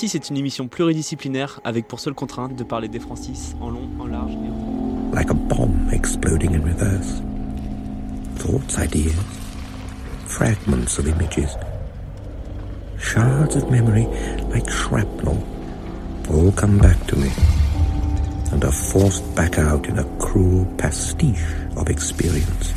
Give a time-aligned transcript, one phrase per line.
[0.00, 3.86] Francis est une émission pluridisciplinaire avec pour seule contrainte de parler des Francis en long,
[3.98, 5.14] en large et en...
[5.14, 7.20] like a bomb exploding in reverse.
[8.36, 9.12] Thoughts, ideas,
[10.24, 11.54] fragments of images,
[12.98, 14.06] shards of memory
[14.50, 15.36] like shrapnel,
[16.30, 17.28] all come back to me
[18.52, 21.44] and are forced back out in a cruel pastiche
[21.76, 22.72] of experience.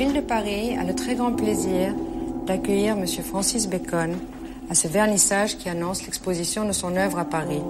[0.00, 1.92] Ville de Paris a le très grand plaisir
[2.46, 3.06] d'accueillir M.
[3.22, 4.16] Francis Bacon
[4.70, 7.60] à ce vernissage qui annonce l'exposition de son œuvre à Paris.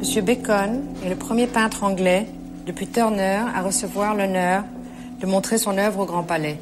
[0.00, 0.24] M.
[0.24, 2.28] Bacon est le premier peintre anglais
[2.66, 4.62] depuis Turner à recevoir l'honneur
[5.18, 6.60] de montrer son œuvre au Grand Palais.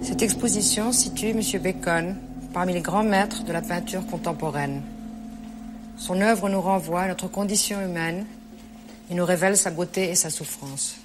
[0.00, 1.42] Cette exposition situe M.
[1.62, 2.16] Bacon
[2.54, 4.80] parmi les grands maîtres de la peinture contemporaine.
[5.98, 8.24] Son œuvre nous renvoie à notre condition humaine
[9.10, 10.99] et nous révèle sa beauté et sa souffrance.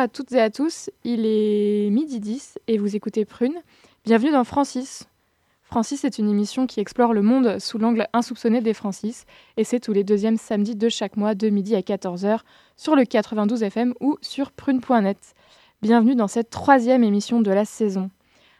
[0.00, 0.88] À toutes et à tous.
[1.04, 3.56] Il est midi 10 et vous écoutez Prune.
[4.06, 5.04] Bienvenue dans Francis.
[5.62, 9.26] Francis est une émission qui explore le monde sous l'angle insoupçonné des Francis
[9.58, 12.38] et c'est tous les deuxièmes samedis de chaque mois de midi à 14h
[12.78, 15.18] sur le 92 FM ou sur prune.net.
[15.82, 18.10] Bienvenue dans cette troisième émission de la saison.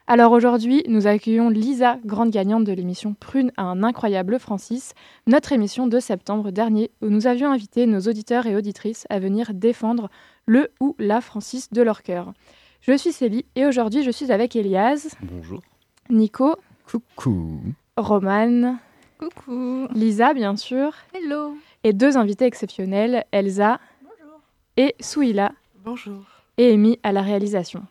[0.06, 4.92] Alors aujourd'hui, nous accueillons Lisa, grande gagnante de l'émission Prune à un incroyable Francis,
[5.26, 9.54] notre émission de septembre dernier où nous avions invité nos auditeurs et auditrices à venir
[9.54, 10.10] défendre
[10.46, 12.32] le ou la Francis de leur cœur.
[12.80, 15.14] Je suis Célie et aujourd'hui je suis avec Elias.
[15.22, 15.60] Bonjour.
[16.08, 16.56] Nico.
[16.90, 17.60] Coucou.
[17.96, 18.78] Romane.
[19.18, 19.86] Coucou.
[19.92, 20.92] Lisa, bien sûr.
[21.14, 21.56] Hello.
[21.84, 23.78] Et deux invités exceptionnels, Elsa.
[24.02, 24.40] Bonjour.
[24.76, 25.52] Et Souila.
[25.84, 26.24] Bonjour.
[26.58, 27.82] Et Amy à la réalisation.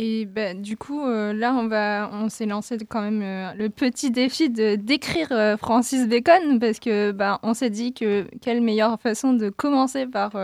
[0.00, 3.68] Et bah, du coup, euh, là, on, va, on s'est lancé quand même euh, le
[3.68, 8.60] petit défi de d'écrire euh, Francis Bacon parce que bah, on s'est dit que quelle
[8.60, 10.34] meilleure façon de commencer par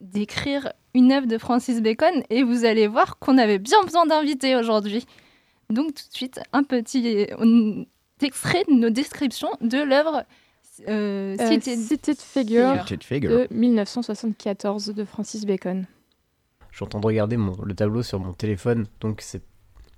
[0.00, 2.22] d'écrire une œuvre de Francis Bacon.
[2.30, 5.04] Et vous allez voir qu'on avait bien besoin d'invités aujourd'hui.
[5.68, 7.26] Donc tout de suite, un petit
[8.22, 10.24] extrait de nos descriptions de l'œuvre
[10.62, 13.30] Cited, Cited Figure, Figure.
[13.30, 15.86] De 1974 de Francis Bacon
[16.76, 19.40] je suis en train de regarder mon, le tableau sur mon téléphone, donc c'est,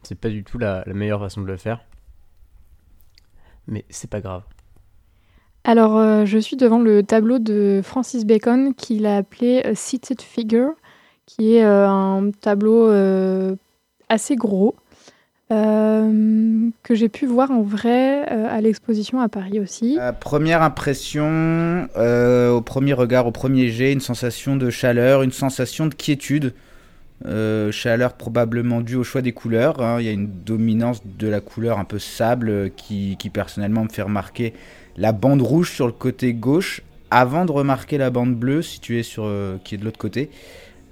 [0.05, 1.81] c'est pas du tout la, la, meilleure façon de le faire.
[3.67, 4.45] Mais c'est pas grave.
[5.65, 10.23] Alors, euh, je suis devant le tableau de Francis Bacon qu'il a appelé a Seated
[10.23, 10.71] Figure,
[11.27, 13.57] qui est euh, un tableau euh,
[14.09, 14.77] assez gros.
[15.51, 19.99] que j'ai pu voir en vrai à l'exposition à Paris aussi.
[20.21, 25.95] première impression, au premier regard, au premier jet, une sensation de chaleur, une sensation de
[25.95, 26.55] quiétude.
[27.26, 29.81] Euh, chaleur probablement due au choix des couleurs.
[29.82, 29.97] Hein.
[30.00, 33.88] Il y a une dominance de la couleur un peu sable euh, qui, personnellement me
[33.88, 34.55] fait remarquer
[34.97, 39.25] la bande rouge sur le côté gauche avant de remarquer la bande bleue située sur,
[39.26, 40.31] euh, qui est de l'autre côté.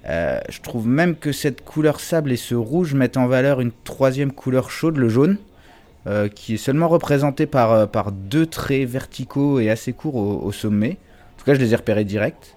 [0.05, 4.31] Je trouve même que cette couleur sable et ce rouge mettent en valeur une troisième
[4.31, 5.37] couleur chaude, le jaune,
[6.33, 10.91] qui est seulement représenté par, par deux traits verticaux et assez courts au, au sommet.
[10.91, 12.55] En tout cas, je les ai repérés direct.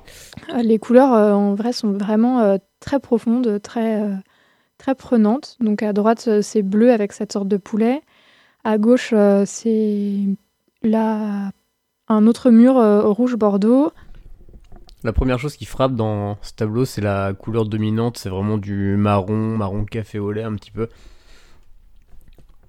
[0.63, 4.17] Les couleurs, en vrai, sont vraiment très profonde, très, euh,
[4.79, 5.57] très prenante.
[5.61, 8.03] Donc à droite, euh, c'est bleu avec cette sorte de poulet.
[8.65, 10.27] À gauche, euh, c'est
[10.83, 11.53] là
[12.09, 13.93] un autre mur rouge bordeaux.
[15.05, 18.19] La première chose qui frappe dans ce tableau, c'est la couleur dominante.
[18.19, 20.89] C'est vraiment du marron, marron café au lait un petit peu.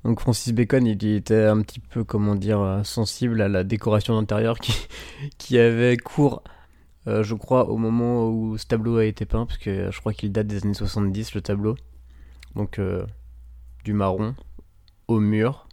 [0.03, 4.59] Donc Francis Bacon, il était un petit peu, comment dire, sensible à la décoration d'intérieur
[4.59, 4.73] qui,
[5.37, 6.43] qui avait cours
[7.07, 10.13] euh, je crois, au moment où ce tableau a été peint, parce que je crois
[10.13, 11.75] qu'il date des années 70, le tableau.
[12.55, 13.03] Donc, euh,
[13.83, 14.35] du marron
[15.07, 15.67] au mur,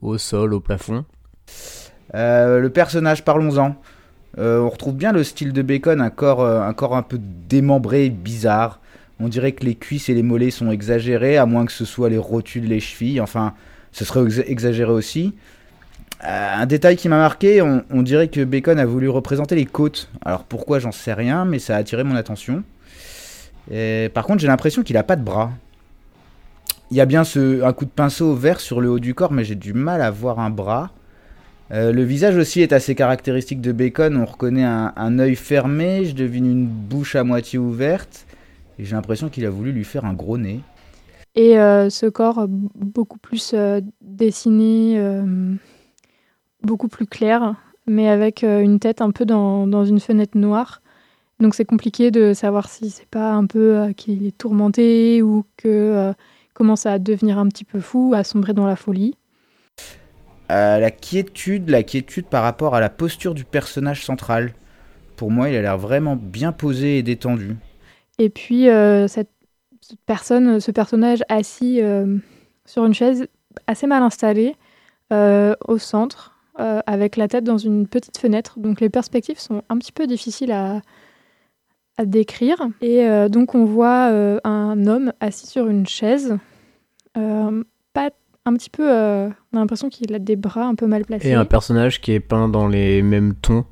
[0.00, 1.04] au sol, au plafond.
[2.14, 3.76] Euh, le personnage, parlons-en.
[4.36, 8.80] on retrouve bien le style de Bacon, un corps, un corps un peu démembré, bizarre.
[9.20, 12.08] On dirait que les cuisses et les mollets sont exagérés, à moins que ce soit
[12.08, 13.20] les rotules, les chevilles.
[13.20, 13.54] Enfin,
[13.92, 15.34] ce serait exagéré aussi.
[16.24, 20.10] Euh, un détail qui m'a marqué, on, dirait que Bacon a voulu représenter les côtes.
[20.24, 22.62] Alors pourquoi, j'en sais rien, mais ça a attiré mon attention.
[24.14, 25.50] par contre, j'ai l'impression qu'il n'a pas de bras.
[26.90, 29.44] Il y a bien un coup de pinceau vert sur le haut du corps, mais
[29.44, 30.90] j'ai du mal à voir un bras.
[31.72, 34.16] Euh, le visage aussi est assez caractéristique de Bacon.
[34.16, 38.26] On reconnaît un, un œil fermé, je devine une bouche à moitié ouverte.
[38.78, 40.60] Et j'ai l'impression qu'il a voulu lui faire un gros nez.
[41.36, 43.54] Et euh, ce corps beaucoup plus
[44.00, 45.00] dessiné
[46.62, 47.54] beaucoup plus clair,
[47.86, 50.80] mais avec euh, une tête un peu dans, dans une fenêtre noire.
[51.40, 55.44] Donc c'est compliqué de savoir si c'est pas un peu euh, qu'il est tourmenté ou
[55.56, 56.12] que euh,
[56.54, 59.16] commence à devenir un petit peu fou, à sombrer dans la folie.
[60.48, 64.52] la quiétude, la quiétude par rapport à la posture du personnage central.
[65.16, 67.56] Pour moi, il a l'air vraiment bien posé et détendu.
[68.18, 68.66] Et puis
[69.06, 69.30] cette,
[69.80, 71.80] cette, personne, ce personnage assis
[72.66, 73.28] sur une chaise
[73.66, 74.56] assez mal installée
[75.10, 78.58] au centre, euh, avec la tête dans une petite fenêtre.
[78.58, 80.82] Donc les perspectives sont un petit peu difficiles à,
[82.04, 82.56] décrire.
[82.80, 86.38] Et euh, donc on voit euh, un homme assis sur une chaise,
[87.14, 88.10] pas
[88.46, 91.28] un petit peu, on a l'impression qu'il a des bras un peu mal placés.
[91.28, 93.64] Et un personnage qui est peint dans les mêmes tons,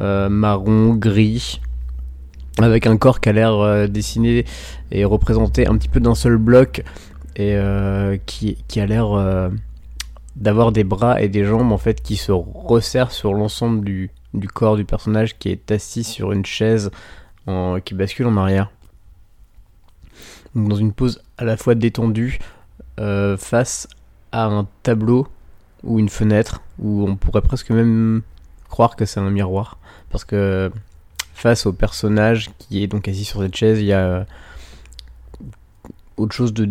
[0.00, 1.60] marron, gris,
[2.58, 4.44] avec un corps qui a l'air dessiné
[4.92, 6.84] et représenté un petit peu d'un seul bloc
[7.36, 7.56] et
[8.26, 9.50] qui, a l'air
[10.36, 14.48] d'avoir des bras et des jambes en fait qui se resserrent sur l'ensemble du, du,
[14.48, 16.90] corps du personnage qui est assis sur une chaise
[17.84, 18.70] qui bascule en arrière.
[20.54, 22.38] dans une pose à la fois détendue
[23.00, 23.88] euh, face
[24.32, 25.26] à un tableau
[25.82, 28.22] ou une fenêtre, ou on pourrait presque même
[28.68, 29.78] croire que c'est un miroir,
[30.10, 30.70] parce que
[31.34, 34.26] face au personnage qui est donc assis sur cette chaise, il y a
[36.16, 36.68] autre chose de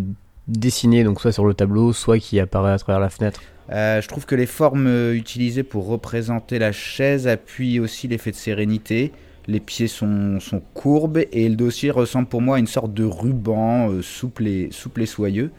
[0.48, 3.42] dessiné, donc soit sur le tableau, soit qui apparaît à travers la fenêtre.
[3.72, 8.32] Euh, je trouve que les formes euh, utilisées pour représenter la chaise appuient aussi l'effet
[8.32, 9.12] de sérénité.
[9.48, 10.40] Les pieds sont,
[10.74, 14.70] courbes et le dossier ressemble pour moi à une sorte de ruban euh, souple, et,
[14.72, 15.52] souple et soyeux.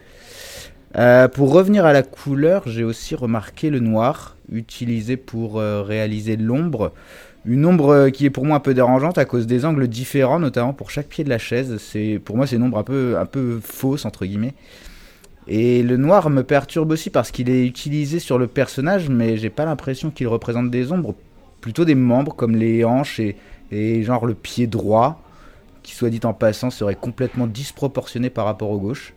[1.34, 6.92] Pour revenir à la couleur, j'ai aussi remarqué le noir utilisé pour réaliser l'ombre.
[7.44, 10.72] Une ombre qui est pour moi un peu dérangeante à cause des angles différents, notamment
[10.72, 11.76] pour chaque pied de la chaise.
[12.24, 14.54] Pour moi c'est une ombre un peu un peu fausse entre guillemets.
[15.46, 19.50] Et le noir me perturbe aussi parce qu'il est utilisé sur le personnage, mais j'ai
[19.50, 21.14] pas l'impression qu'il représente des ombres,
[21.60, 23.20] plutôt des membres comme les hanches
[23.70, 25.20] et, genre le pied droit,
[25.82, 29.14] qui soit dit en passant serait complètement disproportionné par rapport au gauche.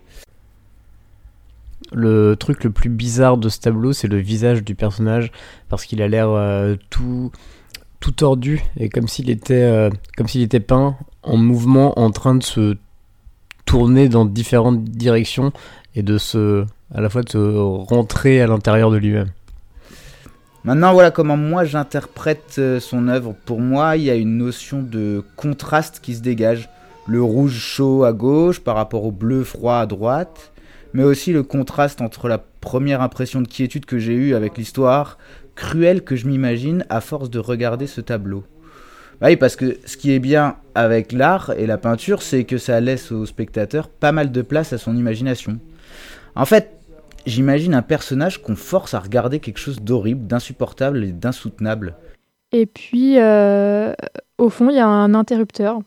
[1.93, 5.31] Le truc le plus bizarre de ce tableau, c'est le visage du personnage,
[5.69, 7.31] parce qu'il a l'air euh, tout,
[8.17, 12.75] tordu, et euh, comme s'il était peint en mouvement, en train de se
[13.67, 15.51] tourner dans différentes directions,
[15.97, 16.63] et de se,
[16.93, 19.29] à la fois de se rentrer à l'intérieur de lui-même.
[20.63, 23.33] Maintenant, voilà comment moi j'interprète euh, son œuvre.
[23.45, 26.69] Pour moi, il y a une notion de contraste qui se dégage.
[27.07, 30.51] Le rouge chaud à gauche par rapport au bleu froid à droite,
[30.93, 35.17] mais aussi le contraste entre la première impression de quiétude que j'ai eue avec l'histoire
[35.55, 38.43] cruelle que je m'imagine à force de regarder ce tableau.
[39.19, 42.59] Bah oui, parce que ce qui est bien avec l'art et la peinture, c'est que
[42.59, 45.59] ça laisse au spectateur pas mal de place à son imagination.
[46.37, 46.69] En fait,
[47.25, 51.95] j'imagine un personnage qu'on force à regarder quelque chose d'horrible, d'insupportable et d'insoutenable.
[52.51, 53.93] Et puis, euh,
[54.37, 55.79] au fond, il y a un interrupteur.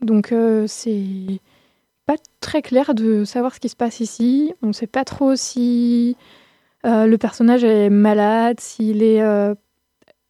[0.00, 1.40] Donc, euh, c'est
[2.06, 4.54] pas très clair de savoir ce qui se passe ici.
[4.62, 6.16] On ne sait pas trop si
[6.86, 9.54] euh, le personnage est malade, s'il est, euh,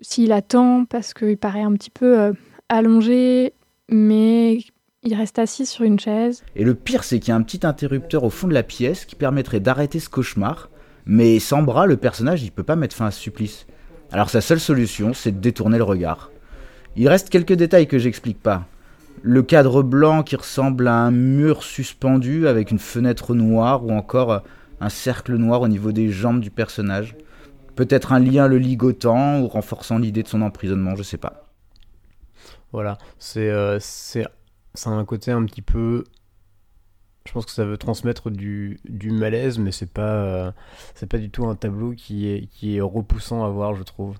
[0.00, 2.34] s'il attend parce qu'il paraît un petit peu
[2.68, 3.52] allongé,
[3.88, 4.58] mais
[5.04, 6.42] il reste assis sur une chaise.
[6.56, 9.04] Et le pire, c'est qu'il y a un petit interrupteur au fond de la pièce
[9.04, 10.70] qui permettrait d'arrêter ce cauchemar.
[11.06, 13.66] Mais sans bras, le personnage, il peut pas mettre fin à ce supplice.
[14.10, 16.30] Alors sa seule solution, c'est de détourner le regard.
[16.96, 18.66] Il reste quelques détails que j'explique pas.
[19.22, 24.42] Le cadre blanc qui ressemble à un mur suspendu avec une fenêtre noire ou encore
[24.80, 27.16] un cercle noir au niveau des jambes du personnage.
[27.74, 31.48] Peut-être un lien le ligotant ou renforçant l'idée de son emprisonnement, je sais pas.
[32.72, 33.78] Voilà, c'est euh,
[34.74, 36.04] c'est un côté un petit peu
[37.26, 38.78] je pense que ça veut transmettre du,
[39.10, 40.52] malaise, mais c'est pas, euh,
[40.94, 44.16] c'est pas du tout un tableau qui est, repoussant à voir, je trouve.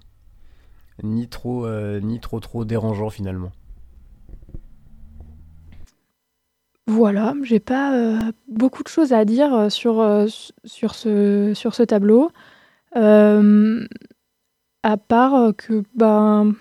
[1.02, 3.52] Ni trop, euh, ni trop, trop dérangeant finalement.
[6.86, 9.96] Voilà, j'ai pas euh, beaucoup de choses à dire sur,
[10.64, 12.30] ce, sur ce tableau.
[12.94, 13.40] À
[14.96, 16.54] part que, ben,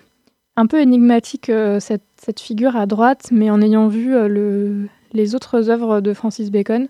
[0.55, 5.69] un peu énigmatique cette, cette, figure à droite, mais en ayant vu le, les autres
[5.69, 6.87] œuvres de Francis Bacon,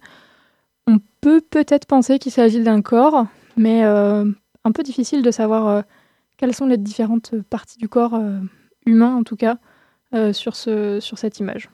[0.87, 3.25] on peut peut-être penser qu'il s'agit d'un corps,
[3.57, 5.83] mais un peu difficile de savoir
[6.37, 8.19] quelles sont les différentes parties du corps
[8.85, 9.57] humain, en tout cas,
[10.33, 11.69] sur, sur cette image.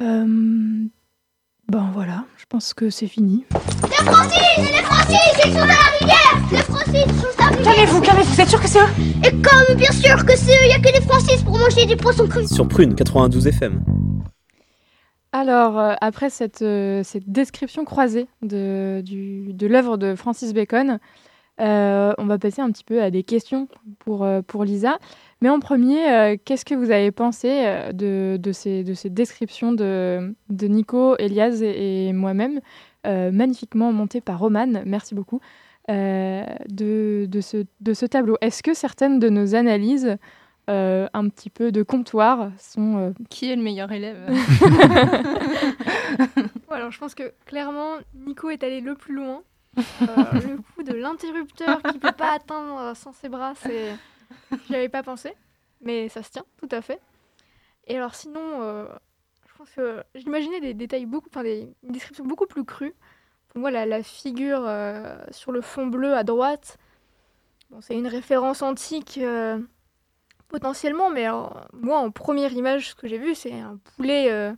[0.00, 0.86] Euh,
[1.68, 3.44] ben voilà, je pense que c'est fini.
[4.02, 7.56] Les Francis Les Francis Ils sont dans la rivière Les Francis ils sont dans la
[7.56, 8.88] rivière Calmez-vous, calmez-vous, vous êtes sûr que c'est eux?
[9.24, 11.86] Et comme bien sûr que c'est eux, il n'y a que les Francis pour manger
[11.86, 13.84] des poissons crus Sur Prune 92 FM.
[15.30, 19.02] Alors, euh, après cette, euh, cette, description croisée de,
[19.66, 20.98] l'œuvre de Francis Bacon,
[21.60, 23.68] euh, on va passer un petit peu à des questions
[24.00, 24.98] pour, pour Lisa.
[25.42, 27.48] Mais en premier, euh, qu'est-ce que vous avez pensé
[27.92, 32.60] de, de, ces, de ces, descriptions de, de Nico, Elias et, et moi-même,
[33.04, 35.40] magnifiquement montées par Roman, merci beaucoup,
[35.90, 40.16] euh, de, de, ce, de ce tableau Est-ce que certaines de nos analyses,
[40.70, 43.12] euh, un petit peu de comptoir, sont...
[43.30, 44.16] Qui est le meilleur élève?
[46.70, 49.42] Alors, je pense que clairement, Nico est allé le plus loin.
[49.76, 53.96] le coup de l'interrupteur qui ne peut pas atteindre sans ses bras, c'est...
[54.68, 55.32] J'y avais pas pensé,
[55.80, 57.00] mais ça se tient, tout à fait.
[57.88, 58.86] Et alors sinon, euh,
[59.62, 62.94] pense que j'imaginais des détails beaucoup, enfin des une description beaucoup plus crue.
[63.48, 66.78] Pour moi, la, la figure euh, sur le fond bleu à droite,
[67.70, 69.58] bon, c'est une référence antique euh,
[70.48, 74.52] potentiellement, mais alors, moi, en première image, ce que j'ai vu, c'est un poulet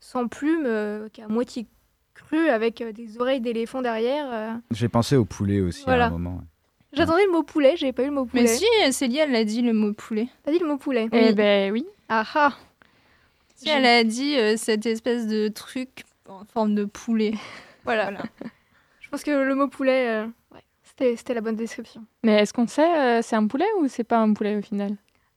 [0.00, 1.66] sans plumes qui est à moitié
[2.14, 4.58] cru avec des oreilles d'éléphant derrière.
[4.70, 6.04] J'ai pensé au poulet aussi voilà.
[6.04, 6.36] à un moment.
[6.36, 6.44] Ouais.
[6.94, 8.42] J'attendais le mot poulet, j'avais pas eu le mot poulet.
[8.42, 10.28] Mais si, Célia, elle a dit le mot poulet.
[10.42, 11.86] T'as dit le mot poulet Eh ben oui.
[12.08, 12.56] Ah ah
[13.58, 17.34] si, Elle a dit euh, cette espèce de truc en forme de poulet.
[17.84, 18.04] Voilà.
[18.10, 18.22] voilà.
[19.00, 22.04] Je pense que le mot poulet, euh, ouais, C'était c'était la bonne description.
[22.22, 24.94] Mais est-ce qu'on sait, euh, c'est un poulet ou c'est pas un poulet au final?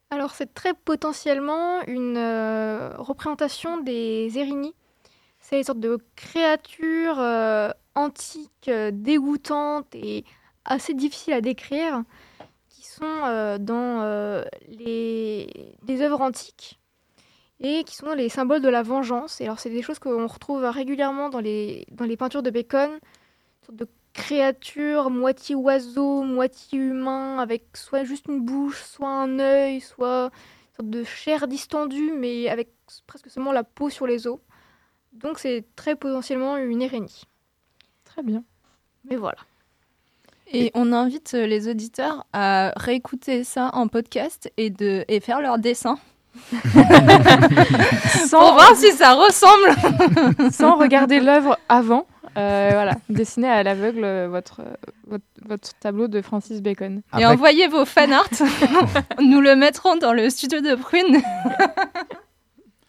[0.10, 4.76] Alors, c'est très potentiellement une euh, représentation des Érigny.
[5.40, 10.26] C'est une sorte de créatures euh, antiques, euh, dégoûtantes et
[10.66, 12.04] assez difficiles à décrire,
[12.68, 16.81] qui sont euh, dans euh, les, des œuvres antiques
[17.62, 19.40] et qui sont les symboles de la vengeance.
[19.40, 22.90] Et alors, c'est des choses qu'on retrouve régulièrement dans les, dans les peintures de Bacon,
[22.92, 29.40] une sorte de créatures moitié oiseau, moitié humain, avec soit juste une bouche, soit un
[29.40, 32.70] œil, soit une sorte de chair distendue, mais avec
[33.08, 34.40] presque seulement la peau sur les os.
[35.14, 37.24] Donc c'est très potentiellement une Érénie.
[38.06, 38.44] Très bien.
[39.10, 39.38] Mais voilà.
[40.54, 45.60] Et on invite les auditeurs à réécouter ça en podcast et, de, et faire leur
[45.60, 45.98] dessin.
[48.30, 50.52] Pour voir si ça ressemble.
[50.52, 52.08] Sans regarder l'œuvre avant.
[52.38, 54.74] Euh, voilà, dessiner à l'aveugle euh, votre, euh,
[55.08, 57.02] votre, votre tableau de Francis Bacon.
[57.20, 58.30] Et envoyez vos fan art.
[59.20, 61.22] Nous le mettrons dans le studio de Prune.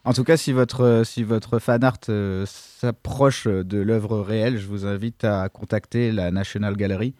[0.04, 4.66] En tout cas, si votre, si votre fan art euh, s'approche de l'œuvre réelle, je
[4.66, 7.14] vous invite à contacter la National Gallery.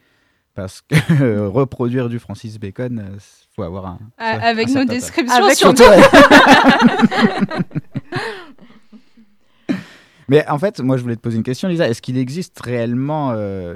[0.54, 3.16] Parce que euh, reproduire du Francis Bacon,
[3.54, 3.98] faut avoir un.
[4.18, 5.82] Ah, avec nos descriptions surtout.
[10.28, 11.86] Mais en fait, moi, je voulais te poser une question, Lisa.
[11.88, 13.74] Est-ce qu'il existe réellement euh,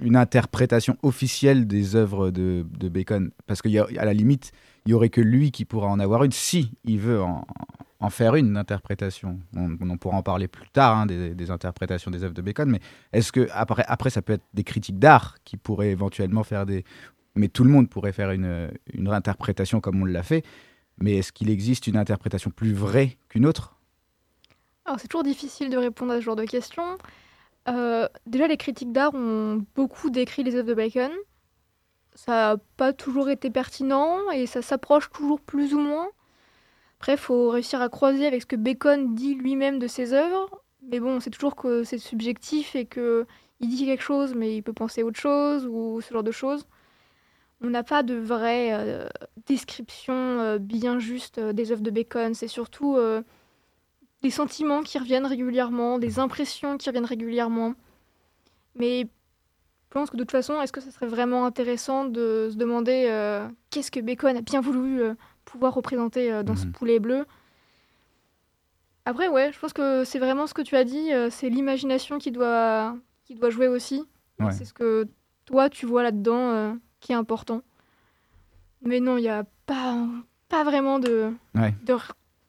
[0.00, 3.30] une interprétation officielle des œuvres de, de Bacon?
[3.46, 4.52] Parce qu'à la limite,
[4.86, 7.44] il y aurait que lui qui pourra en avoir une si il veut en,
[8.00, 9.38] en faire une interprétation.
[9.56, 12.70] On, on pourra en parler plus tard hein, des, des interprétations des œuvres de Bacon.
[12.70, 12.80] Mais
[13.12, 16.84] est-ce que après, après, ça peut être des critiques d'art qui pourraient éventuellement faire des.
[17.38, 20.44] Mais tout le monde pourrait faire une, une réinterprétation comme on l'a fait.
[20.98, 23.76] Mais est-ce qu'il existe une interprétation plus vraie qu'une autre?
[24.84, 26.98] Alors c'est toujours difficile de répondre à ce genre de questions.
[27.68, 31.12] Euh, déjà les critiques d'art ont beaucoup décrit les œuvres de Bacon.
[32.14, 36.08] Ça n'a pas toujours été pertinent et ça s'approche toujours plus ou moins.
[36.98, 40.64] Après, il faut réussir à croiser avec ce que Bacon dit lui-même de ses œuvres.
[40.90, 43.24] Mais bon, c'est toujours que c'est subjectif et que
[43.60, 46.66] il dit quelque chose, mais il peut penser autre chose ou ce genre de choses.
[47.60, 49.08] On n'a pas de vraie euh,
[49.46, 52.34] description euh, bien juste euh, des œuvres de Bacon.
[52.34, 52.96] C'est surtout
[54.22, 57.74] des sentiments qui reviennent régulièrement, des impressions qui reviennent régulièrement.
[58.74, 62.56] Mais je pense que de toute façon, est-ce que ce serait vraiment intéressant de se
[62.56, 63.06] demander
[63.70, 65.02] qu'est-ce que Bacon a bien voulu
[65.44, 66.72] pouvoir représenter dans ce Mhm.
[66.72, 67.26] poulet bleu?
[69.04, 72.30] Après, ouais, je pense que c'est vraiment ce que tu as dit, c'est l'imagination qui
[72.30, 74.04] doit, qui doit jouer aussi.
[74.38, 74.52] Ouais.
[74.52, 75.06] C'est ce que
[75.46, 77.62] toi, tu vois là-dedans qui est important.
[78.82, 80.06] Mais non, il n'y a pas,
[80.48, 81.74] pas vraiment de, Ouais.
[81.84, 81.96] de,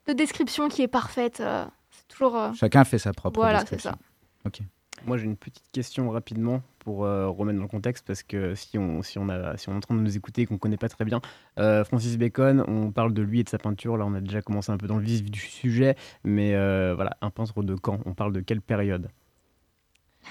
[0.08, 1.40] de description qui est parfaite.
[1.40, 2.38] euh, c'est toujours.
[2.38, 3.92] euh, Chacun fait sa propre Voilà, c'est description.
[3.92, 3.98] ça.
[4.46, 4.60] Ok.
[5.06, 8.78] Moi, j'ai une petite question rapidement pour euh, remettre dans le contexte parce que si
[8.78, 10.60] on, si on, a, si on est en train de nous écouter et qu'on ne
[10.60, 11.22] connaît pas très bien
[11.58, 13.96] euh, Francis Bacon, on parle de lui et de sa peinture.
[13.98, 17.16] Là, on a déjà commencé un peu dans le vif du sujet, mais euh, voilà,
[17.22, 18.00] un peintre de quand?
[18.06, 19.10] On parle de quelle période?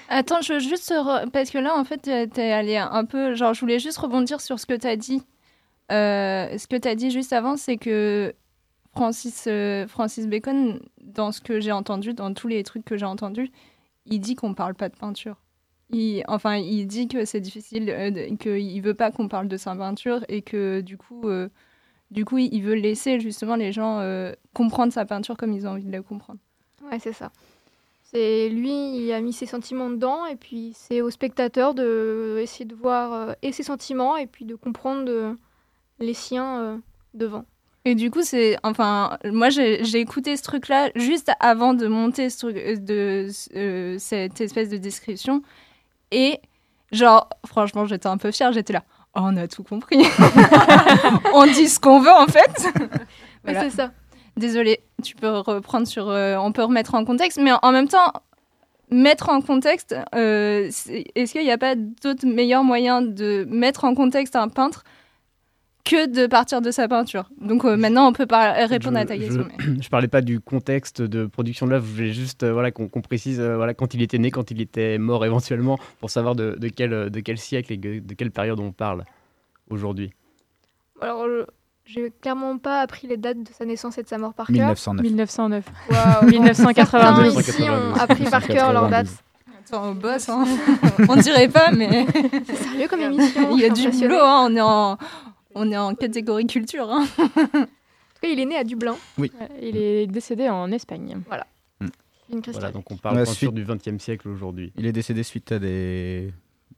[0.07, 0.93] Attends, je veux juste.
[1.33, 3.35] Parce que là, en fait, t'es allé un peu.
[3.35, 5.21] Genre, je voulais juste rebondir sur ce que t'as dit.
[5.91, 8.33] Euh, ce que t'as dit juste avant, c'est que
[8.91, 13.05] Francis, euh, Francis Bacon, dans ce que j'ai entendu, dans tous les trucs que j'ai
[13.05, 13.51] entendus,
[14.05, 15.37] il dit qu'on parle pas de peinture.
[15.91, 19.75] Il, enfin, il dit que c'est difficile, euh, qu'il veut pas qu'on parle de sa
[19.75, 21.49] peinture et que du coup, euh,
[22.11, 24.03] du coup, il veut laisser justement les gens
[24.53, 26.39] comprendre sa peinture comme ils ont envie de la comprendre.
[26.83, 27.31] Ouais, c'est ça.
[28.11, 32.65] C'est lui, il a mis ses sentiments dedans, et puis c'est au spectateur de essayer
[32.65, 35.33] de voir euh, et ses sentiments, et puis de comprendre euh,
[35.99, 36.77] les siens euh,
[37.13, 37.45] devant.
[37.85, 38.57] Et du coup, c'est.
[38.63, 43.27] Enfin, moi, j'ai écouté ce truc-là juste avant de monter ce truc, de,
[43.99, 45.43] cette espèce de description.
[46.11, 46.39] Et,
[46.91, 48.51] genre, franchement, j'étais un peu fière.
[48.51, 48.83] J'étais là.
[49.15, 49.97] Oh, on a tout compris.
[51.33, 52.67] on dit ce qu'on veut, en fait.
[53.43, 53.69] Voilà.
[53.69, 53.91] c'est ça.
[54.37, 56.09] Désolée, tu peux reprendre sur.
[56.09, 58.11] euh, on peut remettre en contexte, mais en, en même temps,
[58.91, 60.69] mettre en contexte, euh,
[61.15, 64.83] est-ce qu'il n'y a pas d'autres meilleurs moyens de mettre en contexte un peintre
[65.85, 67.29] que de partir de sa peinture?
[67.41, 69.45] Donc euh, maintenant, on peut répondre je, à ta question.
[69.47, 72.53] mais- Je, je parlais pas du contexte de production de l'œuvre, je voulais juste euh,
[72.53, 76.09] voilà, qu'on précise euh, voilà, quand il était né, quand il était mort éventuellement, pour
[76.09, 79.03] savoir de, de quel, de quel siècle et de, de quelle période on parle
[79.69, 80.11] aujourd'hui.
[81.01, 81.45] Alors, je-
[81.91, 84.55] j'ai clairement pas appris les dates de sa naissance et de sa mort par cœur.
[84.75, 85.03] 1909.
[85.03, 85.65] 1909.
[85.89, 87.33] Waouh, 1992.
[87.33, 89.23] Certains ici ont appris par cœur leurs dates.
[89.65, 90.45] Attends, on bosse, hein.
[91.09, 92.05] on dirait pas, mais
[92.45, 93.55] C'est sérieux comme émission.
[93.55, 94.19] il y a du boulot.
[94.19, 94.47] hein.
[94.49, 94.97] On, est en...
[95.55, 96.89] on est en catégorie culture.
[96.91, 97.05] hein.
[97.17, 98.95] En tout cas, il est né à Dublin.
[99.17, 101.17] Ouais, Il est décédé en Espagne.
[101.27, 101.47] Voilà.
[101.79, 101.87] Mm.
[102.33, 104.73] Une crise Voilà, donc on parle bien sûr suite- du XXe siècle aujourd'hui.
[104.77, 106.31] Il est décédé suite à des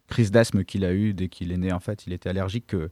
[0.08, 1.72] crise d'asthme qu'il a eu dès qu'il est né.
[1.72, 2.90] En fait, il était allergique euh,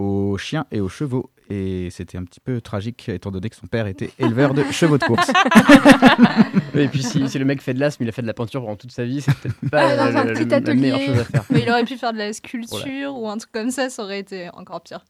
[0.00, 1.30] aux chiens et aux chevaux.
[1.52, 4.98] Et c'était un petit peu tragique étant donné que son père était éleveur de chevaux
[4.98, 5.28] de course.
[6.74, 8.60] et puis si, si le mec fait de l'asthme, il a fait de la peinture
[8.62, 11.18] pendant toute sa vie, c'est peut-être pas dans la, un la- petit la meilleure chose
[11.18, 11.44] à faire.
[11.50, 14.20] Mais il aurait pu faire de la sculpture ou un truc comme ça, ça aurait
[14.20, 15.04] été encore pire.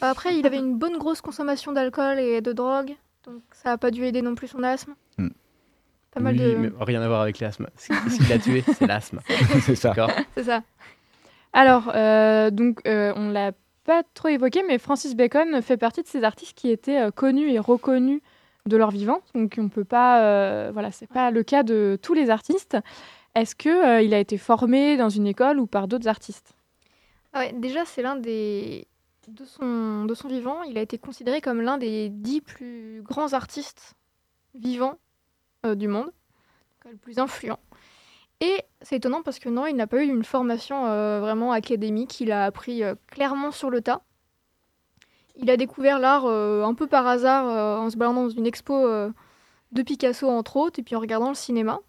[0.00, 2.90] Après, il avait une bonne grosse consommation d'alcool et de drogue,
[3.24, 4.94] donc ça n'a pas dû aider non plus son asthme.
[5.18, 5.28] Hmm.
[6.12, 6.54] Pas mal Oui, de.
[6.56, 7.68] mais rien à voir avec l'asthme.
[7.76, 9.20] Ce qui ce qui l'a tué, c'est l'asthme.
[9.62, 9.94] c'est ça.
[10.36, 10.62] C'est ça.
[11.52, 13.52] Alors, euh, donc, euh, on l'a
[13.84, 17.50] pas trop évoqué, mais Francis Bacon fait partie de ces artistes qui étaient euh, connus
[17.50, 18.20] et reconnus
[18.66, 19.20] de leur vivant.
[19.34, 22.78] Donc, on peut pas, euh, voilà, c'est pas le cas de tous les artistes.
[23.34, 26.54] Est-ce que euh, il a été formé dans une école ou par d'autres artistes?
[27.32, 28.86] Ah déjà, c'est l'un des.
[29.26, 33.94] De son, vivant, il a été considéré comme l'un des dix plus grands artistes
[34.54, 34.98] vivants
[35.64, 36.12] du monde,
[36.84, 37.58] le plus influent.
[38.40, 42.20] Et c'est étonnant parce que non, il n'a pas eu une formation euh, vraiment académique,
[42.20, 44.02] il a appris euh, clairement sur le tas.
[45.36, 47.46] Il a découvert l'art euh, un peu par hasard
[47.80, 51.34] en se baladant dans une expo de Picasso entre autres, et puis en regardant le
[51.34, 51.80] cinéma.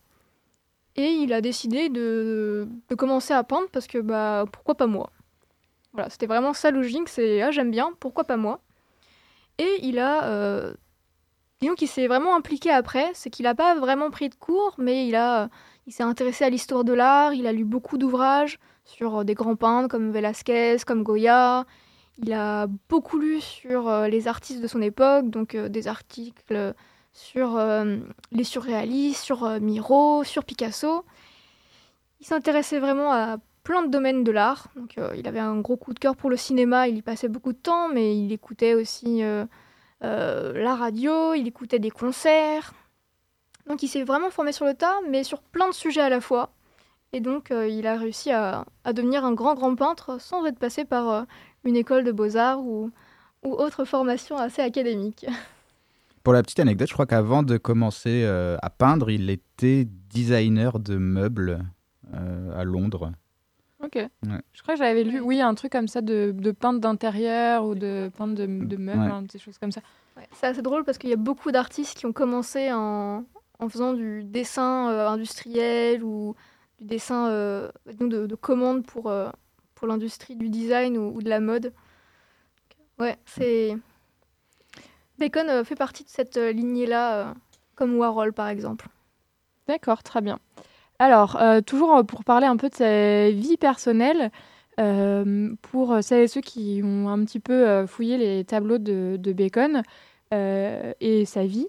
[0.95, 5.11] Et il a décidé de, de commencer à peindre parce que bah pourquoi pas moi?
[5.93, 8.61] Voilà, c'était vraiment sa logique, c'est ah j'aime bien, pourquoi pas moi?
[9.57, 10.73] Et il a,
[11.61, 15.07] disons qu'il s'est vraiment impliqué après, c'est qu'il n'a pas vraiment pris de cours, mais
[15.07, 15.49] il a,
[15.87, 19.33] il s'est intéressé à l'histoire de l'art, il a lu beaucoup d'ouvrages sur euh, des
[19.33, 21.65] grands peintres comme Velázquez, comme Goya.
[22.17, 26.73] Il a beaucoup lu sur euh, les artistes de son époque, donc euh, des articles
[27.11, 27.57] sur
[28.33, 31.05] les surréalistes, sur Miro, sur Picasso.
[32.19, 34.67] Il s'intéressait vraiment à plein de domaines de l'art.
[34.75, 37.53] Donc, il avait un gros coup de cœur pour le cinéma, il y passait beaucoup
[37.53, 39.21] de temps, mais il écoutait aussi
[40.01, 42.73] la radio, il écoutait des concerts.
[43.67, 46.21] Donc il s'est vraiment formé sur le tas, mais sur plein de sujets à la
[46.21, 46.51] fois.
[47.13, 50.59] Et donc euh, il a réussi à, à devenir un grand, grand peintre sans être
[50.59, 51.23] passé par euh,
[51.63, 52.91] une école de beaux-arts ou,
[53.43, 55.25] ou autre formation assez académique.
[56.23, 60.79] Pour la petite anecdote, je crois qu'avant de commencer euh, à peindre, il était designer
[60.79, 61.59] de meubles
[62.15, 63.11] euh, à Londres.
[63.83, 63.95] Ok.
[63.95, 64.09] Ouais.
[64.53, 67.75] Je crois que j'avais lu, oui, un truc comme ça de, de peintre d'intérieur ou
[67.75, 69.05] de peintre de, de meubles, Ouais.
[69.11, 69.81] hein, des choses comme ça.
[70.17, 73.23] Ouais, c'est assez drôle parce qu'il y a beaucoup d'artistes qui ont commencé en,
[73.59, 76.35] en faisant du dessin euh, industriel ou
[76.79, 79.29] du dessin euh, de, de commande pour, euh,
[79.75, 81.73] pour l'industrie du design ou, de la mode.
[82.99, 83.75] Ouais, c'est.
[85.17, 87.33] Bacon fait partie de cette lignée-là,
[87.75, 88.87] comme Warhol par exemple.
[89.67, 90.39] D'accord, très bien.
[90.99, 94.29] Alors, toujours pour parler un peu de sa vie personnelle,
[95.61, 99.83] pour celles et ceux qui ont un petit peu fouillé les tableaux de, Bacon
[100.33, 101.67] et sa vie,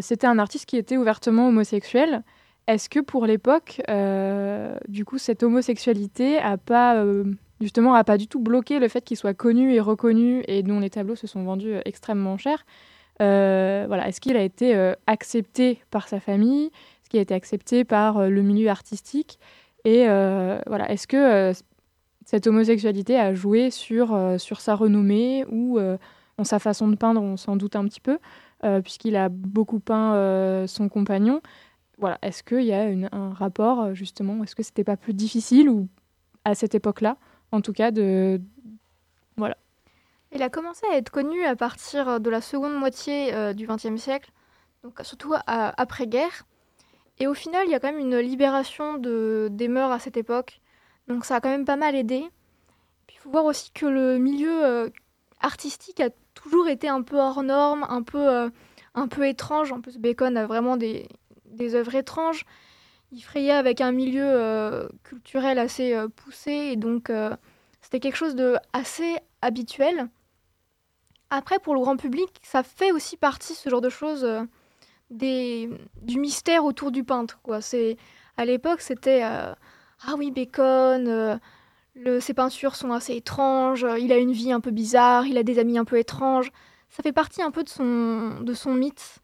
[0.00, 2.22] c'était un artiste qui était ouvertement homosexuel.
[2.66, 7.24] Est-ce que pour l'époque, euh, du coup, cette homosexualité a pas euh,
[7.60, 10.80] justement a pas du tout bloqué le fait qu'il soit connu et reconnu et dont
[10.80, 12.64] les tableaux se sont vendus euh, extrêmement cher
[13.22, 16.66] Euh, Voilà, est-ce qu'il a été euh, accepté par sa famille?
[16.66, 19.38] Est-ce qu'il a été accepté par euh, le milieu artistique?
[19.84, 21.52] Et euh, voilà, est-ce que euh,
[22.24, 25.96] cette homosexualité a joué sur, euh, sur sa renommée ou euh,
[26.38, 28.18] en sa façon de peindre, on s'en doute un petit peu, euh,
[28.82, 31.40] puisqu'il a beaucoup peint euh, son compagnon.
[31.98, 34.42] Voilà, est-ce qu'il y a un rapport euh, justement?
[34.42, 35.88] Est-ce que c'était pas plus difficile ou
[36.44, 37.16] à cette époque-là,
[37.52, 38.40] en tout cas, de
[39.36, 39.56] voilà.
[40.32, 43.96] Il a commencé à être connu à partir de la seconde moitié euh, du XXe
[43.96, 44.30] siècle,
[44.82, 46.46] donc surtout après-guerre.
[47.18, 50.16] Et au final, il y a quand même une libération de, des mœurs à cette
[50.16, 50.60] époque,
[51.08, 52.24] donc ça a quand même pas mal aidé.
[53.10, 54.90] Il faut voir aussi que le milieu euh,
[55.40, 58.50] artistique a toujours été un peu hors norme, un peu, euh,
[58.94, 59.72] un peu étrange.
[59.72, 61.08] En plus, Bacon a vraiment des,
[61.46, 62.44] des œuvres étranges.
[63.10, 67.10] Il frayait avec un milieu euh, culturel assez euh, poussé, et donc
[67.80, 70.08] c'était quelque chose de assez habituel.
[71.30, 74.26] Après, pour le grand public, ça fait aussi partie, ce genre de choses,
[75.10, 77.40] du mystère autour du peintre.
[77.42, 77.60] Quoi.
[77.60, 77.96] C'est,
[78.36, 81.40] à l'époque, c'était Ah oui, Bacon,
[81.96, 85.38] le, ses peintures sont assez étranges, euh, il a une vie un peu bizarre, il
[85.38, 86.50] a des amis un peu étranges.
[86.90, 89.18] Ça fait partie un peu de son, de son mythe.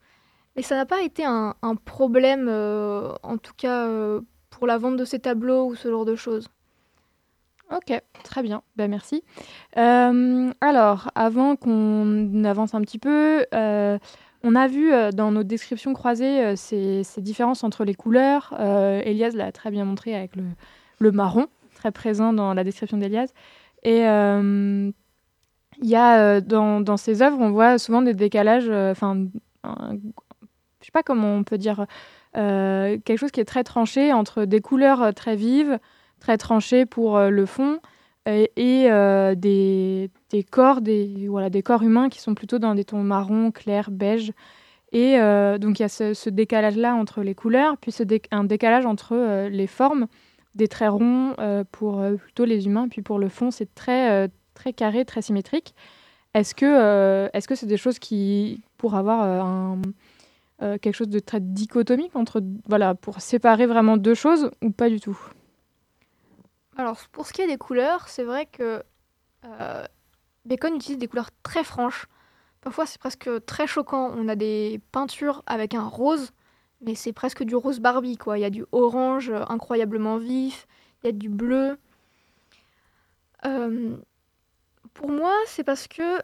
[0.56, 4.78] Mais ça n'a pas été un, un problème, euh, en tout cas euh, pour la
[4.78, 6.48] vente de ses tableaux ou ce genre de choses.
[7.70, 9.24] Ok, très bien, ben, merci.
[9.74, 17.02] Alors, avant qu'on avance un petit peu, on a vu dans nos descriptions croisées ces,
[17.02, 18.52] ces différences entre les couleurs.
[18.60, 20.44] Elias l'a très bien montré avec le,
[20.98, 21.46] le marron,
[21.82, 23.32] très présent dans la description d'Elias.
[23.82, 24.92] Et euh,
[25.82, 29.26] y a euh, dans, dans ses œuvres, on voit souvent des décalages, euh, enfin,
[29.64, 31.86] je sais pas comment on peut dire,
[32.34, 35.78] quelque chose qui est très tranché entre des couleurs très vives,
[36.20, 37.80] très tranchés pour le fond
[38.26, 38.48] et,
[39.36, 43.50] des, des corps, des, voilà, des corps humains qui sont plutôt dans des tons marron,
[43.50, 44.32] clair, beige.
[44.92, 45.18] Et
[45.60, 47.94] donc il y a ce, ce décalage-là entre les couleurs, puis
[48.30, 50.06] un décalage entre les formes,
[50.54, 54.10] des traits ronds euh, pour euh, plutôt les humains, puis pour le fond c'est très,
[54.10, 55.74] euh, très carré, très symétrique.
[56.34, 59.76] Est-ce que est-ce que c'est des choses qui, pour avoir
[60.58, 64.98] quelque chose de très dichotomique entre, voilà, pour séparer vraiment deux choses ou pas du
[64.98, 65.18] tout?
[66.78, 68.82] Alors, pour ce qui est des couleurs, c'est vrai que
[70.46, 72.06] Bacon utilise des couleurs très franches.
[72.62, 74.10] Parfois, c'est presque très choquant.
[74.16, 76.32] On a des peintures avec un rose,
[76.82, 78.38] mais c'est presque du rose Barbie, quoi.
[78.38, 80.66] Il y a du orange euh, incroyablement vif,
[81.02, 81.78] il y a du bleu.
[83.46, 83.96] Euh,
[84.94, 86.20] pour moi, c'est parce que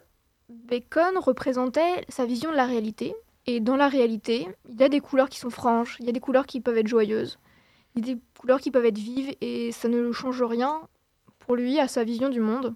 [0.49, 3.15] Bacon représentait sa vision de la réalité.
[3.45, 6.11] Et dans la réalité, il y a des couleurs qui sont franches, il y a
[6.11, 7.39] des couleurs qui peuvent être joyeuses,
[7.95, 10.81] il y a des couleurs qui peuvent être vives, et ça ne change rien
[11.39, 12.75] pour lui à sa vision du monde.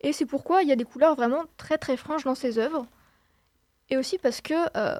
[0.00, 2.86] Et c'est pourquoi il y a des couleurs vraiment très très franches dans ses œuvres.
[3.90, 4.98] Et aussi parce que euh,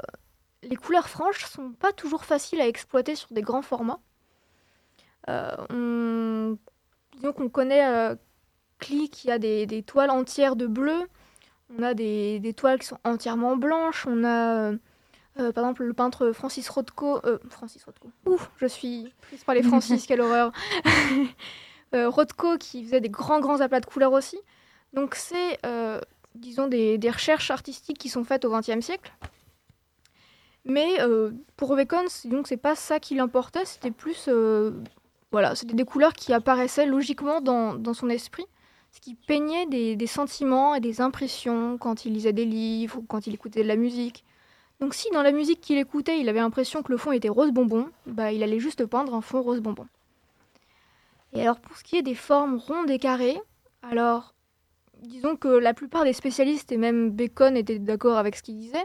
[0.66, 4.00] les couleurs franches sont pas toujours faciles à exploiter sur des grands formats.
[5.28, 6.58] Euh, on...
[7.16, 8.14] Disons qu'on connaît euh,
[8.78, 11.08] Klee qui a des, des toiles entières de bleu.
[11.76, 14.06] On a des, des toiles qui sont entièrement blanches.
[14.06, 14.78] On a euh,
[15.38, 17.20] euh, par exemple le peintre Francis Rothko.
[17.26, 18.10] euh, Francis Rothko.
[18.26, 20.52] Ouf, je suis prise par les Francis, quelle horreur.
[21.94, 24.36] Euh, Rothko qui faisait des grands grands aplats de couleurs aussi.
[24.92, 26.00] Donc c'est, euh,
[26.34, 29.12] disons, des, des recherches artistiques qui sont faites au XXe siècle.
[30.68, 34.72] Mais euh, pour Bacon, c'est- donc c'est pas ça qui l'importait, c'était plus, euh,
[35.30, 38.44] voilà, c'était des couleurs qui apparaissaient logiquement dans, dans son esprit,
[38.90, 43.02] ce qui peignait des, des sentiments et des impressions quand il lisait des livres ou
[43.02, 44.24] quand il écoutait de la musique.
[44.80, 47.52] Donc si dans la musique qu'il écoutait, il avait l'impression que le fond était rose
[47.52, 49.86] bonbon, bah il allait juste peindre un fond rose bonbon.
[51.32, 53.40] Et alors pour ce qui est des formes rondes et carrées,
[53.82, 54.34] alors
[55.02, 58.84] disons que la plupart des spécialistes et même Bacon étaient d'accord avec ce qu'il disait,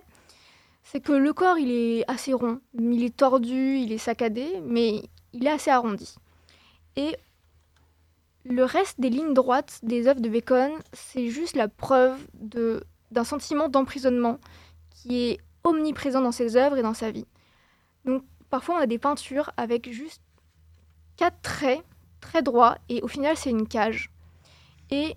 [0.83, 5.03] c'est que le corps il est assez rond, il est tordu, il est saccadé, mais
[5.33, 6.15] il est assez arrondi.
[6.95, 7.15] Et
[8.43, 13.23] le reste des lignes droites des œuvres de Bacon, c'est juste la preuve de d'un
[13.25, 14.39] sentiment d'emprisonnement
[14.89, 17.25] qui est omniprésent dans ses œuvres et dans sa vie.
[18.05, 20.21] Donc parfois on a des peintures avec juste
[21.17, 21.83] quatre traits
[22.21, 24.11] très droits et au final c'est une cage.
[24.89, 25.15] Et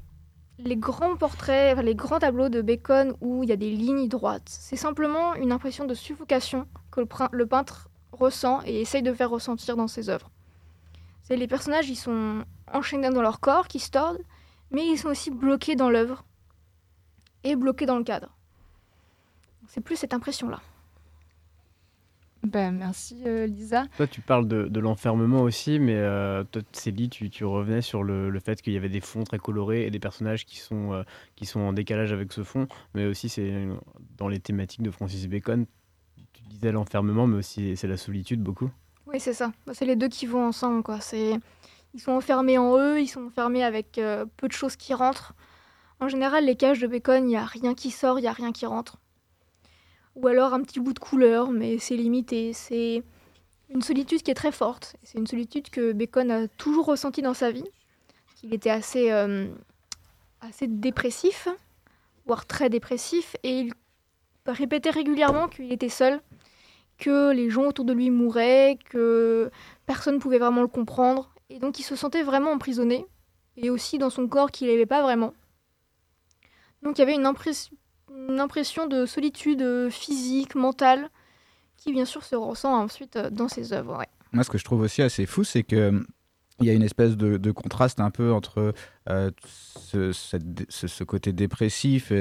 [0.59, 4.09] les grands portraits, enfin, les grands tableaux de Bacon où il y a des lignes
[4.09, 7.01] droites, c'est simplement une impression de suffocation que
[7.33, 10.31] le, peintre ressent et essaye de faire ressentir dans ses œuvres.
[11.31, 14.23] Les personnages, ils sont enchaînés dans leur corps, qui se tordent,
[14.71, 16.25] mais ils sont aussi bloqués dans l'œuvre
[17.43, 18.37] et bloqués dans le cadre.
[19.67, 20.61] C'est plus cette impression-là.
[22.45, 23.87] Ben, merci euh, Lisa.
[23.97, 28.03] Toi, tu parles de, de l'enfermement aussi, mais euh, toi, Célie, tu, tu revenais sur
[28.03, 30.93] le, le fait qu'il y avait des fonds très colorés et des personnages qui sont,
[30.93, 31.03] euh,
[31.37, 33.67] qui sont en décalage avec ce fond, mais aussi c'est
[34.19, 35.65] dans les thématiques de Francis Bacon,
[36.35, 38.71] tu disais l'enfermement, mais aussi c'est la solitude beaucoup.
[39.07, 39.53] Oui, c'est ça.
[39.67, 41.01] Bah, c'est les deux qui vont ensemble, quoi.
[41.01, 41.41] C'est...
[41.95, 45.33] Ils sont enfermés en eux, ils sont enfermés avec euh, peu de choses qui rentrent.
[46.01, 48.33] En général, les cages de Bacon, il n'y a rien qui sort, il n'y a
[48.33, 48.99] rien qui rentre.
[50.17, 52.53] Ou alors un petit bout de couleur, mais c'est limité.
[52.53, 53.03] C'est
[53.69, 54.97] une solitude qui est très forte.
[55.03, 57.65] C'est une solitude que Bacon a toujours ressentie dans sa vie.
[58.43, 59.49] Il était assez, euh,
[60.41, 61.49] assez dépressif,
[62.27, 63.73] voire très dépressif, et il
[64.47, 66.21] répétait régulièrement qu'il était seul,
[66.99, 69.51] que les gens autour de lui mouraient, que
[69.87, 71.35] personne ne pouvait vraiment le comprendre.
[71.49, 73.07] Et donc il se sentait vraiment emprisonné,
[73.57, 75.33] et aussi dans son corps qu'il n'aimait pas vraiment.
[76.83, 77.71] Donc il y avait une, impress-
[78.29, 81.11] une impression de solitude euh, physique, mentale,
[81.85, 84.03] qui bien sûr se ressent ensuite euh, dans ses œuvres.
[84.33, 86.07] Moi, ce que je trouve aussi assez fou, c'est que hum,
[86.61, 88.75] il y a une espèce de, contraste un peu entre
[89.09, 89.31] euh,
[89.93, 92.13] ce, côté dépressif,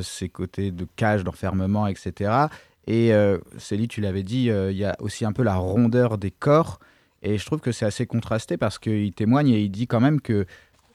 [0.00, 2.46] ces côtés de cage, d'enfermement, etc.
[2.86, 6.30] Et euh, Célie, tu l'avais dit, il y a aussi un peu la rondeur des
[6.30, 6.78] corps.
[7.22, 10.20] Et je trouve que c'est assez contrasté parce qu'il témoigne et il dit quand même
[10.20, 10.46] que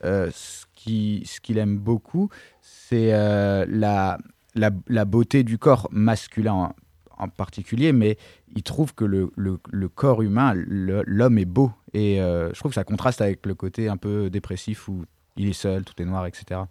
[0.02, 0.66] ce
[1.26, 2.30] ce qu'il aime beaucoup,
[2.62, 4.18] c'est euh, la,
[4.56, 6.76] la, la beauté du corps masculin en,
[7.18, 8.18] en particulier, mais
[8.56, 11.72] il trouve que le, le- le corps humain, l'homme est beau.
[11.94, 15.06] Et euh, je trouve que ça contraste avec le côté un peu dépressif où
[15.38, 16.62] il est seul, tout est noir, etc.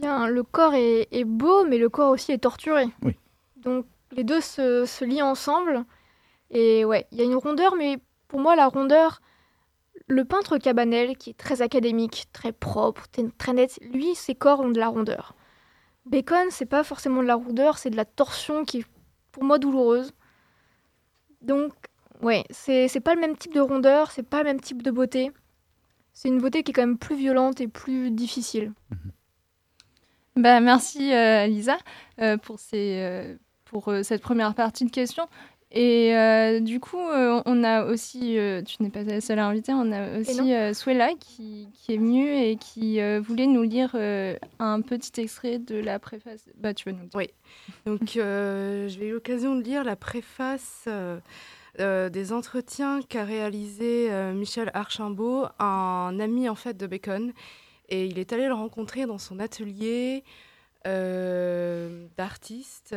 [0.00, 2.86] Bien, le corps est, est beau, mais le corps aussi est torturé.
[3.02, 3.16] Oui.
[3.62, 5.84] Donc les deux se, se lient ensemble.
[6.50, 9.20] Et ouais, il y a une rondeur, mais pour moi, la rondeur,
[10.10, 13.06] le peintre Cabanel, qui est très académique, très propre,
[13.38, 15.34] très net, lui, ses corps ont de la rondeur.
[16.04, 18.86] Bacon, c'est pas forcément de la rondeur, c'est de la torsion qui est
[19.32, 20.12] pour moi douloureuse.
[21.40, 21.72] Donc
[22.22, 25.32] Ouais, c'est pas le même type de rondeur, c'est pas le même type de beauté.
[26.12, 28.72] C'est une beauté qui est quand même plus violente et plus difficile.
[30.36, 31.76] Bah, merci euh, Lisa
[32.20, 35.28] euh, pour euh, cette première partie de questions.
[35.72, 39.46] Et euh, du coup, euh, on a aussi, euh, tu n'es pas la seule à
[39.46, 43.94] inviter, on a aussi Suela qui, qui est venue et qui voulait nous lire
[44.58, 46.48] un petit extrait de la préface.
[46.56, 47.18] Bah, tu veux nous le dire.
[47.18, 47.30] Oui.
[47.86, 50.88] Donc, j'ai eu l'occasion de lire la préface
[51.78, 57.32] des entretiens qu'a réalisé Michel Archambault, un ami en fait de Bacon.
[57.88, 60.24] Et il est allé le rencontrer dans son atelier
[62.16, 62.96] d'artiste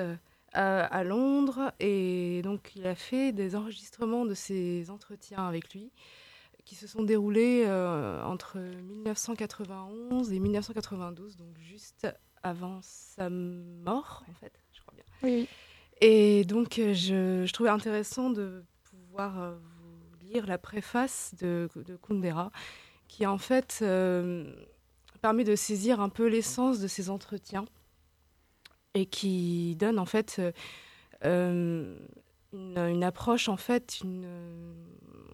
[0.56, 1.72] euh, à, Londres.
[1.80, 5.92] Et donc, il a fait des enregistrements de ces entretiens avec lui
[6.66, 12.08] qui se sont déroulés euh, entre 1991 et 1992, donc juste
[12.42, 15.06] avant sa mort, en fait, je crois bien.
[15.24, 15.50] Oui, oui.
[16.02, 21.70] Et donc, euh, je, je trouvais intéressant de pouvoir euh, vous lire la préface de,
[21.76, 22.52] de Kundera,
[23.08, 23.84] qui en fait
[25.22, 27.66] permet de saisir un peu l'essence de ces entretiens
[28.94, 30.52] et qui donne en fait euh,
[31.26, 31.98] euh,
[32.54, 34.74] une, une approche, en fait, une, euh,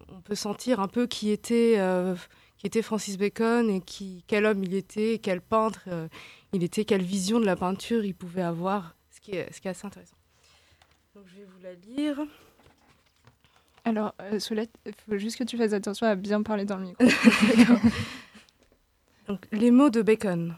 [0.08, 2.14] on peut sentir un peu qui était, euh,
[2.58, 6.08] qui était Francis Bacon et qui, quel homme il était, quel peintre euh,
[6.52, 9.68] il était, quelle vision de la peinture il pouvait avoir, ce qui est, ce qui
[9.68, 10.16] est assez intéressant.
[11.14, 12.20] Donc je vais vous la lire.
[13.84, 17.04] Alors, Solette, il faut juste que tu fasses attention à bien parler dans le micro.
[19.26, 20.54] Donc, les mots de Bacon.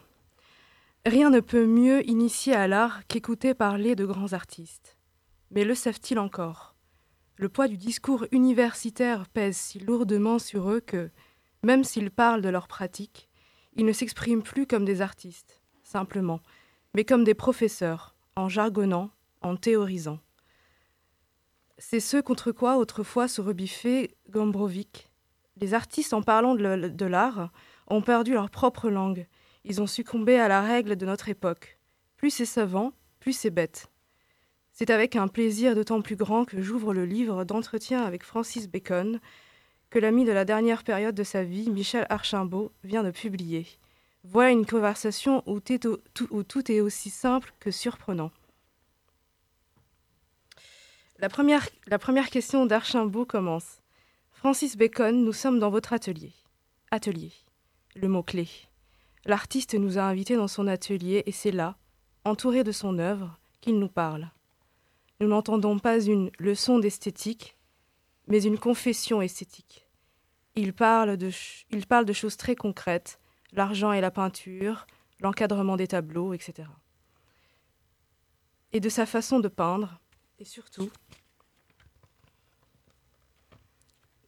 [1.04, 4.96] Rien ne peut mieux initier à l'art qu'écouter parler de grands artistes.
[5.50, 6.76] Mais le savent-ils encore?
[7.36, 11.10] Le poids du discours universitaire pèse si lourdement sur eux que,
[11.64, 13.28] même s'ils parlent de leur pratique,
[13.74, 16.38] ils ne s'expriment plus comme des artistes, simplement,
[16.94, 19.10] mais comme des professeurs, en jargonnant,
[19.40, 20.20] en théorisant.
[21.78, 25.08] C'est ce contre quoi autrefois se rebiffait Gombrowicz.
[25.56, 27.50] Les artistes, en parlant de l'art,
[27.88, 29.26] ont perdu leur propre langue.
[29.64, 31.78] Ils ont succombé à la règle de notre époque.
[32.16, 33.88] Plus c'est savant, plus c'est bête.
[34.72, 39.20] C'est avec un plaisir d'autant plus grand que j'ouvre le livre d'entretien avec Francis Bacon,
[39.90, 43.66] que l'ami de la dernière période de sa vie, Michel Archambault, vient de publier.
[44.24, 48.30] Voilà une conversation où, tout, est aussi simple que surprenant.
[51.18, 53.82] La première, question d'Archambault commence.
[54.32, 56.32] Francis Bacon, nous sommes dans votre atelier.
[56.90, 57.32] Atelier.
[57.94, 58.48] Le mot-clé.
[59.24, 61.76] L'artiste nous a invités dans son atelier et c'est là,
[62.24, 64.30] entouré de son œuvre, qu'il nous parle.
[65.20, 67.56] Nous n'entendons pas une leçon d'esthétique,
[68.26, 69.86] mais une confession esthétique.
[70.56, 71.30] Il parle de,
[72.12, 73.20] choses très concrètes,
[73.52, 74.86] l'argent et la peinture,
[75.20, 76.68] l'encadrement des tableaux, etc.
[78.72, 80.00] Et de sa façon de peindre,
[80.40, 80.90] et surtout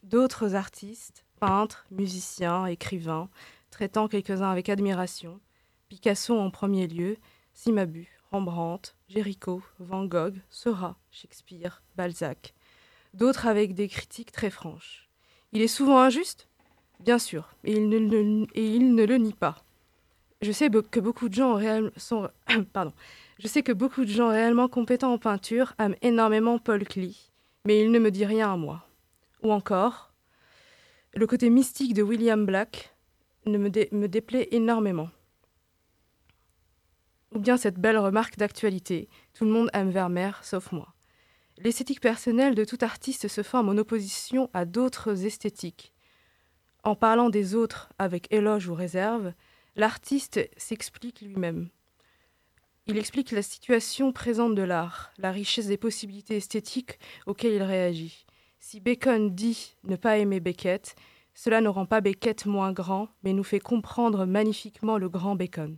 [0.04, 3.28] d'autres artistes, peintres, musiciens, écrivains,
[3.74, 5.40] traitant quelques-uns avec admiration,
[5.88, 7.16] Picasso en premier lieu,
[7.54, 12.54] Cimabue, Rembrandt, Géricault, Van Gogh, Seurat, Shakespeare, Balzac,
[13.14, 15.08] d'autres avec des critiques très franches.
[15.50, 16.48] Il est souvent injuste?
[17.00, 17.98] Bien sûr, et il ne,
[19.04, 19.64] le- nie pas.
[20.40, 21.58] Je sais que beaucoup de gens
[22.72, 22.92] pardon,
[23.40, 27.32] je sais que beaucoup de gens réellement compétents en peinture aiment énormément Paul Klee,
[27.64, 28.86] mais il ne me dit rien à moi.
[29.42, 30.12] Ou encore,
[31.12, 32.93] le côté mystique de William Black
[33.46, 35.10] ne me, dé- me déplaît énormément.
[37.32, 40.94] Ou bien cette belle remarque d'actualité, tout le monde aime Vermeer, sauf moi.
[41.58, 45.92] L'esthétique personnelle de tout artiste se forme en opposition à d'autres esthétiques.
[46.82, 49.32] En parlant des autres avec éloge ou réserve,
[49.76, 51.70] l'artiste s'explique lui-même.
[52.86, 58.26] Il explique la situation présente de l'art, la richesse des possibilités esthétiques auxquelles il réagit.
[58.60, 60.94] Si Bacon dit ne pas aimer Beckett,
[61.34, 65.76] cela ne rend pas Beckett moins grand, mais nous fait comprendre magnifiquement le grand Bacon.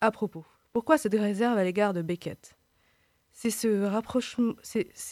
[0.00, 2.56] À propos, pourquoi cette réserve à l'égard de Beckett?
[3.32, 3.50] C'est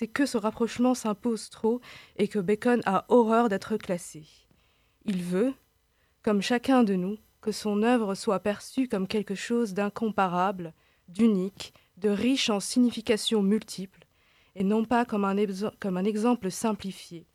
[0.09, 1.81] que ce rapprochement s'impose trop
[2.17, 4.27] et que Bacon a horreur d'être classé.
[5.05, 5.55] Il veut,
[6.23, 10.75] comme chacun de nous, que son œuvre soit perçue comme quelque chose d'incomparable,
[11.07, 14.07] d'unique, de riche en significations multiples,
[14.55, 15.37] et non pas comme un
[16.05, 17.28] exemple simplifié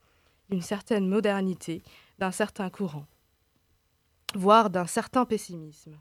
[0.54, 1.82] d'une certaine modernité,
[2.20, 3.08] d'un certain courant,
[4.36, 6.00] voire d'un certain pessimisme.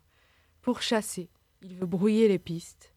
[0.60, 1.30] Pour chasser,
[1.62, 2.92] il veut brouiller les pistes.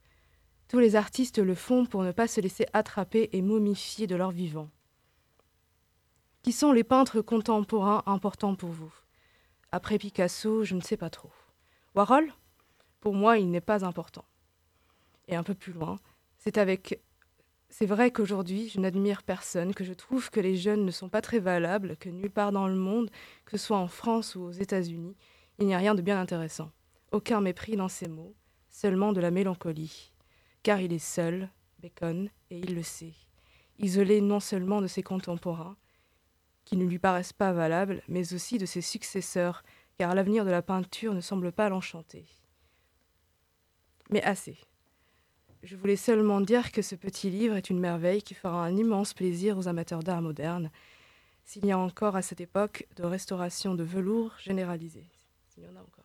[0.67, 4.31] Tous les artistes le font pour ne pas se laisser attraper et momifier de leur
[4.31, 4.69] vivant.
[6.43, 8.93] Qui sont les peintres contemporains importants pour vous?
[9.71, 11.31] Après Picasso, je ne sais pas trop.
[11.95, 12.33] Warhol?
[12.99, 14.25] Pour moi, il n'est pas important.
[15.29, 15.95] Et un peu plus loin,
[16.37, 17.01] c'est avec
[17.69, 21.21] c'est vrai qu'aujourd'hui, je n'admire personne, que je trouve que les jeunes ne sont pas
[21.21, 23.09] très valables, que nulle part dans le monde,
[23.45, 25.15] que ce soit en France ou aux États-Unis,
[25.59, 26.71] il n'y a rien de bien intéressant.
[27.11, 28.35] Aucun mépris dans ces mots,
[28.69, 30.13] seulement de la mélancolie.
[30.63, 31.49] Car il est seul,
[31.79, 33.13] Bacon, et il le sait.
[33.77, 35.77] Isolé non seulement de ses contemporains,
[36.65, 39.63] qui ne lui paraissent pas valables, mais aussi de ses successeurs,
[39.97, 42.25] car l'avenir de la peinture ne semble pas l'enchanter.
[44.09, 44.57] Mais assez.
[45.65, 49.15] Je voulais seulement dire que ce petit livre est une merveille qui fera un immense
[49.15, 50.69] plaisir aux amateurs d'art moderne,
[51.43, 55.07] s'il y a encore à cette époque de restauration de velours généralisée.
[55.49, 56.04] S'il y en a encore.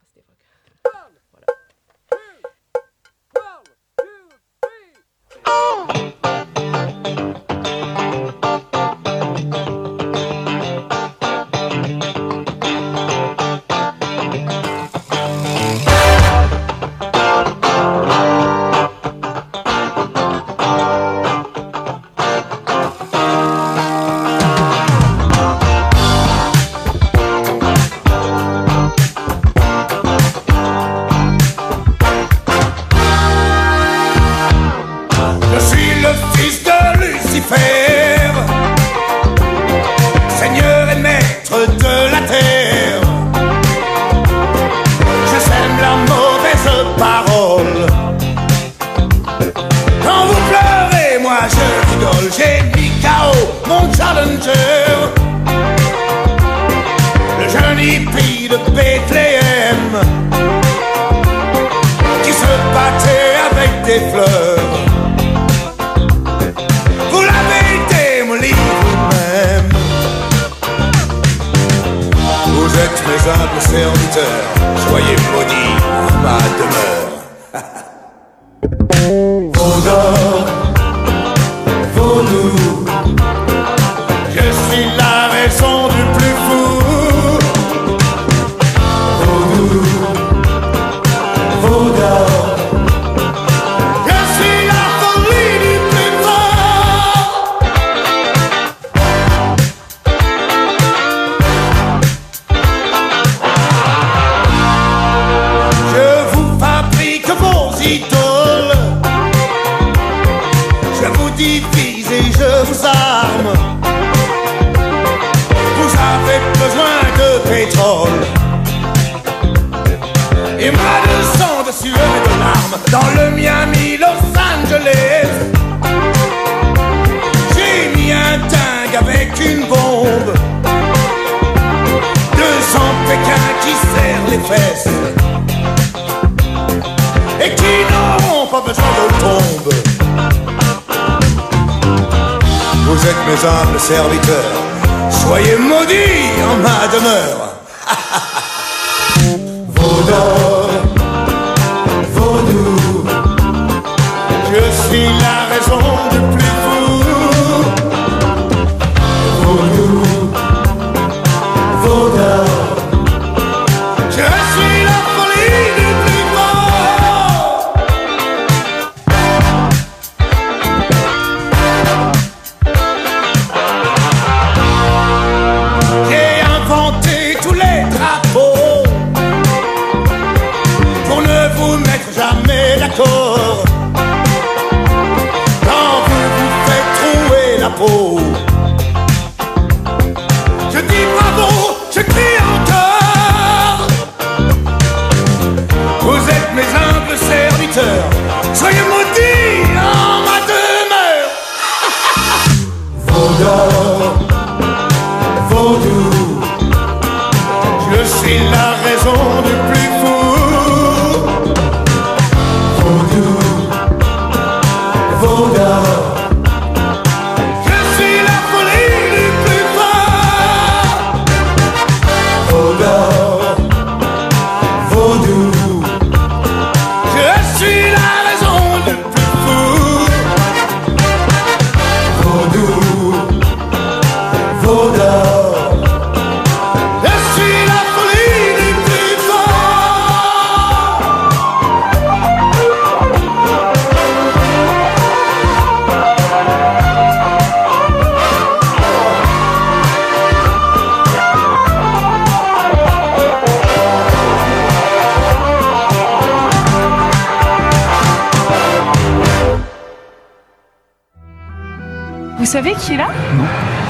[262.50, 263.44] Savez qui est là Non.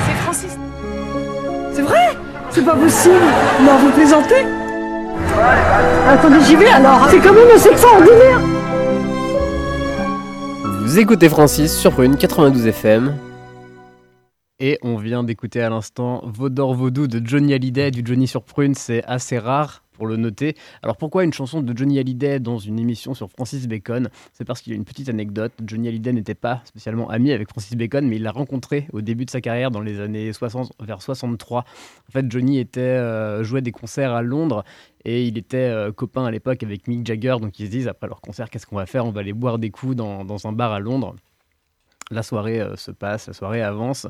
[0.07, 0.59] C'est Francis.
[1.73, 2.15] C'est vrai
[2.51, 3.15] C'est pas possible
[3.63, 4.45] Non, vous plaisantez
[6.07, 8.39] Attendez, j'y vais alors C'est quand même assez extraordinaire
[10.83, 13.17] Vous écoutez Francis sur Prune 92 FM.
[14.59, 18.75] Et on vient d'écouter à l'instant Vaudor Vaudou de Johnny Hallyday, du Johnny sur Prune,
[18.75, 20.57] c'est assez rare pour le noter.
[20.83, 24.09] Alors pourquoi une chanson de Johnny Hallyday dans une émission sur Francis Bacon?
[24.33, 25.53] C'est parce qu'il y a une petite anecdote.
[25.63, 29.27] Johnny Hallyday n'était pas spécialement ami avec Francis Bacon, mais il l'a rencontré au début
[29.27, 31.67] de sa carrière dans les années 60, vers 63.
[32.09, 34.65] En fait, Johnny était, euh, jouait des concerts à Londres
[35.05, 38.07] et il était euh, copain à l'époque avec Mick Jagger, donc ils se disent après
[38.07, 39.05] leur concert, qu'est-ce qu'on va faire?
[39.05, 41.15] On va aller boire des coups dans, un bar à Londres.
[42.11, 44.07] La soirée euh, se passe, la soirée avance.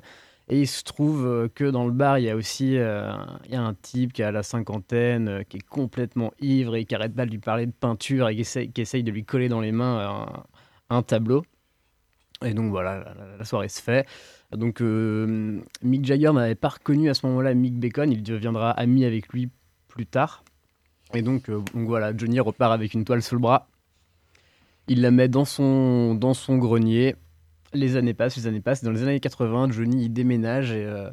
[0.53, 3.13] Et il se trouve euh, que dans le bar, il y a aussi euh,
[3.53, 7.25] un type qui a la cinquantaine, euh, qui est complètement ivre et qui arrête pas
[7.25, 10.27] de lui parler de peinture et qui essaye, de lui coller dans les mains
[10.91, 11.45] un, tableau.
[12.45, 14.09] Et donc voilà, la, soirée se fait.
[14.51, 19.29] Donc Mick Jagger n'avait pas reconnu à ce moment-là Mick Bacon, il deviendra ami avec
[19.29, 19.51] lui
[19.87, 20.43] plus tard.
[21.15, 23.69] Et donc, voilà, Johnny repart avec une toile sous le bras.
[24.89, 26.17] Il la met dans son
[26.59, 27.15] grenier.
[27.73, 28.83] Les années passent, les années passent.
[28.83, 31.11] Dans les années 80, Johnny déménage et euh,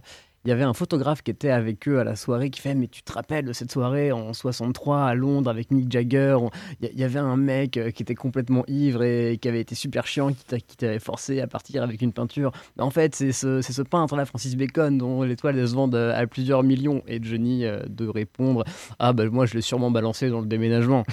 [0.47, 2.87] il y avait un photographe qui était avec eux à la soirée qui fait Mais
[2.87, 6.37] tu te rappelles de cette soirée en 63 à Londres avec Mick Jagger?
[6.81, 10.07] Il y, avait un mec euh, qui était complètement ivre et qui avait été super
[10.07, 12.53] chiant, qui t'a- qui t'avait forcé à partir avec une peinture.
[12.79, 16.63] En fait, c'est ce, peintre-là, Francis Bacon, dont les toiles se vendent à à plusieurs
[16.63, 17.03] millions.
[17.07, 18.63] Et Johnny euh, de répondre
[18.99, 21.03] Ah, bah moi je l'ai sûrement balancé dans le déménagement.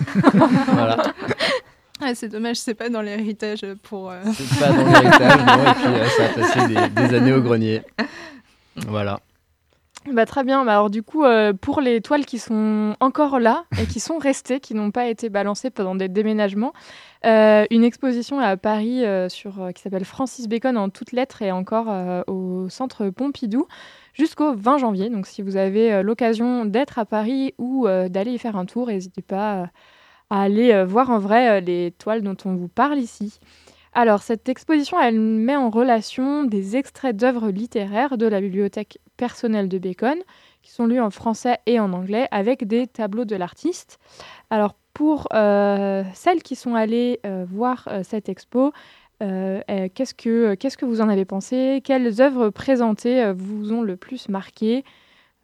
[0.24, 1.14] voilà.
[2.06, 4.10] Ah, c'est dommage, c'est pas dans l'héritage pour.
[4.10, 7.32] euh, C'est pas dans l'héritage, non, et puis euh, ça a passé des, des années
[7.32, 7.82] au grenier.
[8.88, 9.20] Voilà.
[10.12, 10.64] Bah, très bien.
[10.64, 14.18] Bah, alors du coup, euh, pour les toiles qui sont encore là et qui sont
[14.18, 16.72] restées, qui n'ont pas été balancées pendant des déménagements,
[17.24, 21.40] euh, une exposition à Paris euh, sur, euh, qui s'appelle Francis Bacon en toutes lettres
[21.40, 23.66] est encore euh, au centre Pompidou
[24.12, 25.08] jusqu'au 20 janvier.
[25.08, 28.66] Donc si vous avez euh, l'occasion d'être à Paris ou euh, d'aller y faire un
[28.66, 29.66] tour, n'hésitez pas euh,
[30.30, 33.38] à aller euh, voir en vrai euh, les toiles dont on vous parle ici.
[33.92, 39.68] Alors, cette exposition, elle met en relation des extraits d'œuvres littéraires de la bibliothèque personnelle
[39.68, 40.18] de Bacon,
[40.62, 43.98] qui sont lus en français et en anglais, avec des tableaux de l'artiste.
[44.50, 48.72] Alors, pour euh, celles qui sont allées voir cette expo,
[49.22, 49.60] euh,
[49.94, 51.80] qu'est-ce que qu'est-ce que vous en avez pensé?
[51.84, 54.84] Quelles œuvres présentées vous ont le plus marqué?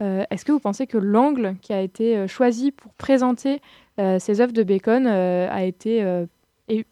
[0.01, 3.61] Est-ce que vous pensez que l'angle qui a été choisi pour présenter
[4.19, 6.27] ces œuvres de Bacon euh, a été euh,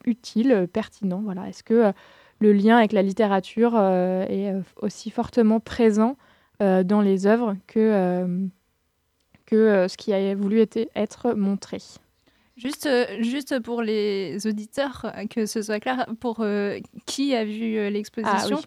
[0.04, 1.20] utile, euh, pertinent.
[1.24, 1.48] Voilà.
[1.48, 1.92] Est-ce que euh,
[2.40, 6.16] le lien avec la littérature euh, est euh, aussi fortement présent
[6.62, 8.46] euh, dans les œuvres que, euh,
[9.46, 11.78] que euh, ce qui a voulu été- être montré?
[12.56, 17.44] Juste, euh, juste pour les auditeurs, euh, que ce soit clair, pour euh, qui a
[17.44, 18.64] vu euh, l'exposition Ah oui.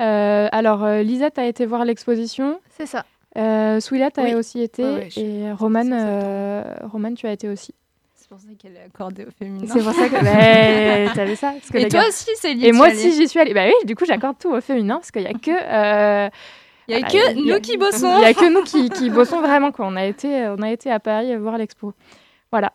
[0.00, 2.60] Euh, alors, euh, Lisette a été voir l'exposition.
[2.70, 3.04] C'est ça.
[3.38, 4.32] Euh, Souilette Oui.
[4.32, 4.82] a aussi été.
[4.82, 7.72] Ouais, ouais, je- et Romane, euh, Romane, tu as été aussi.
[8.14, 9.64] C'est pour ça qu'elle est accordée au féminin.
[9.72, 10.14] C'est pour ça que.
[10.24, 13.28] Ouais, T'avais ça parce que Et toi gars- aussi, Céline, Et moi tu aussi, j'y
[13.28, 13.54] suis allée.
[13.54, 15.50] Bah oui, du coup, j'accorde tout au féminin parce qu'il y a que.
[15.50, 16.28] euh,
[16.88, 18.16] Il y a voilà, que a- nous qui bossons.
[18.18, 19.72] Il y a que nous qui, qui bossons vraiment.
[19.72, 19.86] Quoi.
[19.86, 21.94] On, a été, on a été à Paris voir l'expo.
[22.50, 22.72] Voilà.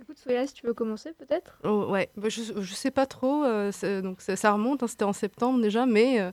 [0.00, 1.58] Écoute, Soya, si tu veux commencer peut-être?
[1.64, 3.44] Oh, ouais, Bah, je, je sais pas trop.
[3.44, 3.70] euh,
[4.02, 6.30] donc ça, ça remonte, hein, c'était en septembre déjà, mais euh,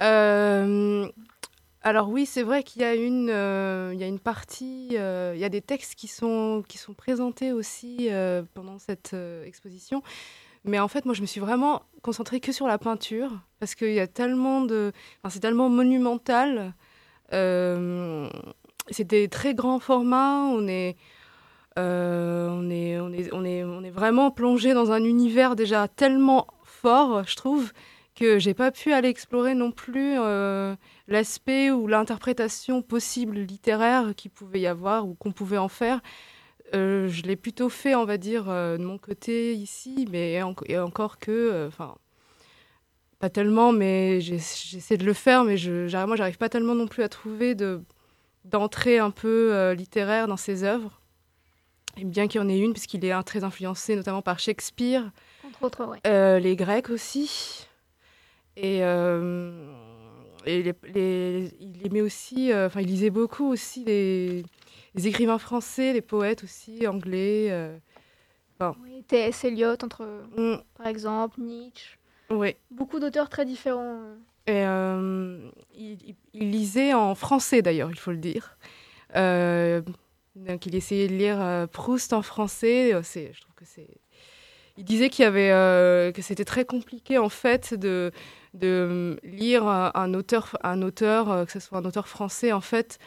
[0.00, 1.06] euh,
[1.86, 5.34] alors oui, c'est vrai qu'il y a une, euh, il y a une partie, euh,
[5.36, 9.14] il y a des textes qui sont qui sont présentés aussi euh, pendant cette
[9.44, 10.02] exposition.
[10.64, 13.30] Mais en fait, moi, je me suis vraiment concentrée que sur la peinture
[13.60, 14.90] parce qu'il y a tellement de,
[15.22, 16.74] enfin, c'est tellement monumental.
[17.30, 20.40] C'est des très grands formats.
[20.42, 20.96] On est
[21.76, 26.48] on, est, on, est, on, est, on est vraiment plongé dans un univers déjà tellement
[26.64, 27.72] fort, je trouve,
[28.16, 30.74] que j'ai pas pu aller explorer non plus euh,
[31.06, 36.00] l'aspect ou l'interprétation possible littéraire qu'il pouvait y avoir ou qu'on pouvait en faire.
[36.74, 40.54] Euh, je l'ai plutôt fait, on va dire, euh, de mon côté ici, mais en-
[40.66, 41.94] et encore que, enfin,
[43.18, 46.86] pas tellement, mais j'essaie de le faire, mais je, j'arrive- moi, j'arrive pas tellement non
[46.88, 47.82] plus à trouver de
[48.44, 51.00] d'entrée un peu littéraire dans ses œuvres.
[51.96, 55.10] Et bien qu'il y en ait une, puisqu'il est un- très influencé notamment par Shakespeare,
[55.44, 56.40] Entre autres, ouais.
[56.40, 57.66] les Grecs aussi.
[58.56, 59.52] Et, euh,
[60.46, 64.44] et les, les- il aimait aussi, euh, enfin, il lisait beaucoup aussi les,
[64.94, 67.48] les écrivains français, les poètes aussi, anglais.
[67.50, 67.76] euh,
[68.58, 69.44] enfin, Oui, T.S.
[69.44, 70.04] Eliot, entre,
[70.36, 70.56] Mm.
[70.76, 71.98] par exemple, Nietzsche.
[72.30, 72.56] ouais.
[72.70, 74.00] Beaucoup d'auteurs très différents.
[74.02, 74.16] euh.
[74.48, 78.56] Et euh, il, lisait en français d'ailleurs, il faut le dire.
[79.16, 79.82] Euh,
[80.36, 82.94] donc il essayait de lire euh, Proust en français.
[82.94, 83.88] euh, C'est, je trouve que c'est.
[84.78, 88.12] Il disait qu'il y avait euh, que c'était très compliqué en fait de
[88.56, 92.60] de lire un, un auteur, un auteur euh, que ce soit un auteur français, en
[92.60, 92.98] fait,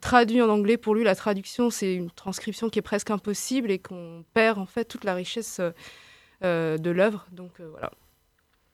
[0.00, 0.76] traduit en anglais.
[0.76, 4.66] Pour lui, la traduction, c'est une transcription qui est presque impossible et qu'on perd en
[4.66, 5.70] fait toute la richesse euh,
[6.44, 7.26] euh, de l'œuvre.
[7.32, 7.90] Donc euh, voilà.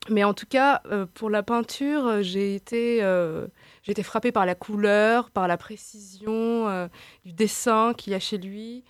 [0.08, 3.46] Mais en tout cas, euh, pour la peinture, euh, j'ai été, euh,
[3.82, 6.88] j'ai été frappée par la couleur, par la précision euh,
[7.24, 8.84] du dessin qu'il y a chez lui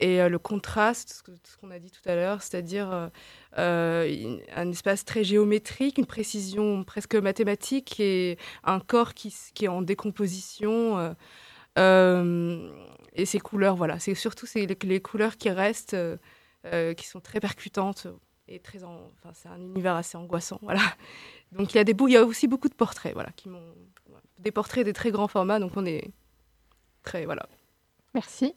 [0.00, 3.10] et euh, le contraste, ce qu'on a dit tout à l'heure, c'est-à-dire
[3.58, 9.68] euh, un espace très géométrique, une précision presque mathématique et un corps qui, qui est
[9.68, 10.98] en décomposition.
[10.98, 11.12] euh,
[11.78, 12.70] euh,
[13.14, 15.96] et ces couleurs, voilà, c'est surtout les, les couleurs qui restent,
[16.96, 18.06] qui sont très percutantes
[18.48, 20.80] et très, en- enfin, c'est un univers assez angoissant, voilà.
[21.52, 23.62] Donc il y a des il y a aussi beaucoup de portraits, voilà, qui m'ont,
[24.38, 26.10] des portraits des très grands formats, donc on est
[27.02, 27.46] très, voilà.
[28.14, 28.54] Merci.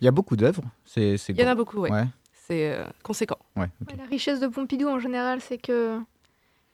[0.00, 0.62] Il y a beaucoup d'œuvres.
[0.84, 1.90] C'est, Il y en a beaucoup, ouais.
[1.90, 2.06] Ouais.
[2.52, 3.38] C'est euh, conséquent.
[3.56, 3.92] Ouais, ok.
[3.92, 5.98] Ouais, La richesse de Pompidou en général, c'est que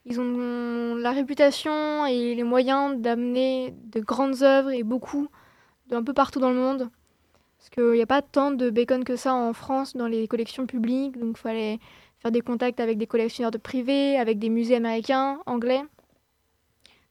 [0.07, 5.29] ils ont la réputation et les moyens d'amener de grandes œuvres et beaucoup
[5.87, 6.91] d'un peu partout dans le monde.
[7.59, 10.67] Parce qu'il n'y a pas tant de bacon que ça en France dans les collections
[10.67, 11.79] publiques, donc il fallait
[12.19, 15.83] faire des contacts avec des collectionneurs de privés, avec des musées américains, anglais.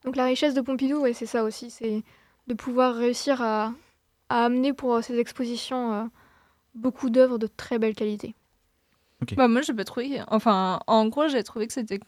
[0.03, 2.03] Donc la richesse de Pompidou, ouais, c'est ça aussi, c'est
[2.47, 3.71] de pouvoir réussir à,
[4.27, 6.03] à amener pour ces expositions euh,
[6.75, 8.35] beaucoup d'œuvres de très belle qualité.
[9.35, 10.21] Bah, moi, j'ai pas trouvé.
[10.27, 11.99] Enfin, en gros, j'ai trouvé que c'était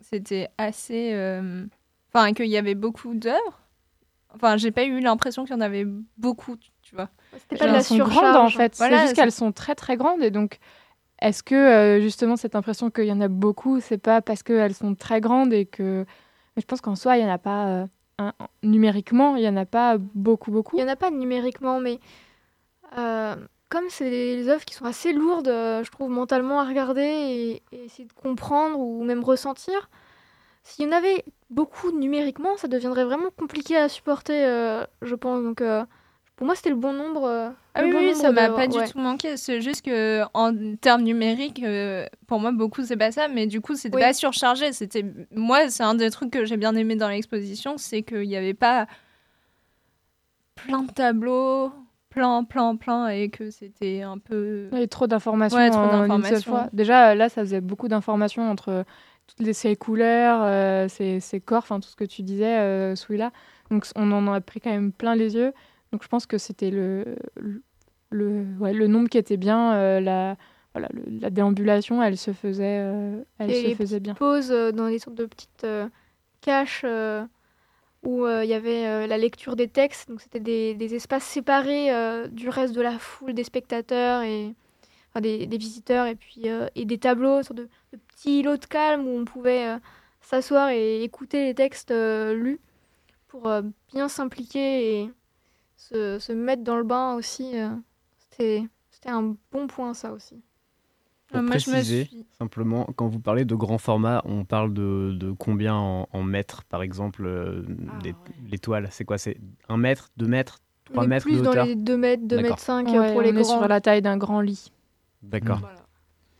[0.00, 1.10] c'était assez.
[1.12, 1.66] euh,
[2.14, 3.60] Enfin, qu'il y avait beaucoup d'œuvres.
[4.34, 5.86] Enfin, j'ai pas eu l'impression qu'il y en avait
[6.16, 7.08] beaucoup, tu- vois.
[7.36, 8.56] C'était pas de la Elles sont grandes en surcharge.
[8.56, 8.74] fait.
[8.78, 10.58] Voilà, c'est juste qu'elles sont très très grandes et donc
[11.20, 14.74] est-ce que euh, justement cette impression qu'il y en a beaucoup, c'est pas parce qu'elles
[14.74, 16.04] sont très grandes et que
[16.56, 17.86] mais je pense qu'en soi il y en a pas euh,
[18.18, 18.32] un-
[18.62, 20.76] numériquement il y en a pas beaucoup beaucoup.
[20.78, 21.98] Il n'y en a pas numériquement, mais
[22.96, 23.36] euh,
[23.68, 27.62] comme c'est des œuvres qui sont assez lourdes, euh, je trouve, mentalement à regarder et,
[27.72, 29.90] et essayer de comprendre ou même ressentir,
[30.62, 35.42] s'il y en avait beaucoup numériquement, ça deviendrait vraiment compliqué à supporter, euh, je pense.
[35.42, 35.84] Donc, euh,
[36.36, 37.24] pour moi, c'était le bon nombre.
[37.24, 39.36] euh, Ah oui, bon oui, ça m'a pas du tout manqué.
[39.36, 41.62] C'est juste que en termes numériques,
[42.26, 44.02] pour moi, beaucoup c'est pas ça, mais du coup, c'était Oui.
[44.02, 44.72] pas surchargé.
[44.72, 45.04] C'était
[45.34, 48.54] moi, c'est un des trucs que j'ai bien aimé dans l'exposition, c'est qu'il n'y avait
[48.54, 48.86] pas
[50.54, 51.72] plein de tableaux,
[52.18, 54.68] plein, plein, plein, et que c'était un peu.
[54.72, 56.68] Il y a trop d'informations Ouais, en une seule fois.
[56.72, 58.84] Déjà, là, ça faisait beaucoup d'informations entre
[59.28, 62.96] toutes les, ces couleurs, euh, ces, ces corps, enfin tout ce que tu disais, euh,
[62.96, 63.30] celui-là.
[63.70, 65.52] Donc, on en a pris quand même plein les yeux.
[65.92, 67.04] Donc, je pense que c'était le,
[67.36, 67.62] le,
[68.10, 69.74] le- ouais, le nombre qui était bien.
[69.74, 70.36] euh, la,
[70.74, 74.14] voilà, le- la déambulation, elle se faisait, euh, elle Et se les faisait bien.
[74.14, 75.88] pause euh, dans des sortes de petites euh,
[76.40, 77.24] caches euh,
[78.04, 80.08] où euh, il y avait euh, la lecture des textes.
[80.08, 80.40] Donc c'était
[80.74, 84.54] des, espaces séparés euh, du reste de la foule, des spectateurs et
[85.10, 86.44] enfin, des, visiteurs et puis
[86.74, 89.78] et des tableaux, sur de, de petits îlots de calme où on pouvait
[90.20, 92.60] s'asseoir et écouter les textes lus
[93.28, 93.50] pour
[93.92, 95.10] bien s'impliquer et
[95.76, 97.54] se, se mettre dans le bain aussi.
[98.30, 98.68] c'était
[99.06, 100.42] un bon point ça aussi.
[101.30, 104.72] Pour moi, je me préciser, suis- simplement, quand vous parlez de grand format, on parle
[104.72, 107.62] de, de combien en, en mètres, par exemple, euh,
[108.02, 108.14] des-
[108.50, 109.36] les toiles C'est quoi C'est
[109.68, 112.36] un mètre, deux mètres, trois On est mètres plus de dans les 2 mètres, 2
[112.36, 112.50] D'accord.
[112.52, 113.58] mètres 5 Ouais, pour les on est grands.
[113.58, 114.72] sur la taille d'un grand lit.
[115.22, 115.60] D'accord.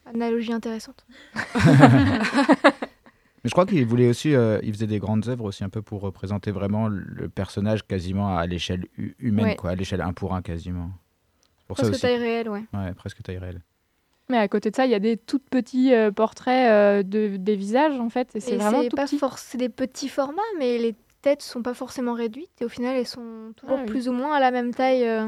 [0.07, 1.05] Analogie intéressante.
[3.45, 5.81] Mais je crois qu'il voulait aussi, euh, il faisait des grandes œuvres aussi un peu
[5.83, 9.57] pour représenter vraiment le personnage quasiment à l'échelle hu- humaine, Ouais.
[9.57, 10.91] quoi, à l'échelle un pour un quasiment.
[11.59, 12.01] C'est Pour Presque ça aussi.
[12.01, 12.65] taille réelle, ouais.
[12.75, 13.61] Ouais, presque taille réelle.
[14.31, 17.37] Mais à côté de ça, il y a des tout petits euh, portraits euh, de,
[17.39, 18.29] des visages, en fait.
[18.35, 19.19] Et c'est vraiment tout pas petit.
[19.39, 23.07] c'est des petits formats, mais les têtes sont pas forcément réduites et au final elles
[23.07, 23.87] sont toujours Ah oui.
[23.91, 25.27] plus ou moins à la même taille euh,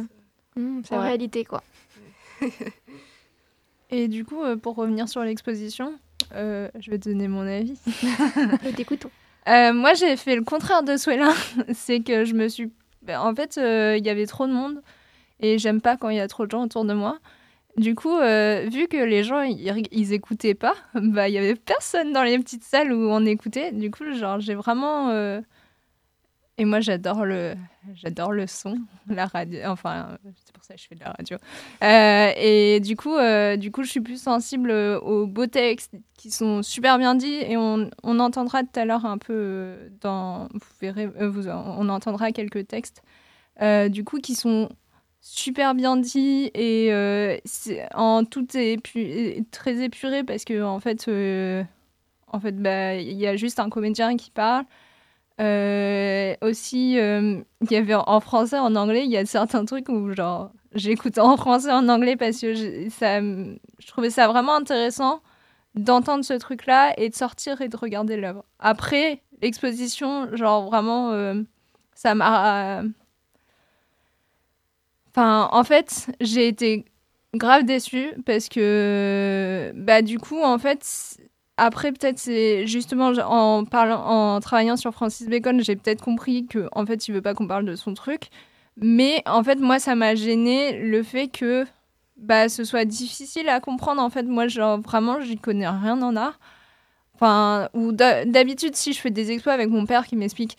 [0.57, 1.07] Mmh, en vrai.
[1.09, 1.63] réalité quoi.
[3.91, 5.95] Et du coup, euh, pour revenir sur l'exposition,
[6.35, 7.79] euh, je vais te donner mon avis.
[8.65, 9.11] Nous t'écoutons.
[9.49, 11.33] Euh, moi, j'ai fait le contraire de Swella.
[11.75, 12.71] c'est que je me suis.
[13.03, 14.81] ben, En fait, euh, il y avait trop de monde
[15.41, 17.19] et j'aime pas quand il y a trop de gens autour de moi.
[17.81, 21.55] Du coup, euh, vu que les gens ils, ils écoutaient pas, bah il y avait
[21.55, 23.73] personne dans les petites salles où on écoutait.
[23.73, 25.41] Du coup, genre j'ai vraiment euh,
[26.59, 27.55] et moi j'adore le
[27.95, 28.77] j'adore le son,
[29.09, 29.61] la radio.
[29.65, 31.39] Enfin, c'est pour ça que je fais de la radio.
[31.83, 33.17] Euh, et du coup,
[33.57, 37.57] du coup, je suis plus sensible aux beaux textes qui sont super bien dits et
[37.57, 42.69] on, on entendra tout à l'heure un peu dans vous verrez vous, on entendra quelques
[42.69, 43.03] textes
[43.89, 44.69] du coup qui sont
[45.21, 47.37] super bien dits et euh,
[47.95, 51.63] en tout épu- très épuré parce que en fait euh,
[52.29, 54.65] en fait bah il y a juste un comédien qui parle
[55.41, 60.13] euh, aussi il y avait en français en anglais il y a certains trucs où
[60.15, 65.21] genre j'écoute en français en anglais parce que j'ai- ça je trouvais ça vraiment intéressant
[65.75, 71.13] d'entendre ce truc là et de sortir et de regarder l'œuvre après l'exposition, genre vraiment,
[71.95, 72.83] ça m'a.
[75.11, 76.85] Enfin, en fait, j'ai été
[77.35, 81.19] grave déçue parce que, bah, du coup, en fait,
[81.57, 86.69] après, peut-être, c'est justement en, parlant, en travaillant sur Francis Bacon, j'ai peut-être compris que,
[86.73, 88.29] en fait, il veut pas qu'on parle de son truc.
[88.77, 91.67] Mais en fait, moi, ça m'a gêné le fait que
[92.17, 94.01] bah, ce soit difficile à comprendre.
[94.03, 96.39] En fait, moi, genre, vraiment, j'y connais rien en art.
[97.15, 100.57] Enfin, ou d'habitude, si je fais des expos avec mon père qui m'explique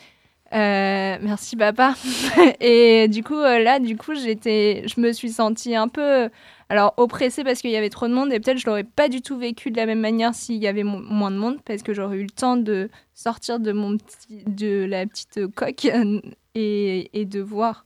[0.53, 1.95] euh, merci papa.
[2.59, 6.29] et du coup, euh, là, du coup, j'étais, je me suis sentie un peu,
[6.69, 9.21] alors oppressée parce qu'il y avait trop de monde et peut-être je l'aurais pas du
[9.21, 12.17] tout vécu de la même manière s'il y avait moins de monde parce que j'aurais
[12.17, 15.85] eu le temps de sortir de mon petit, de la petite coque
[16.55, 17.85] et, de voir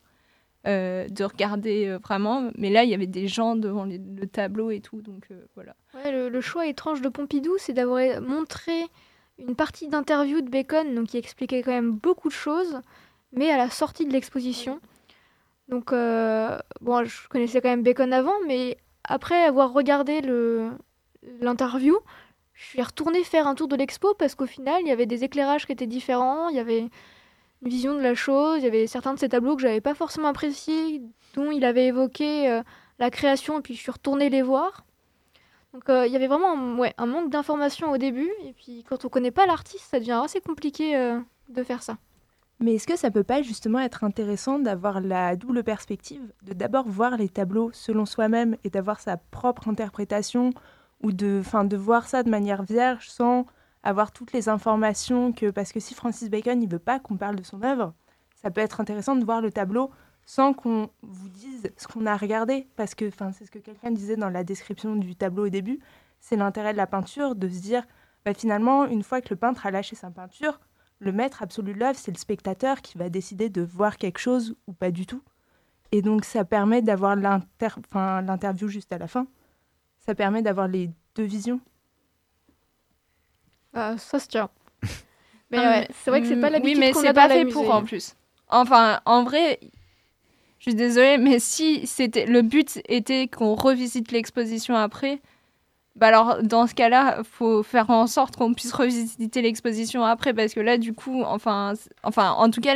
[0.67, 2.49] euh, de regarder vraiment.
[2.57, 5.75] Mais là, il y avait des gens devant le tableau et tout, donc voilà.
[6.05, 8.73] Le, choix étrange de Pompidou, c'est d'avoir montré
[9.37, 12.79] une partie d'interview de Bacon, donc qui expliquait quand même beaucoup de choses,
[13.31, 14.79] mais à la sortie de l'exposition.
[15.67, 20.21] Donc, bon, je connaissais quand même Bacon avant, mais après avoir regardé
[21.41, 21.97] l'interview,
[22.53, 25.23] je suis retournée faire un tour de l'expo parce qu'au final, il y avait des
[25.23, 26.87] éclairages qui étaient différents, il y avait
[27.61, 28.59] vision de la chose.
[28.59, 31.01] Il y avait certains de ces tableaux que j'avais pas forcément appréciés,
[31.35, 32.63] dont il avait évoqué euh,
[32.99, 34.84] la création, et puis je suis retournée les voir.
[35.75, 38.85] Donc euh, il y avait vraiment un, ouais, un manque d'informations au début, et puis
[38.87, 41.19] quand on connaît pas l'artiste, ça devient assez compliqué euh,
[41.49, 41.97] de faire ça.
[42.61, 46.87] Mais est-ce que ça peut pas justement être intéressant d'avoir la double perspective, de d'abord
[46.87, 50.51] voir les tableaux selon soi-même et d'avoir sa propre interprétation,
[51.03, 53.45] ou de, de voir ça de manière vierge sans
[53.83, 57.35] avoir toutes les informations que parce que si Francis Bacon il veut pas qu'on parle
[57.35, 57.93] de son œuvre,
[58.41, 59.91] ça peut être intéressant de voir le tableau
[60.25, 63.91] sans qu'on vous dise ce qu'on a regardé parce que enfin c'est ce que quelqu'un
[63.91, 65.79] disait dans la description du tableau au début,
[66.19, 67.85] c'est l'intérêt de la peinture de se dire
[68.25, 70.59] bah, finalement une fois que le peintre a lâché sa peinture,
[70.99, 74.55] le maître absolu de l'œuvre, c'est le spectateur qui va décider de voir quelque chose
[74.67, 75.21] ou pas du tout.
[75.91, 79.27] Et donc ça permet d'avoir l'interview juste à la fin.
[79.99, 81.59] Ça permet d'avoir les deux visions.
[83.73, 84.49] Ah, ça se tient.
[85.51, 87.83] mais ouais, c'est vrai que c'est pas l'habitude Oui, mais c'est pas fait pour en
[87.83, 88.15] plus.
[88.49, 89.59] Enfin, en vrai,
[90.65, 95.21] je suis désolée, mais si c'était le but était qu'on revisite l'exposition après,
[95.95, 100.55] bah alors dans ce cas-là, faut faire en sorte qu'on puisse revisiter l'exposition après, parce
[100.55, 102.73] que là, du coup, enfin, enfin, en tout cas,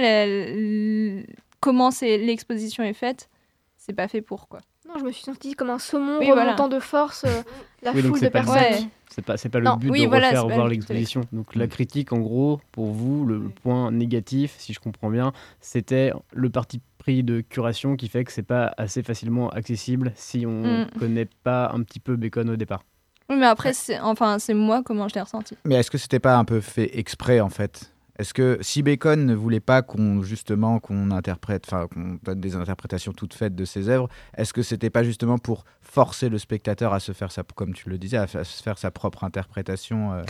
[1.61, 3.27] comment l'exposition est faite,
[3.75, 4.59] c'est pas fait pour quoi.
[4.87, 7.41] Non, je me suis sentie comme un saumon remontant de force euh,
[7.81, 8.89] la foule de personnes.
[9.09, 11.21] C'est pas, c'est pas le but de refaire voir l'exposition.
[11.31, 16.11] Donc la critique, en gros, pour vous, le point négatif, si je comprends bien, c'était
[16.33, 20.61] le parti pris de curation qui fait que c'est pas assez facilement accessible si on
[20.61, 20.87] ne mm.
[20.99, 22.83] connaît pas un petit peu Bacon au départ.
[23.29, 25.55] Oui, mais après, c'est, enfin, c'est moi comment je l'ai ressenti.
[25.65, 27.91] Mais est-ce que c'était pas un peu fait exprès en fait?
[28.17, 32.55] Est-ce que si Bacon ne voulait pas qu'on justement qu'on interprète, enfin qu'on donne des
[32.55, 36.93] interprétations toutes faites de ses œuvres, est-ce que c'était pas justement pour forcer le spectateur
[36.93, 40.23] à se faire sa, comme tu le disais, à se faire sa propre interprétation euh?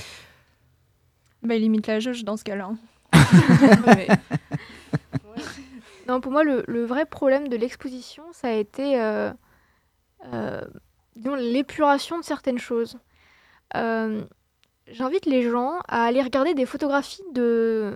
[1.42, 2.70] Bah, il limite la jauge dans ce cas-là.
[2.70, 2.78] Hein.
[6.22, 9.32] Pour moi, le, vrai problème de l'exposition, ça a été euh,
[10.34, 10.62] euh,
[11.16, 12.97] l'épuration de certaines choses.
[13.76, 14.24] Euh,
[14.88, 17.93] j'invite les gens à aller regarder des photographies de,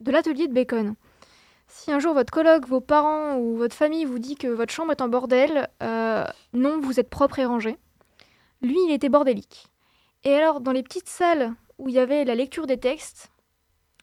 [0.00, 0.96] de l'atelier de Bacon.
[1.68, 4.90] Si un jour votre colloque, vos parents ou votre famille vous dit que votre chambre
[4.90, 7.78] est en bordel, non, vous êtes propre et rangé.
[8.62, 9.68] Lui, il était bordélique.
[10.24, 13.30] Et alors, dans les petites salles où il y avait la lecture des textes,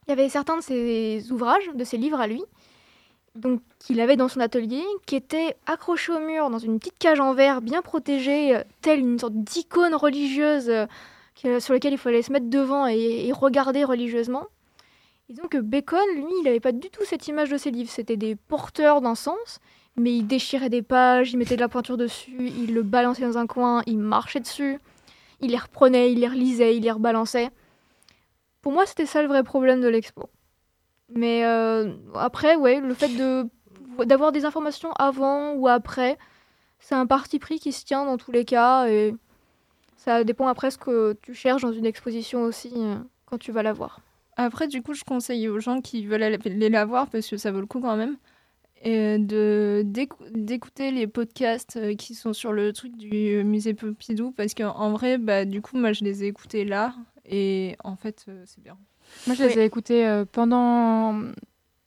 [0.07, 2.43] il y avait certains de ses ouvrages, de ses livres à lui,
[3.35, 7.19] donc qu'il avait dans son atelier, qui étaient accrochés au mur dans une petite cage
[7.19, 12.21] en verre bien protégée, euh, telle une sorte d'icône religieuse euh, sur lequel il fallait
[12.21, 14.47] se mettre devant et, regarder religieusement.
[15.29, 17.89] Et donc Bacon, lui, il n'avait pas du tout cette image de ses livres.
[17.89, 19.59] C'était des porteurs d'un sens,
[19.95, 23.37] mais il déchirait des pages, il mettait de la peinture dessus, il le balançait dans
[23.37, 24.77] un coin, il marchait dessus,
[25.39, 27.49] il les reprenait, il les relisait, il les rebalançait.
[28.61, 30.29] Pour moi, c'était ça le vrai problème de l'expo.
[31.13, 33.47] Mais euh, après, ouais, le fait de
[34.05, 36.17] d'avoir des informations avant ou après,
[36.79, 39.13] c'est un parti pris qui se tient dans tous les cas et
[39.97, 42.95] ça dépend après ce que tu cherches dans une exposition aussi euh,
[43.25, 43.99] quand tu vas la voir.
[44.37, 47.51] Après, du coup, je conseille aux gens qui veulent aller la voir parce que ça
[47.51, 48.17] vaut le coup quand même.
[48.83, 49.83] Et de
[50.33, 55.19] d'écouter les podcasts euh, qui sont sur le truc du musée Pompidou parce qu'en vrai
[55.19, 58.75] bah du coup moi je les ai écoutés là et en fait c'est bien
[59.27, 61.15] moi je les ai écoutés pendant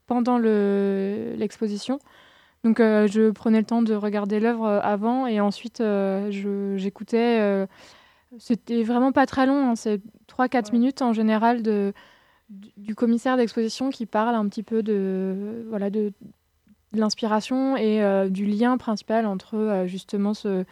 [0.07, 1.99] pendant le l'exposition.
[2.63, 5.83] Donc je prenais le temps de regarder l'œuvre avant et ensuite
[6.31, 7.67] j'écoutais
[8.39, 11.93] c'était vraiment pas très long, hein, c'est 3-4 minutes en général de,
[12.49, 16.13] du, commissaire d'exposition qui parle un petit peu de, voilà, de,
[16.93, 20.65] de l'inspiration et euh, du lien principal entre euh, justement ce,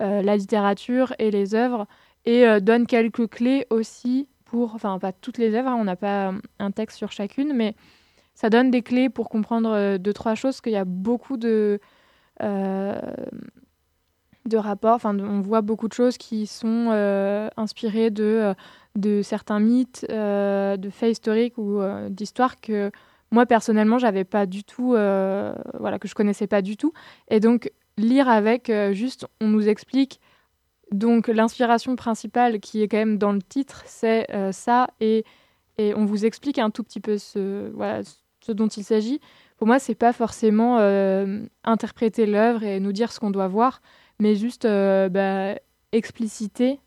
[0.00, 1.86] euh, la littérature et les œuvres
[2.26, 4.28] et euh, donne quelques clés aussi
[4.58, 7.74] enfin pas toutes les œuvres, hein, on n'a pas euh, un texte sur chacune, mais
[8.34, 11.80] ça donne des clés pour comprendre euh, deux, trois choses, qu'il y a beaucoup de,
[12.42, 13.00] euh,
[14.46, 16.90] de rapports, enfin on voit beaucoup de choses qui sont
[17.56, 18.54] inspirées de,
[18.96, 22.90] de certains mythes, de faits historiques ou d'histoires que
[23.30, 26.92] moi personnellement j'avais pas du tout, voilà, que je connaissais pas du tout.
[27.28, 30.20] Et donc lire avec, juste on nous explique
[30.92, 35.24] donc l'inspiration principale qui est quand même dans le titre, c'est euh, ça et,
[35.78, 38.00] et on vous explique un tout petit peu ce, voilà,
[38.40, 39.20] ce dont il s'agit.
[39.56, 43.82] Pour moi, c'est pas forcément euh, interpréter l'œuvre et nous dire ce qu'on doit voir,
[44.18, 45.54] mais juste euh, bah,
[45.92, 46.80] expliciter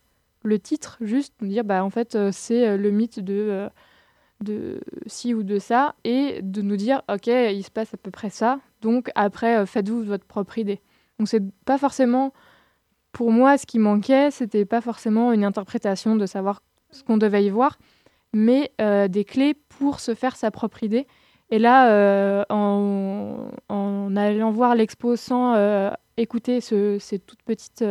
[0.44, 3.70] le titre, juste nous dire bah en fait c'est le mythe de
[4.42, 8.12] de ci ou de ça et de nous dire ok il se passe à peu
[8.12, 10.82] près ça donc après faites-vous votre propre idée
[11.18, 12.34] donc c'est pas forcément
[13.14, 16.62] pour moi ce qui manquait c'était pas forcément une interprétation de savoir
[16.92, 17.78] ce qu'on devait y voir
[18.34, 21.06] mais euh, des clés pour se faire sa propre idée.
[21.52, 27.86] Et là euh, en, allant voir l'expo sans euh, écouter ce- ces toutes petites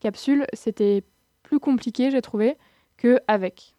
[0.00, 1.02] capsules c'était
[1.42, 2.56] plus compliqué j'ai trouvé
[2.96, 3.74] que avec.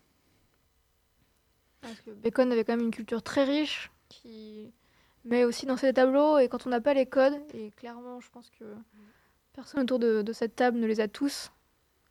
[1.81, 4.71] Parce Bacon avait quand même une culture très riche qui
[5.25, 8.29] met aussi dans ses tableaux et quand on n'a pas les codes, et clairement je
[8.29, 8.65] pense que
[9.53, 11.51] personne autour de, cette table ne les a tous,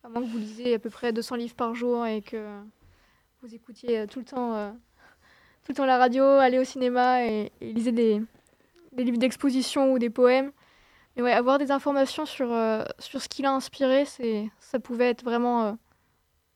[0.05, 2.61] à moins que vous lisez à peu près 200 livres par jour et que
[3.43, 4.70] vous écoutiez tout le temps, euh,
[5.64, 8.22] tout le temps la radio, allez au cinéma et, et lisez des,
[8.97, 10.53] livres d'exposition ou des poèmes.
[11.16, 15.11] Mais ouais, avoir des informations sur, euh, sur ce qu'il a inspiré, c'est, ça pouvait
[15.11, 15.72] être vraiment euh,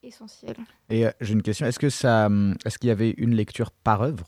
[0.02, 0.56] essentiel.
[0.88, 4.26] Et j'ai une question, est-ce hum, est-ce qu'il y avait une lecture par œuvre?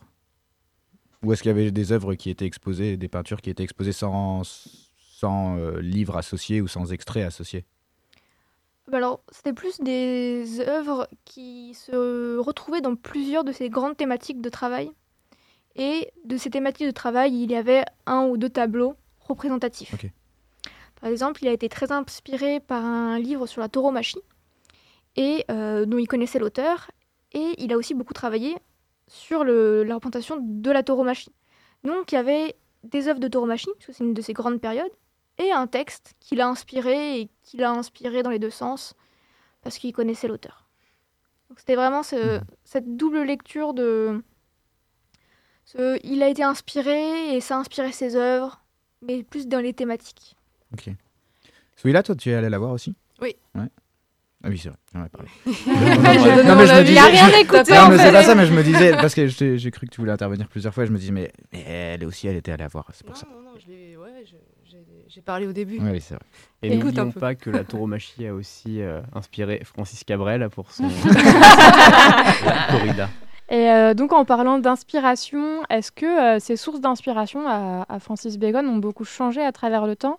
[1.22, 3.92] Ou est-ce qu'il y avait des œuvres qui étaient exposées, des peintures qui étaient exposées
[3.92, 4.42] sans,
[5.18, 7.64] sans euh, livre associé ou sans extrait associé?
[8.86, 14.40] Bah alors, c'était plus des œuvres qui se retrouvaient dans plusieurs de ces grandes thématiques
[14.40, 14.92] de travail.
[15.74, 19.90] Et de ces thématiques de travail, il y avait un ou deux tableaux représentatifs.
[21.00, 24.22] Par exemple, il a été très inspiré par un livre sur la tauromachie,
[25.16, 26.90] et, euh, dont il connaissait l'auteur.
[27.32, 28.56] Et il a aussi beaucoup travaillé
[29.08, 31.32] sur le- la représentation de la tauromachie.
[31.82, 32.54] Donc, il y avait
[32.84, 34.92] des œuvres de tauromachie, parce que c'est une de ses grandes périodes,
[35.38, 38.94] et un texte qu'il a inspiré et qu'il a inspiré dans les deux sens
[39.62, 40.66] parce qu'il connaissait l'auteur.
[41.48, 44.22] Donc c'était vraiment ce- cette double lecture de
[45.64, 48.62] ce- il a été inspiré et ça a inspiré ses œuvres,
[49.02, 50.36] mais plus dans les thématiques.
[50.72, 50.90] Ok.
[51.76, 52.94] Celui-là, toi, tu es allé la voir aussi?
[53.20, 53.34] Oui.
[53.54, 53.68] Ouais.
[54.44, 55.28] Ah oui, c'est vrai, j'en ai parlé.
[55.46, 55.52] J'ai
[56.36, 56.90] donné Non, mon mais je me.
[56.90, 59.26] Il a rien écouté, Non, mais c'est pas ça, mais je me disais, parce que
[59.26, 62.28] j'ai cru que tu voulais intervenir plusieurs fois, je me disais, mais, mais elle aussi,
[62.28, 63.26] elle était allée la voir, c'est pour ça.
[63.28, 63.97] Non, non, je l'ai- ouais, je-
[65.08, 65.78] j'ai- parlé au début.
[65.80, 66.22] Oui, c'est vrai.
[66.62, 70.84] Et n'oublions pas que la tauromachie a aussi euh, inspiré Francis Cabrel pour son
[72.70, 73.08] corrida.
[73.50, 76.04] Et euh, donc en parlant d'inspiration, est-ce que
[76.36, 80.18] euh, ces sources d'inspiration à, à Francis Bacon ont beaucoup changé à travers le temps?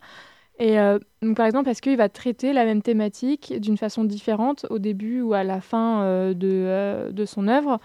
[0.58, 4.66] Et euh, donc par exemple, est-ce qu'il va traiter la même thématique d'une façon différente
[4.70, 7.80] au début ou à la fin euh, de, euh, de son œuvre?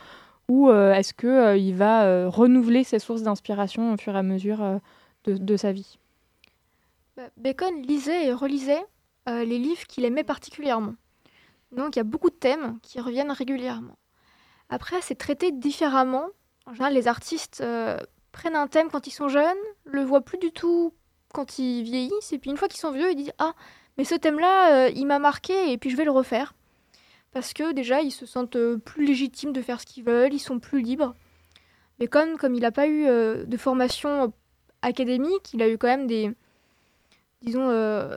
[0.48, 4.62] Ou euh, est-ce qu'il va euh, renouveler ses sources d'inspiration au fur et à mesure
[4.62, 4.76] euh,
[5.24, 5.98] de, de sa vie?
[7.36, 8.84] Bacon lisait et relisait
[9.28, 10.94] euh, les livres qu'il aimait particulièrement.
[11.72, 13.96] Donc il y a beaucoup de thèmes qui reviennent régulièrement.
[14.68, 16.26] Après, c'est traité différemment.
[16.66, 17.98] En général, les artistes euh,
[18.32, 20.94] prennent un thème quand ils sont jeunes, le voient plus du tout
[21.32, 23.54] quand ils vieillissent, et puis une fois qu'ils sont vieux, ils disent Ah,
[23.98, 26.54] mais ce thème-là, euh, il m'a marqué, et puis je vais le refaire.
[27.32, 30.60] Parce que déjà, ils se sentent plus légitimes de faire ce qu'ils veulent, ils sont
[30.60, 31.14] plus libres.
[31.98, 34.32] Mais comme, il n'a pas eu de formation
[34.82, 36.32] académique, il a eu quand même des,
[37.44, 38.16] disons, euh,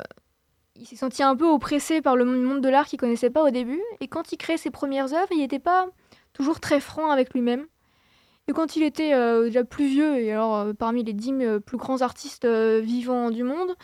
[0.75, 3.49] il s'est senti un peu oppressé par le monde de l'art qu'il connaissait pas au
[3.49, 3.82] début.
[3.99, 5.88] Et quand il créait ses premières œuvres, il n'était pas
[6.34, 7.65] toujours très franc avec lui-même.
[8.47, 11.34] Et quand il était euh, déjà plus vieux, et alors euh, parmi les dix
[11.65, 13.75] plus grands artistes vivants du monde,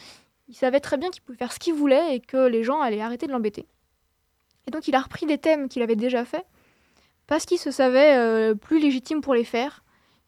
[0.47, 3.01] il savait très bien qu'il pouvait faire ce qu'il voulait et que les gens allaient
[3.01, 3.67] arrêter de l'embêter.
[4.67, 6.45] Et donc il a repris des thèmes qu'il avait déjà faits,
[7.27, 9.83] parce qu'il se savait plus légitime pour les faire.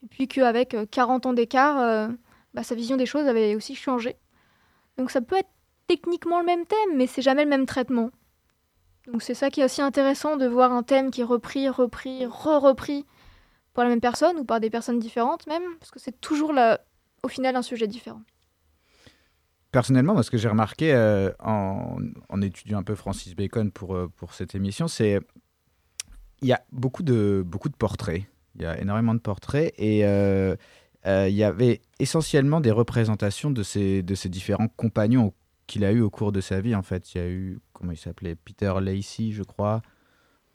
[0.06, 2.10] Et puis qu'avec euh, 40 ans d'écart,
[2.54, 4.16] bah, sa vision des choses avait aussi changé.
[4.98, 5.50] Donc ça peut être
[5.88, 8.12] techniquement le même thème, mais c'est jamais le même traitement.
[9.12, 12.26] Donc c'est ça qui est aussi intéressant de voir un thème qui est repris, repris,
[12.26, 13.06] re-repris
[13.74, 16.80] par la même personne ou par des personnes différentes même, parce que c'est toujours la-
[17.24, 18.22] au final un sujet différent.
[19.72, 21.98] Personnellement, moi, ce que j'ai remarqué euh, en,
[22.30, 25.20] en étudiant un peu Francis Bacon pour, euh, pour cette émission, c'est
[26.42, 28.24] il y a beaucoup de, beaucoup de portraits
[28.56, 30.56] Il y a énormément de portraits et euh,
[31.06, 35.34] euh, il y avait essentiellement des représentations de ces, de ces différents compagnons
[35.68, 36.76] qu'il a eu au cours de sa vie.
[36.76, 38.36] En fait, il y a eu, comment il s'appelait?
[38.36, 39.82] Peter Lacey, je crois.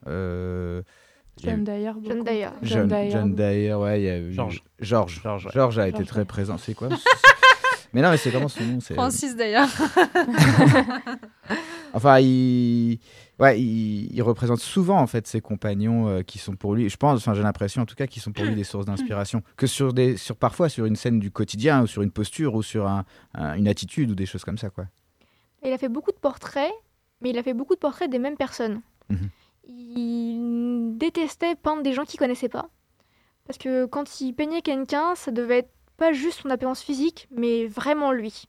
[0.07, 0.81] Euh,
[1.41, 1.91] John eu- Dyer.
[2.03, 2.23] John.
[2.23, 2.47] Dyer.
[2.63, 3.11] John, Dyer.
[3.11, 4.63] John Dyer, ouais, il y a eu George.
[4.79, 5.21] George.
[5.23, 5.51] George, ouais.
[5.53, 6.25] George a été très ouais.
[6.25, 6.57] présent.
[6.57, 6.89] C'est quoi?
[7.93, 8.79] Mais non, mais c'est comment son nom?
[8.79, 9.67] C'est- Francis d'ailleurs.
[11.93, 12.99] Enfin, il,
[13.41, 16.87] ouais, il, il représente souvent en fait ses compagnons euh, qui sont pour lui.
[16.89, 19.43] Je pense, enfin, j'ai l'impression en tout cas, qu'ils sont pour lui des sources d'inspiration.
[19.57, 22.63] Que sur des, sur parfois sur une scène du quotidien ou sur une posture ou
[22.63, 24.85] sur un- un- une attitude ou des choses comme ça, quoi.
[25.63, 26.71] Il a fait beaucoup de portraits,
[27.19, 28.81] mais il a fait beaucoup de portraits des mêmes personnes.
[29.09, 29.29] Mhm.
[29.67, 32.69] Il détestait peindre des gens qu'il connaissait pas.
[33.45, 37.67] Parce que quand il peignait quelqu'un, ça devait être pas juste son apparence physique, mais
[37.67, 38.45] vraiment lui.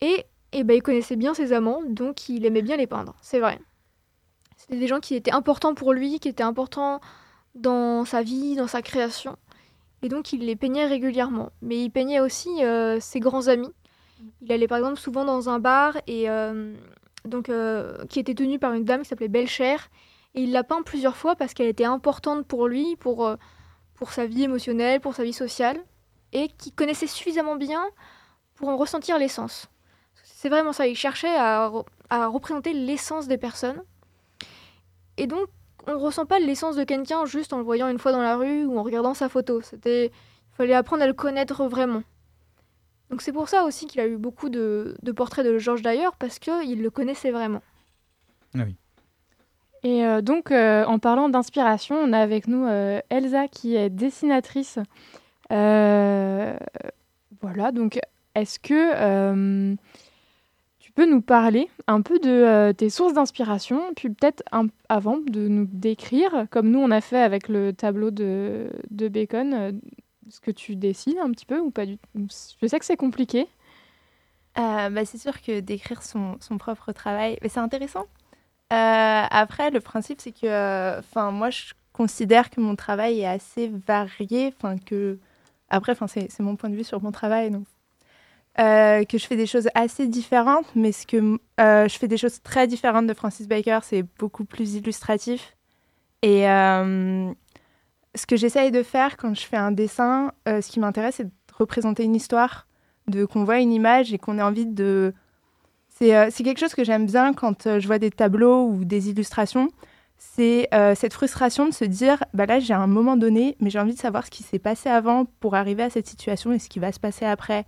[0.00, 3.40] Et, et ben, il connaissait bien ses amants, donc il aimait bien les peindre, c'est
[3.40, 3.58] vrai.
[4.70, 7.00] C'était des gens qui étaient importants pour lui, qui étaient importants
[7.56, 9.36] dans sa vie, dans sa création.
[10.02, 11.50] Et donc il les peignait régulièrement.
[11.60, 13.72] Mais il peignait aussi euh, ses grands amis.
[14.42, 16.72] Il allait par exemple souvent dans un bar et euh,
[17.24, 19.74] donc euh, qui était tenu par une dame qui s'appelait Belcher
[20.36, 23.28] et il l'a peint plusieurs fois parce qu'elle était importante pour lui, pour
[23.96, 25.78] pour sa vie émotionnelle, pour sa vie sociale
[26.32, 27.82] et qui connaissait suffisamment bien
[28.54, 29.66] pour en ressentir l'essence.
[30.22, 31.72] C'est vraiment ça, il cherchait à,
[32.08, 33.82] à représenter l'essence des personnes.
[35.20, 35.48] Et donc
[35.86, 38.36] on ne ressent pas l'essence de quelqu'un juste en le voyant une fois dans la
[38.36, 39.60] rue ou en regardant sa photo.
[39.60, 42.02] C'était il fallait apprendre à le connaître vraiment.
[43.10, 46.16] Donc c'est pour ça aussi qu'il a eu beaucoup de, de portraits de Georges d'ailleurs,
[46.16, 47.60] parce qu'il le connaissait vraiment.
[49.82, 53.90] Et euh, donc, euh, en parlant d'inspiration, on a avec nous euh, Elsa qui est
[53.90, 54.78] dessinatrice.
[55.52, 56.56] Euh,
[57.40, 57.98] voilà, donc
[58.34, 59.74] est-ce que euh,
[61.00, 64.42] peux nous parler un peu de euh, tes sources d'inspiration, puis peut-être
[64.90, 69.54] avant de nous décrire, comme nous on a fait avec le tableau de, de Bacon,
[69.54, 69.72] euh,
[70.28, 72.26] ce que tu dessines un petit peu ou pas du tout
[72.60, 73.48] Je sais que c'est compliqué.
[74.58, 78.04] Euh, bah, c'est sûr que d'écrire son, son propre travail, mais c'est intéressant.
[78.68, 84.52] Après, le principe, c'est que, enfin, moi, je considère que mon travail est assez varié,
[84.54, 85.18] enfin que,
[85.70, 87.64] après, c'est mon point de vue sur mon travail, donc,
[88.58, 92.16] euh, que je fais des choses assez différentes, mais ce que euh, je fais des
[92.16, 95.56] choses très différentes de Francis Baker, c'est beaucoup plus illustratif.
[96.22, 97.32] Et euh,
[98.16, 101.32] ce que j'essaye de faire quand je fais un dessin, ce qui m'intéresse, c'est de
[101.56, 102.66] représenter une histoire,
[103.06, 105.14] de qu'on voit une image et qu'on ait envie de.
[105.88, 109.68] C'est quelque chose que j'aime bien quand je vois des tableaux ou des illustrations.
[110.16, 113.94] C'est cette frustration de se dire, bah là j'ai un moment donné, mais j'ai envie
[113.94, 116.80] de savoir ce qui s'est passé avant pour arriver à cette situation et ce qui
[116.80, 117.64] va se passer après.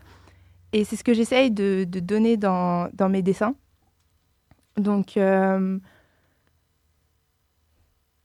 [0.72, 3.54] Et c'est ce que j'essaye de, de donner dans, dans mes dessins.
[4.76, 5.78] Donc, euh,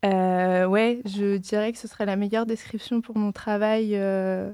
[0.05, 4.51] euh, ouais, je dirais que ce serait la meilleure description pour mon travail euh,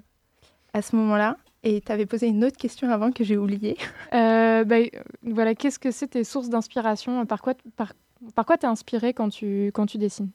[0.74, 1.38] à ce moment-là.
[1.64, 3.78] Et tu avais posé une autre question avant que j'ai oubliée.
[4.14, 4.76] Euh, bah,
[5.24, 7.26] voilà, qu'est-ce que c'est tes sources d'inspiration?
[7.26, 7.94] Par quoi, par,
[8.36, 10.30] par quoi t'es inspiré quand tu, quand tu dessines?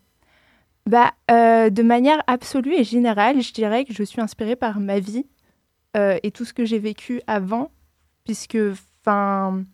[0.84, 5.26] Bah, de manière absolue et générale, je dirais que je suis inspirée par ma vie
[5.98, 7.70] euh, et tout ce que j'ai vécu avant,
[8.24, 8.58] puisque
[9.00, 9.64] enfin,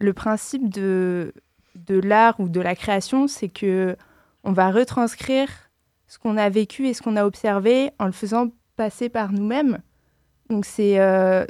[0.00, 1.32] le principe de,
[1.74, 3.96] de l'art ou de la création, c'est que
[4.44, 5.48] on va retranscrire
[6.06, 9.80] ce qu'on a vécu et ce qu'on a observé en le faisant passer par nous-mêmes.
[10.48, 11.44] Donc c'est euh,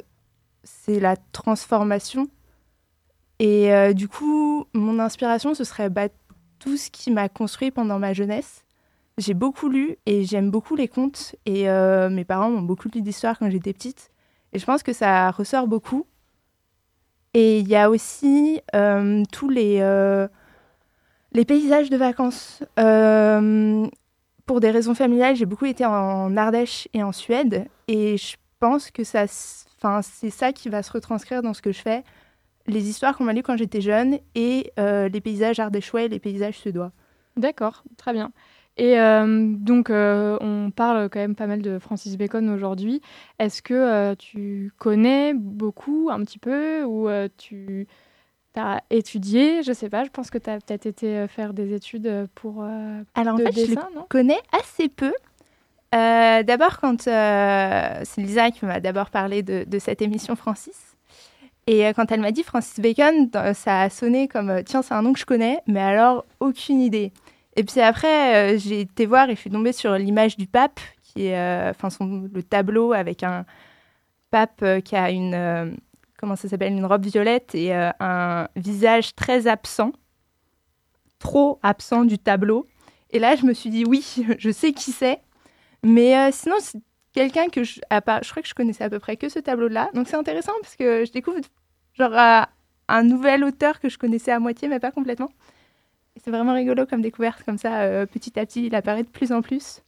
[0.63, 2.27] c'est la transformation.
[3.39, 6.09] Et euh, du coup, mon inspiration, ce serait bah,
[6.59, 8.65] tout ce qui m'a construit pendant ma jeunesse.
[9.19, 11.35] J'ai beaucoup lu et j'aime beaucoup les contes.
[11.45, 14.11] Et euh, mes parents m'ont beaucoup lu d'histoires quand j'étais petite.
[14.53, 16.07] Et je pense que ça ressort beaucoup.
[17.33, 20.29] Et il y a aussi euh, tous les, euh,
[21.33, 22.63] les paysages de vacances.
[24.45, 27.67] Pour des raisons familiales, j'ai beaucoup été en Ardèche et en Suède.
[27.89, 32.05] Et je pense que c'est ça qui va se retranscrire dans ce que je fais.
[32.67, 36.57] Les histoires qu'on m'a lues quand j'étais jeune et les paysages ardéchois et les paysages
[36.57, 36.93] suédois.
[37.35, 38.31] D'accord, très bien.
[38.77, 43.01] Et euh, donc, euh, on parle quand même pas mal de Francis Bacon aujourd'hui.
[43.37, 47.87] Est-ce que euh, tu connais beaucoup, un petit peu, ou tu
[48.55, 49.63] as étudié?
[49.63, 52.63] Je sais pas, je pense que tu as peut-être été faire des études pour
[53.15, 55.13] Alors en fait, je le connais assez peu.
[55.95, 60.95] Euh, d'abord, quand euh, c'est Lisa qui m'a d'abord parlé de, de cette émission Francis.
[61.65, 65.01] Et euh, quand elle m'a dit Francis Bacon, ça a sonné comme tiens, c'est un
[65.01, 67.11] nom que je connais, mais alors aucune idée.
[67.59, 70.79] Et puis après, euh, j'ai été voir et je suis tombée sur l'image du pape,
[71.03, 71.89] qui euh, enfin
[72.33, 73.45] le tableau avec un
[74.31, 75.77] pape euh, qui a une
[76.17, 79.91] comment ça s'appelle une robe violette et un visage très absent,
[81.19, 82.65] trop absent du tableau.
[83.11, 84.05] Et là, je me suis dit oui,
[84.37, 85.19] je sais qui c'est,
[85.83, 86.79] Mais sinon, c'est
[87.11, 89.39] quelqu'un que je, à part- je crois que je connaissais à peu près que ce
[89.39, 89.89] tableau-là.
[89.95, 91.39] Donc c'est intéressant parce que je découvre
[91.93, 92.13] genre
[92.87, 95.29] un nouvel auteur que je connaissais à moitié, mais pas complètement.
[96.23, 99.31] C'est vraiment rigolo comme découverte, comme ça, euh, petit à petit, il apparaît de plus
[99.31, 99.81] en plus.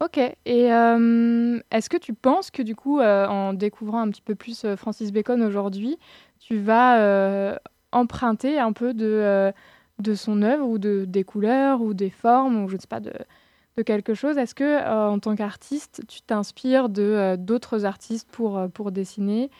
[0.00, 0.18] Ok.
[0.18, 4.34] Et euh, est-ce que tu penses que du coup, euh, en découvrant un petit peu
[4.34, 5.96] plus Francis Bacon aujourd'hui,
[6.40, 7.58] tu vas
[7.92, 9.52] emprunter un peu de,
[10.00, 13.00] de son œuvre ou de, des couleurs ou des formes ou je ne sais pas
[13.00, 13.12] de,
[13.76, 14.38] de quelque chose?
[14.38, 19.50] Est-ce que en tant qu'artiste, tu t'inspires de d'autres artistes pour, pour dessiner?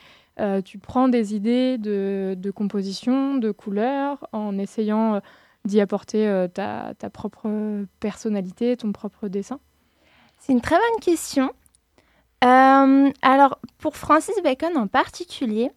[0.64, 5.20] Tu prends des idées de, de composition, de couleurs en essayant
[5.64, 9.60] d'y apporter euh, ta, ta propre personnalité, ton propre dessin?
[10.38, 11.52] C'est une très bonne question.
[12.44, 15.70] Euh, alors, pour Francis Bacon en particulier,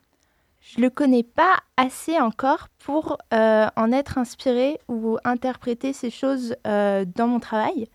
[0.61, 6.55] je le connais pas assez encore pour euh, en être inspiré ou interpréter ces choses
[6.63, 7.87] dans mon travail.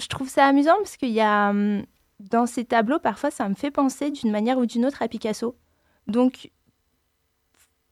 [0.00, 1.84] Je trouve ça amusant parce qu'il y a hum,
[2.20, 5.56] dans ces tableaux, parfois, ça me fait penser d'une manière ou d'une autre à Picasso.
[6.06, 6.50] Donc,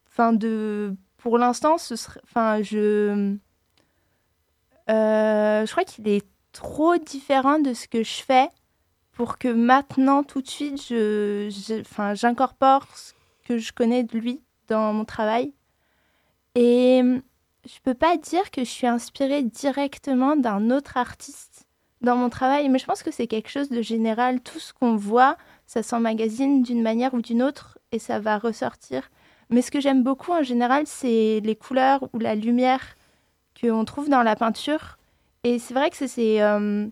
[0.09, 3.35] enfin, de, pour l'instant, enfin, je,
[4.91, 8.51] euh, je crois qu'il est trop différent de ce que je fais
[9.13, 13.15] pour que maintenant, tout de suite, je, enfin, j'incorpore ce
[13.49, 15.55] que je connais de lui dans mon travail.
[16.57, 17.01] Et
[17.65, 21.65] je peux pas dire que je suis inspirée directement d'un autre artiste
[22.03, 24.43] dans mon travail, mais je pense que c'est quelque chose de général.
[24.43, 29.09] Tout ce qu'on voit, ça s'emmagasine d'une manière ou d'une autre et ça va ressortir.
[29.51, 32.81] Mais ce que j'aime beaucoup en général, c'est les couleurs ou la lumière
[33.61, 34.99] qu'on trouve dans la peinture.
[35.45, 36.87] Et c'est vrai que c'est- euh,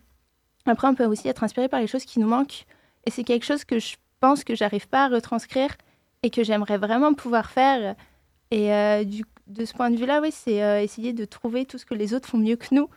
[0.67, 2.67] Après, on peut aussi être inspiré par les choses qui nous manquent.
[3.05, 5.71] Et c'est quelque chose que je pense que j'arrive pas à retranscrire
[6.23, 7.97] et que j'aimerais vraiment pouvoir faire.
[8.53, 11.79] Et euh, du- de ce point de vue-là, oui, c'est euh, essayer de trouver tout
[11.79, 12.89] ce que les autres font mieux que nous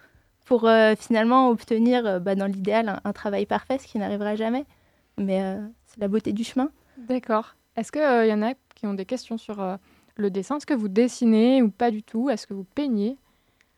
[0.45, 4.66] pour finalement obtenir, bah, dans l'idéal, un, un travail parfait, ce qui n'arrivera jamais.
[5.18, 5.41] Mais
[5.88, 6.70] c'est la beauté du chemin.
[6.97, 7.56] D'accord.
[7.76, 9.78] Est-ce qu'il y en a qui ont des questions sur euh,
[10.15, 12.29] le dessin Est-ce que vous dessinez ou pas du tout?
[12.29, 13.17] Est-ce que vous peignez?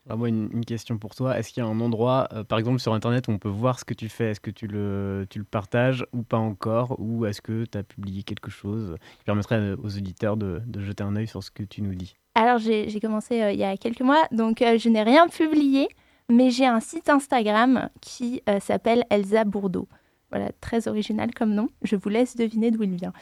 [0.06, 1.38] Alors moi, une, une question pour toi.
[1.38, 3.78] Est-ce qu'il y a un endroit, euh, par exemple sur Internet, où on peut voir
[3.78, 4.30] ce que tu fais?
[4.30, 6.96] Est-ce que tu le, tu le partages ou pas encore?
[6.98, 10.80] Ou est-ce que tu as publié quelque chose qui permettrait euh, aux auditeurs de, de
[10.80, 12.16] jeter un œil sur ce que tu nous dis?
[12.34, 15.88] Alors, j'ai commencé euh, il y a quelques mois, donc euh, je n'ai rien publié,
[16.30, 19.88] mais j'ai un site Instagram qui euh, s'appelle Elsa Bourdeau.
[20.30, 21.68] Voilà, très original comme nom.
[21.82, 23.12] Je vous laisse deviner d'où il vient.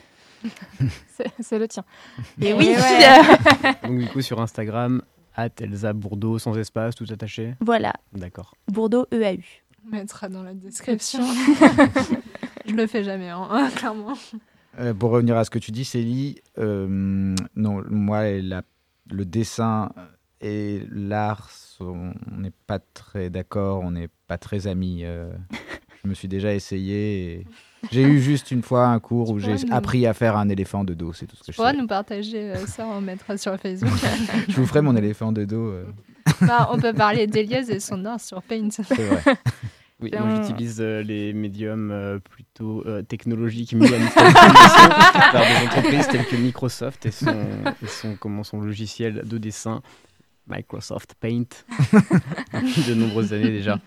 [1.40, 1.84] C'est le tien.
[2.40, 2.74] Et oui,
[3.84, 5.02] Donc du coup sur Instagram,
[5.34, 8.54] at Elsa Bourdeau, sans espace, tout attaché voilà, D'accord.
[8.68, 9.42] Bourdeau E EAU.
[9.86, 11.20] On mettra dans la description.
[12.66, 14.14] je le fais jamais, hein, clairement.
[14.78, 18.62] Euh, pour revenir à ce que tu dis, Célie, euh, non, moi, la-
[19.10, 19.90] le dessin
[20.40, 21.50] et l'art,
[21.80, 25.02] on n'est pas très d'accord, on n'est pas très amis.
[25.04, 25.32] euh.
[26.02, 27.32] je me suis déjà essayé.
[27.40, 27.46] et
[27.92, 30.82] J'ai eu juste une fois un cours où j'ai nous- appris à faire un éléphant
[30.84, 31.76] de dos, c'est tout ce que Tu je sais.
[31.76, 33.92] nous partager euh, ça, on mettra sur Facebook.
[34.48, 35.68] Je vous ferai mon éléphant de dos.
[35.68, 35.84] euh.
[36.40, 38.68] Bah, on peut parler d'Elias et son art sur Paint.
[38.90, 39.22] vrai.
[39.98, 43.98] Oui, moi j'utilise euh, les médiums euh, plutôt euh, technologiques mis à
[45.32, 47.30] par des entreprises telles que Microsoft et son,
[47.82, 49.80] et son, comment, son logiciel de dessin
[50.48, 51.44] Microsoft Paint
[52.88, 53.78] de nombreuses années déjà.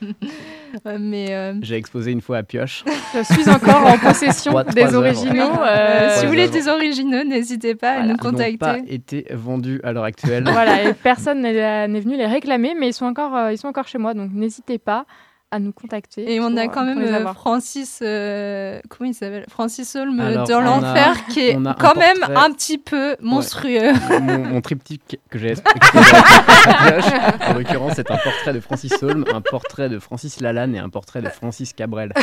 [0.99, 2.83] Mais euh, J'ai exposé une fois à Pioche.
[3.13, 5.51] Je suis encore en possession des originaux.
[5.61, 8.57] euh, euh, si vous voulez des originaux, n'hésitez pas à nous Ils n'ont contacter.
[8.57, 10.43] pas été vendus à l'heure actuelle.
[10.45, 13.67] Voilà, et personne n'est n'est venu les réclamer, mais ils sont encore, euh, ils sont
[13.67, 15.05] encore chez moi, donc n'hésitez pas
[15.51, 16.31] à nous contacter.
[16.33, 17.33] Et on a euh, quand même euh.
[17.33, 19.45] Francis, euh, comment il s'appelle?
[19.49, 23.91] Francis Holm on a- l'enfer, qui est quand même portrait- un petit peu monstrueux.
[24.21, 25.53] mon, mon triptyque que j'ai
[27.47, 30.89] en l'occurrence, c'est un portrait de Francis Holm, un portrait de Francis Lalanne et un
[30.89, 32.13] portrait de Francis Cabrel.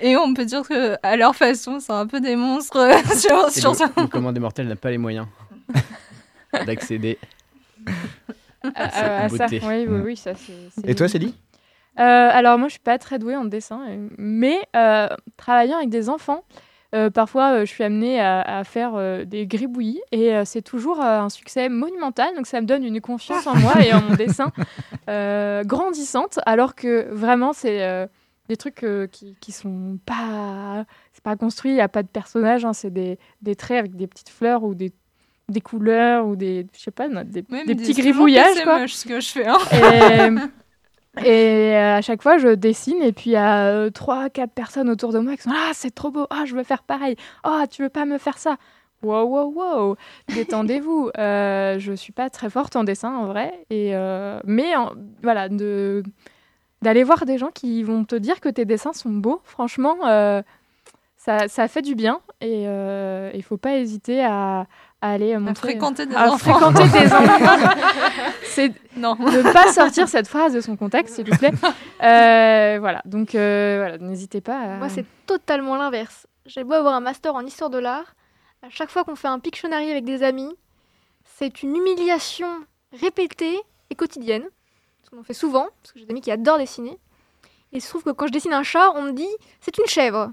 [0.00, 3.50] Et on peut dire que à leur façon, c'est un peu des monstres euh, sur,
[3.50, 5.26] sur le, le commande des mortels n'a pas les moyens
[6.66, 7.18] d'accéder
[8.62, 9.60] à cette à ça, beauté.
[9.64, 10.52] oui, oui, oui, ça c'est.
[10.70, 11.08] c'est Et toi.
[11.08, 11.34] Célie?
[11.98, 15.88] Euh, alors moi, je suis pas très douée en dessin, euh, mais euh, travaillant avec
[15.90, 16.44] des enfants,
[16.94, 21.68] euh, parfois je suis amenée à, à faire des gribouillis et c'est toujours un succès
[21.68, 22.34] monumental.
[22.36, 24.52] Donc ça me donne une confiance en moi et en mon dessin
[25.66, 28.08] grandissante, alors que vraiment c'est
[28.48, 32.64] des trucs qui, qui sont pas, c'est pas construit, il y a pas de personnage,
[32.64, 34.92] hein, c'est des, des traits avec des petites fleurs ou des
[35.48, 39.20] des couleurs ou des je sais pas des, petits gribouillages c'est quoi moche ce que
[39.20, 39.46] je fais.
[39.46, 39.58] hein.
[39.72, 44.30] et, et euh, à chaque fois, je dessine et puis il y a euh, trois,
[44.30, 46.82] quatre personnes autour de moi qui sont Ah, c'est trop beau, ah, je veux faire
[46.82, 48.56] pareil, ah, tu veux pas me faire ça
[49.02, 49.96] Wow, wow, wow,
[50.34, 51.10] détendez-vous.
[51.18, 54.92] Euh, je suis pas très forte en dessin en vrai, et, euh, mais en-
[55.22, 56.02] voilà, de,
[56.82, 59.40] d'aller voir des gens qui vont te dire que tes dessins sont beaux.
[59.44, 60.42] Franchement, euh,
[61.16, 64.66] ça, ça fait du bien et euh, il faut pas hésiter à,
[65.00, 66.54] à aller montrer, fréquenter des à enfants.
[66.58, 67.70] fréquenter des enfants.
[68.44, 69.14] C'est Non.
[69.16, 71.52] ne pas sortir cette phrase de son contexte, s'il vous plaît.
[72.02, 74.58] Euh, voilà, donc euh, voilà, n'hésitez pas.
[74.58, 74.66] À...
[74.76, 76.26] Moi, c'est totalement l'inverse.
[76.46, 78.14] J'ai beau avoir un master en histoire de l'art,
[78.62, 80.52] à chaque fois qu'on fait un Pictionary avec des amis,
[81.24, 82.48] c'est une humiliation
[82.92, 83.58] répétée
[83.90, 84.42] et quotidienne.
[85.00, 86.98] Parce qu'on en fait souvent, parce que j'ai des amis qui adorent dessiner.
[87.72, 89.28] Et il se trouve que quand je dessine un chat, on me dit
[89.60, 90.32] c'est une chèvre.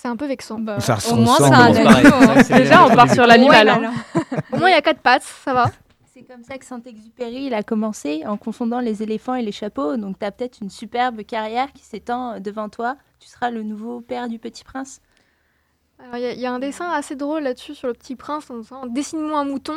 [0.00, 0.58] C'est un peu vexant.
[0.80, 2.44] Ça au moins, c'est un animal.
[2.62, 3.66] Déjà, on part sur l'animal.
[3.68, 3.92] Ouais, hein.
[4.52, 5.70] Au moins, il y a quatre pattes, ça va.
[6.14, 9.96] C'est comme ça que Saint-Exupéry il a commencé en confondant les éléphants et les chapeaux.
[9.98, 12.96] Donc tu as peut-être une superbe carrière qui s'étend euh, devant toi.
[13.20, 15.00] Tu seras le nouveau père du petit prince.
[16.14, 18.50] Il y, a- il y a un dessin assez drôle là-dessus sur le petit prince
[18.50, 19.76] en disant Dessine-moi un mouton.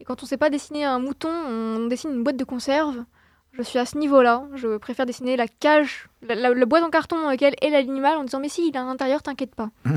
[0.00, 3.04] Et quand on sait pas dessiner un mouton, on dessine une boîte de conserve.
[3.52, 4.44] Je suis à ce niveau-là.
[4.54, 8.16] Je préfère dessiner la cage, la, la- la boîte en carton dans laquelle est l'animal
[8.18, 9.70] en disant Mais si, il est à l'intérieur, t'inquiète pas.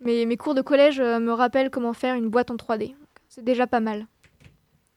[0.00, 2.88] Mais mes cours de collège euh, me rappellent comment faire une boîte en 3D.
[2.90, 2.96] Donc,
[3.28, 4.06] C'est déjà pas mal.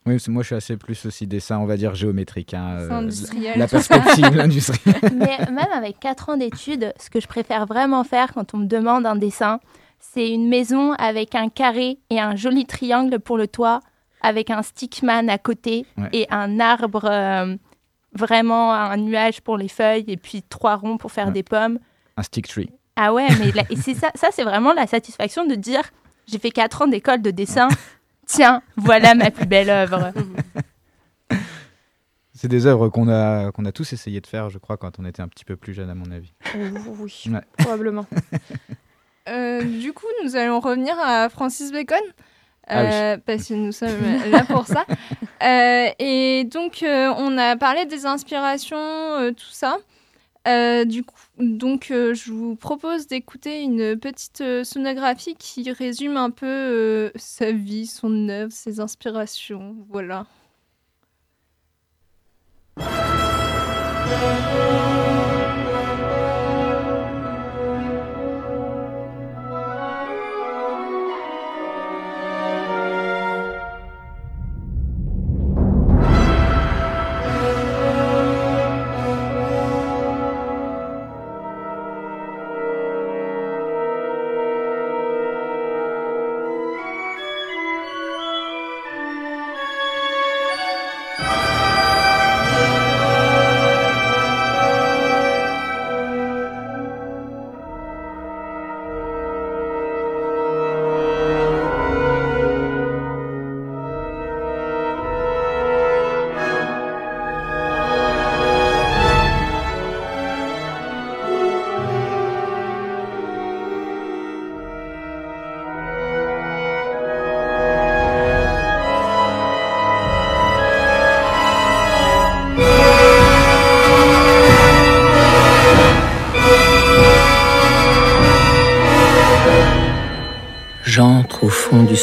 [0.05, 2.53] Oui, parce que moi je suis assez plus aussi dessin, on va dire géométrique.
[2.55, 3.59] hein, C'est euh, industriel.
[3.59, 4.79] La perspective, l'industrie.
[5.15, 8.65] Mais même avec 4 ans d'études, ce que je préfère vraiment faire quand on me
[8.65, 9.59] demande un dessin,
[9.99, 13.79] c'est une maison avec un carré et un joli triangle pour le toit,
[14.21, 16.09] avec un stickman à côté Ouais.
[16.13, 17.55] et un arbre, euh,
[18.13, 21.33] vraiment un nuage pour les feuilles et puis trois ronds pour faire Ouais.
[21.33, 21.79] des pommes.
[22.17, 22.69] Un stick tree.
[22.95, 25.81] Ah ouais, mais et c'est ça, ça c'est vraiment la satisfaction de dire
[26.27, 27.67] j'ai fait 4 ans d'école de dessin.
[28.27, 30.11] Tiens, voilà ma plus belle œuvre.
[32.33, 35.05] C'est des œuvres qu'on a, qu'on a tous essayé de faire, je crois, quand on
[35.05, 36.33] était un petit peu plus jeune, à mon avis.
[36.55, 37.41] oui, Ouais.
[37.57, 38.05] probablement.
[39.29, 42.01] Euh, du coup, nous allons revenir à Francis Bacon.
[42.67, 42.89] Ah oui.
[42.91, 44.85] euh, Parce que nous sommes là pour ça.
[45.43, 49.77] Euh, et donc, euh, on a parlé des inspirations, euh, tout ça.
[50.47, 56.15] Euh, du coup, donc, euh, je vous propose d'écouter une petite euh, sonographie qui résume
[56.17, 59.75] un peu euh, sa vie, son œuvre, ses inspirations.
[59.89, 60.27] Voilà.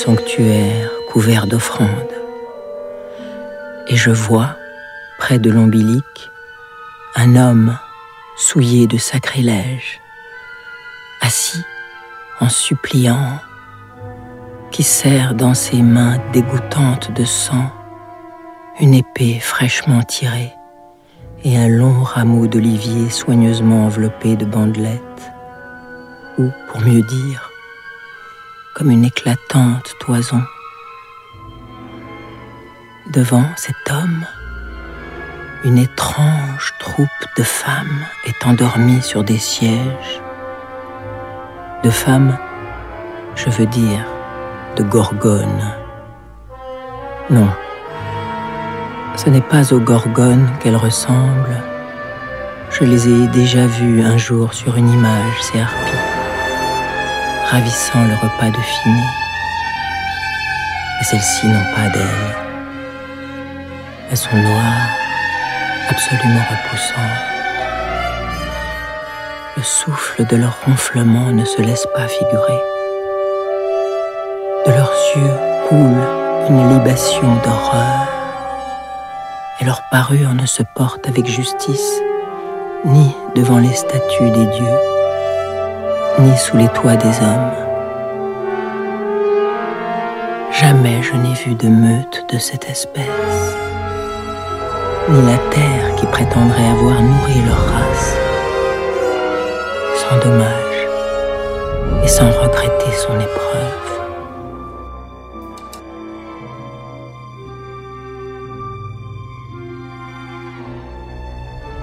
[0.04, 2.14] Sanctuaire couvert d'offrandes.
[3.88, 4.50] Et je vois,
[5.18, 6.30] près de l'ombilique,
[7.16, 7.76] un homme
[8.36, 10.00] souillé de sacrilège,
[11.20, 11.64] assis
[12.40, 13.40] en suppliant,
[14.70, 17.72] qui serre dans ses mains dégoûtantes de sang
[18.80, 20.52] une épée fraîchement tirée
[21.42, 25.32] et un long rameau d'olivier soigneusement enveloppé de bandelettes,
[26.38, 27.47] ou, pour mieux dire,
[28.78, 30.40] comme une éclatante toison.
[33.12, 34.24] Devant cet homme,
[35.64, 40.22] une étrange troupe de femmes est endormie sur des sièges.
[41.82, 42.38] De femmes,
[43.34, 44.06] je veux dire,
[44.76, 45.74] de gorgones.
[47.30, 47.48] Non,
[49.16, 51.62] ce n'est pas aux gorgones qu'elles ressemblent.
[52.70, 56.07] Je les ai déjà vues un jour sur une image, harpies
[57.50, 59.02] ravissant le repas de fini.
[60.98, 62.36] Mais celles-ci n'ont pas d'ailes.
[64.10, 64.88] Elles sont noires,
[65.88, 67.24] absolument repoussantes.
[69.56, 72.62] Le souffle de leur ronflement ne se laisse pas figurer.
[74.66, 76.18] De leurs yeux coule
[76.50, 78.08] une libation d'horreur.
[79.60, 82.00] Et leur parure ne se porte avec justice,
[82.84, 84.78] ni devant les statues des dieux,
[86.20, 87.52] ni sous les toits des hommes.
[90.52, 93.56] Jamais je n'ai vu de meute de cette espèce,
[95.08, 98.16] ni la terre qui prétendraient avoir nourri leur race,
[99.94, 100.88] sans dommage
[102.02, 103.38] et sans regretter son épreuve.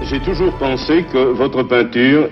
[0.02, 2.30] J'ai toujours pensé que votre peinture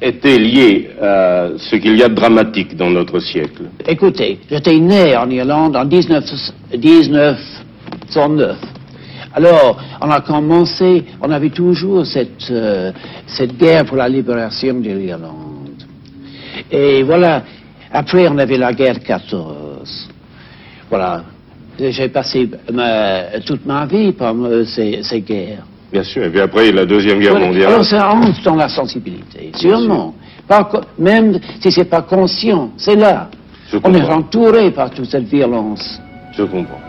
[0.00, 3.62] était liée à ce qu'il y a de dramatique dans notre siècle.
[3.86, 6.24] Écoutez, j'étais né en Irlande en 19,
[6.78, 8.56] 1909.
[9.34, 12.90] Alors, on a commencé, on avait toujours cette, euh,
[13.26, 15.84] cette guerre pour la libération de l'Irlande.
[16.70, 17.42] Et voilà,
[17.92, 20.08] après on avait la guerre 14.
[20.88, 21.24] Voilà,
[21.78, 22.48] j'ai passé
[23.44, 25.64] toute ma vie par euh, ces, ces guerres.
[25.92, 27.46] Bien sûr, et puis après la Deuxième Guerre Voilà.
[27.46, 27.68] mondiale.
[27.68, 30.14] Alors ça rentre dans la sensibilité, sûrement.
[30.98, 33.28] Même si c'est pas conscient, c'est là.
[33.82, 36.00] On est entouré par toute cette violence.
[36.36, 36.80] Je comprends.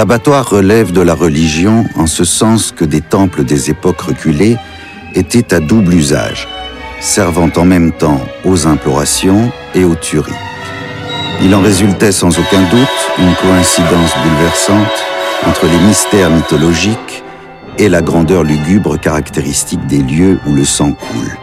[0.00, 4.56] L'abattoir relève de la religion en ce sens que des temples des époques reculées
[5.14, 6.48] étaient à double usage,
[7.00, 10.32] servant en même temps aux implorations et aux tueries.
[11.42, 15.04] Il en résultait sans aucun doute une coïncidence bouleversante
[15.46, 17.22] entre les mystères mythologiques
[17.76, 21.39] et la grandeur lugubre caractéristique des lieux où le sang coule.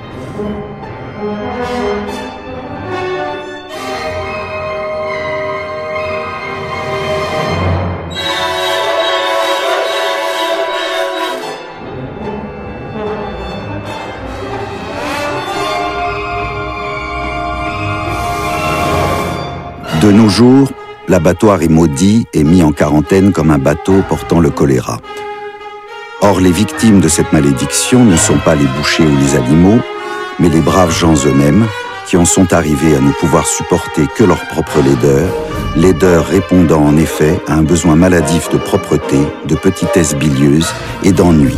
[20.08, 20.72] De nos jours,
[21.10, 25.02] l'abattoir est maudit et mis en quarantaine comme un bateau portant le choléra.
[26.22, 29.82] Or, les victimes de cette malédiction ne sont pas les bouchers ou les animaux,
[30.40, 31.66] mais les braves gens eux-mêmes,
[32.06, 35.28] qui en sont arrivés à ne pouvoir supporter que leur propre laideur,
[35.76, 40.70] laideur répondant en effet à un besoin maladif de propreté, de petitesse bilieuse
[41.04, 41.58] et d'ennui.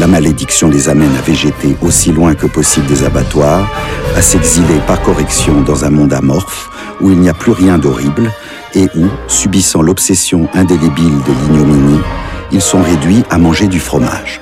[0.00, 3.70] La malédiction les amène à végéter aussi loin que possible des abattoirs,
[4.16, 6.70] à s'exiler par correction dans un monde amorphe
[7.00, 8.32] où il n'y a plus rien d'horrible
[8.74, 12.00] et où, subissant l'obsession indélébile de l'ignominie,
[12.52, 14.40] ils sont réduits à manger du fromage.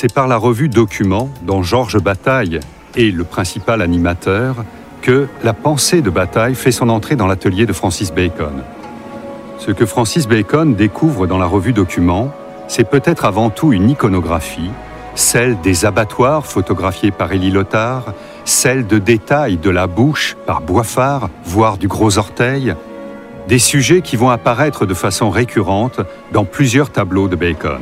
[0.00, 2.60] C'est par la revue Document, dont Georges Bataille
[2.96, 4.54] est le principal animateur,
[5.02, 8.62] que la pensée de Bataille fait son entrée dans l'atelier de Francis Bacon.
[9.58, 12.32] Ce que Francis Bacon découvre dans la revue Document,
[12.68, 14.70] c'est peut-être avant tout une iconographie,
[15.16, 18.14] celle des abattoirs photographiés par Élie Lothar,
[18.44, 22.72] celle de détails de la bouche par Boiffard, voire du gros orteil,
[23.48, 25.98] des sujets qui vont apparaître de façon récurrente
[26.30, 27.80] dans plusieurs tableaux de Bacon.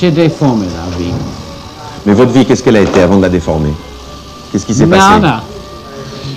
[0.00, 1.12] J'ai déformé la vie.
[2.06, 3.72] Mais votre vie, qu'est-ce qu'elle a été avant de la déformer?
[4.50, 5.20] Qu'est-ce qui s'est passé?
[5.20, 5.42] Nada.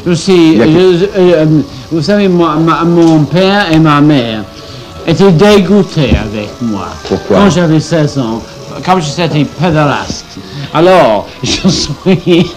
[0.05, 1.45] Je suis, Il y a que- je- euh,
[1.89, 4.43] vous savez, moi, ma- mon père et ma mère
[5.07, 6.87] étaient dégoûtés avec moi.
[7.07, 7.37] Pourquoi?
[7.37, 8.41] Quand j'avais 16 ans,
[8.85, 10.25] comme j'étais pédalaste.
[10.73, 12.51] Alors, je suis...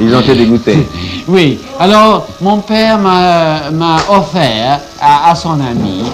[0.00, 0.88] Ils ont été dégoûtés.
[1.28, 4.80] Oui, alors mon père m'a m'a offert
[5.24, 6.04] à, son ami,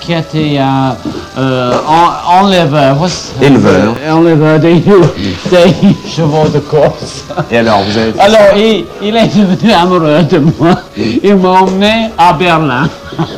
[0.00, 0.94] qui était un
[1.38, 2.96] euh, en- enleveur.
[3.00, 3.94] what's- Éleveur.
[4.04, 4.74] euh, enleveur des,
[5.50, 7.24] des chevaux de course.
[7.50, 10.74] Et alors, vous avez Alors, il, il est devenu amoureux de moi.
[10.96, 12.88] Il m'a emmené à Berlin.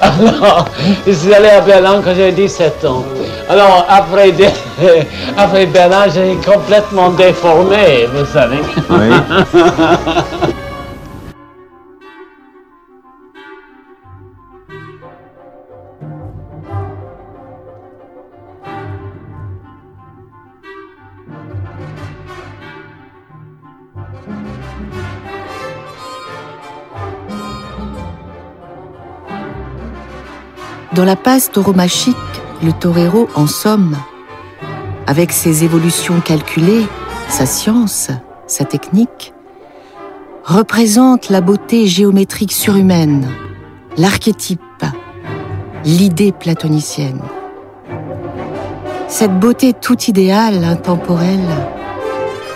[0.00, 0.64] Alors,
[1.06, 3.04] je suis allé à Berlin quand j'avais 17 ans.
[3.48, 4.32] Alors, après,
[5.36, 8.60] après Berlin, j'ai complètement déformé, vous savez.
[30.94, 32.16] Dans la passe tauromachique,
[32.62, 33.96] le torero, en somme,
[35.06, 36.86] avec ses évolutions calculées,
[37.30, 38.10] sa science,
[38.46, 39.32] sa technique,
[40.44, 43.26] représente la beauté géométrique surhumaine,
[43.96, 44.60] l'archétype,
[45.86, 47.22] l'idée platonicienne.
[49.08, 51.48] Cette beauté tout idéale, intemporelle,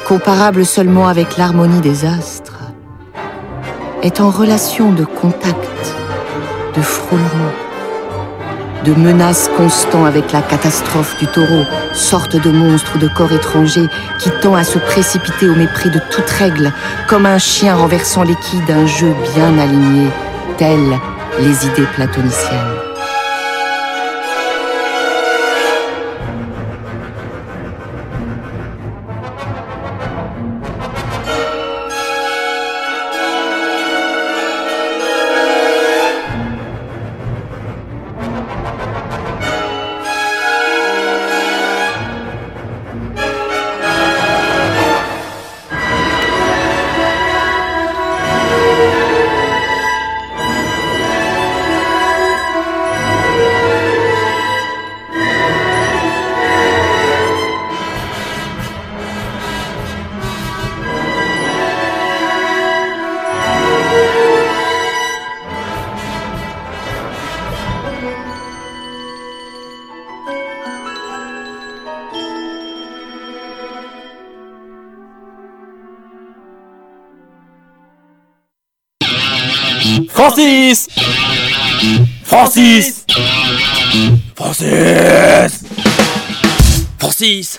[0.07, 2.61] comparable seulement avec l'harmonie des astres,
[4.03, 5.95] est en relation de contact,
[6.77, 7.53] de frôlement,
[8.87, 13.89] de menace constant avec la catastrophe du taureau, sorte de monstre de corps étranger
[14.21, 16.73] qui tend à se précipiter au mépris de toute règle,
[17.09, 18.37] comme un chien renversant les
[18.69, 20.09] d'un jeu bien aligné,
[20.57, 20.99] telles
[21.41, 22.86] les idées platoniciennes.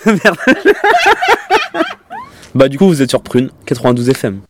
[0.05, 0.37] Merde
[2.55, 4.41] Bah du coup vous êtes sur Prune, 92 FM.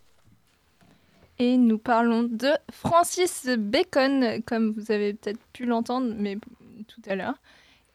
[1.40, 6.38] Et nous parlons de Francis Bacon, comme vous avez peut-être pu l'entendre, mais
[6.88, 7.36] tout à l'heure.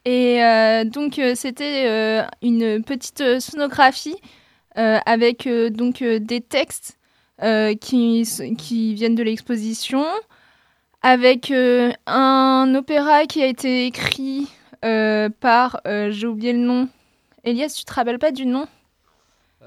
[0.05, 4.15] Et euh, donc, euh, c'était euh, une petite sonographie
[4.77, 6.97] euh, avec euh, donc euh, des textes
[7.41, 8.23] euh, qui,
[8.95, 10.05] viennent de l'exposition,
[11.01, 14.47] avec euh, un opéra qui a été écrit
[14.83, 16.89] euh, par, euh, j'ai oublié le nom.
[17.43, 18.67] Elias, tu te rappelles pas du nom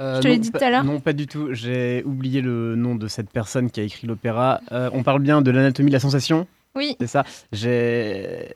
[0.01, 0.85] Euh, Je te l'ai dit tout à l'heure.
[0.85, 1.49] Non, pas du tout.
[1.53, 4.61] J'ai oublié le nom de cette personne qui a écrit l'opéra.
[4.73, 6.97] Euh, on parle bien de l'anatomie de la sensation Oui.
[7.01, 7.25] C'est ça.
[7.53, 8.49] J'ai.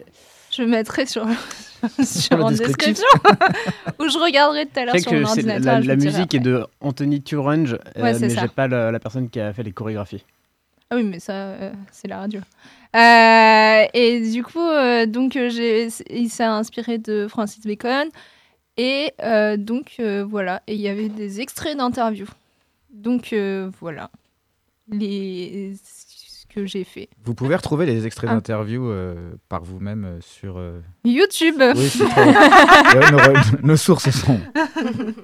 [0.51, 1.26] Je mettrai sur,
[2.05, 3.06] sur en description,
[4.01, 5.80] ou je regarderai tout à l'heure sur mon ordinateur.
[5.80, 9.30] la- musique est de Anthony Turange, euh, Ouais, c'est mais j'ai pas la, la personne
[9.30, 10.24] qui a fait les chorégraphies.
[10.90, 12.40] Ah oui, mais ça, euh, c'est la radio.
[12.97, 18.09] Euh, et du coup, euh, donc, euh, il s'est inspiré de Francis Bacon.
[18.76, 20.62] Et euh, donc, euh, voilà.
[20.66, 22.28] Et il y avait des extraits d'interviews.
[22.92, 24.10] Donc, euh, voilà.
[24.88, 25.74] Les...
[25.82, 27.09] Ce que j'ai fait.
[27.24, 28.34] Vous pouvez retrouver les extraits Ah.
[28.34, 30.59] d'interviews euh, par vous-même sur.
[30.59, 32.26] euh, YouTube Oui, c'est très-
[32.98, 33.10] Ouais,
[33.62, 34.40] nos, nos sources sont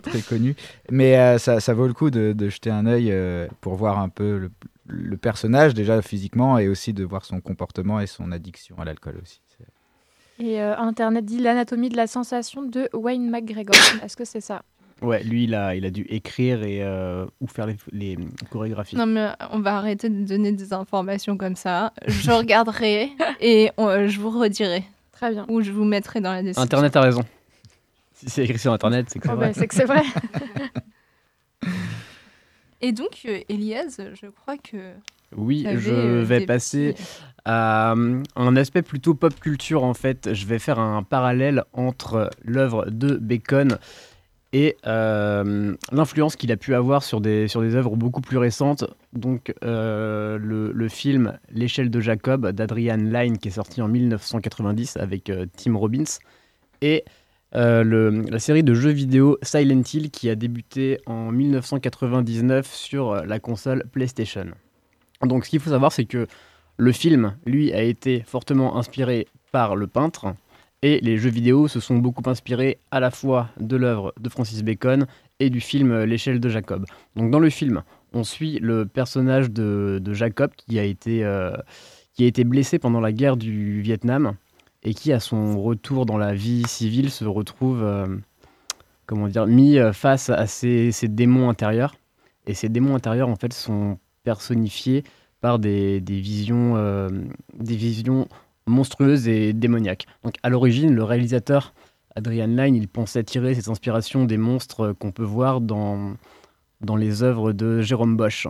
[0.03, 0.55] très connues.
[0.91, 3.99] Mais euh, ça, ça vaut le coup de, de jeter un œil euh, pour voir
[3.99, 4.51] un peu le,
[4.87, 9.19] le personnage, déjà physiquement, et aussi de voir son comportement et son addiction à l'alcool
[9.21, 9.41] aussi.
[10.39, 13.75] Et euh, Internet dit l'anatomie de la sensation de Wayne McGregor.
[14.05, 14.63] Est-ce que c'est ça?
[15.03, 18.17] Ouais, lui, il a, il a dû écrire et euh, ou faire les, les
[18.51, 18.97] chorégraphies.
[18.97, 21.93] Non, mais on va arrêter de donner des informations comme ça.
[22.07, 23.11] Je regarderai
[23.41, 24.85] et on- je vous redirai.
[25.13, 25.45] Très bien.
[25.49, 26.63] Ou je vous mettrai dans la description.
[26.63, 27.23] Internet a raison.
[28.15, 29.49] Si c'est écrit sur Internet, c'est que c'est Oh, vrai.
[29.49, 30.03] bah, c'est que c'est vrai.
[32.81, 34.93] Et donc, euh, Elias, je crois que.
[35.37, 36.95] Oui, t'avais, je euh, vais des passer
[37.45, 40.33] à euh, un aspect plutôt pop culture en fait.
[40.35, 43.79] Je vais faire un parallèle entre l'œuvre de Bacon
[44.53, 48.85] et euh, l'influence qu'il a pu avoir sur des, sur des œuvres beaucoup plus récentes.
[49.13, 54.97] Donc euh, le, le film L'échelle de Jacob d'Adrian Lyne qui est sorti en 1990
[54.97, 56.05] avec euh, Tim Robbins
[56.81, 57.05] et
[57.53, 63.39] le- la série de jeux vidéo Silent Hill qui a débuté en 1999 sur la
[63.39, 64.47] console PlayStation.
[65.23, 66.27] Donc ce qu'il faut savoir, c'est que
[66.79, 70.35] le film, lui, a été fortement inspiré par le peintre,
[70.83, 74.63] et les jeux vidéo se sont beaucoup inspirés à la fois de l'œuvre de Francis
[74.63, 75.07] Bacon
[75.41, 76.85] et du film euh, L'échelle de Jacob.
[77.17, 77.83] Donc dans le film,
[78.13, 81.57] on suit le personnage de, Jacob qui a été, euh,
[82.13, 84.35] qui a été blessé pendant la guerre du Vietnam
[84.83, 88.07] et qui, à son retour dans la vie civile, se retrouve euh,
[89.07, 91.97] comment dire, mis face à ses démons intérieurs.
[92.47, 95.05] Et ces démons intérieurs, en fait, sont personnifiés
[95.41, 97.09] par des, des visions, euh,
[97.55, 98.27] des visions
[98.67, 100.07] monstrueuses et démoniaques.
[100.25, 101.73] Donc, à l'origine, le réalisateur
[102.17, 106.17] Adrian Lyne, il pensait tirer cette inspiration des monstres qu'on peut voir dans,
[106.81, 108.49] dans les œuvres de Jérôme Bosch.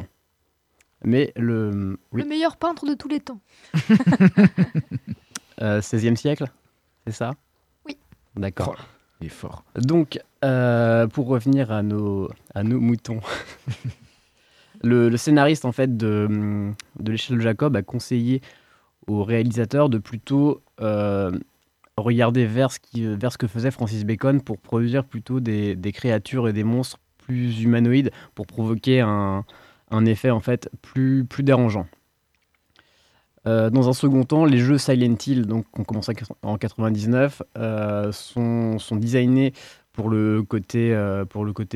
[1.04, 3.40] Mais le, oui, Le meilleur peintre de tous les temps.
[5.60, 6.46] euh, 16e siècle,
[7.06, 7.32] c'est ça?
[7.84, 7.98] Oui.
[8.34, 8.76] D'accord.
[9.20, 9.62] il est fort.
[9.74, 13.20] Donc, euh, pour revenir à nos, à nos moutons,
[14.86, 18.40] le, scénariste en fait de, de l'échelle de Jacob a conseillé
[19.06, 21.30] au réalisateur de plutôt euh,
[21.96, 26.98] regarder vers ce, que faisait Francis Bacon pour produire plutôt des, créatures et des monstres
[27.18, 29.44] plus humanoïdes pour provoquer un,
[30.04, 31.86] effet en fait plus, dérangeant.
[33.46, 36.10] Euh, dans un second temps, les jeux Silent Hill, donc qu'on commence
[36.42, 39.52] en 99, euh, sont, designés
[39.92, 40.90] pour le côté,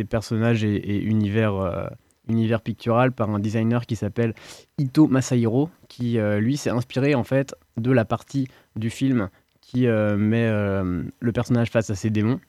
[0.04, 1.88] personnage et, et univers,
[2.30, 4.34] univers pictural par un designer qui s'appelle
[4.78, 9.28] Ito Masahiro, qui euh, lui s'est inspiré en fait de la partie du film
[9.60, 12.40] qui euh, met euh, le personnage face à ses démons.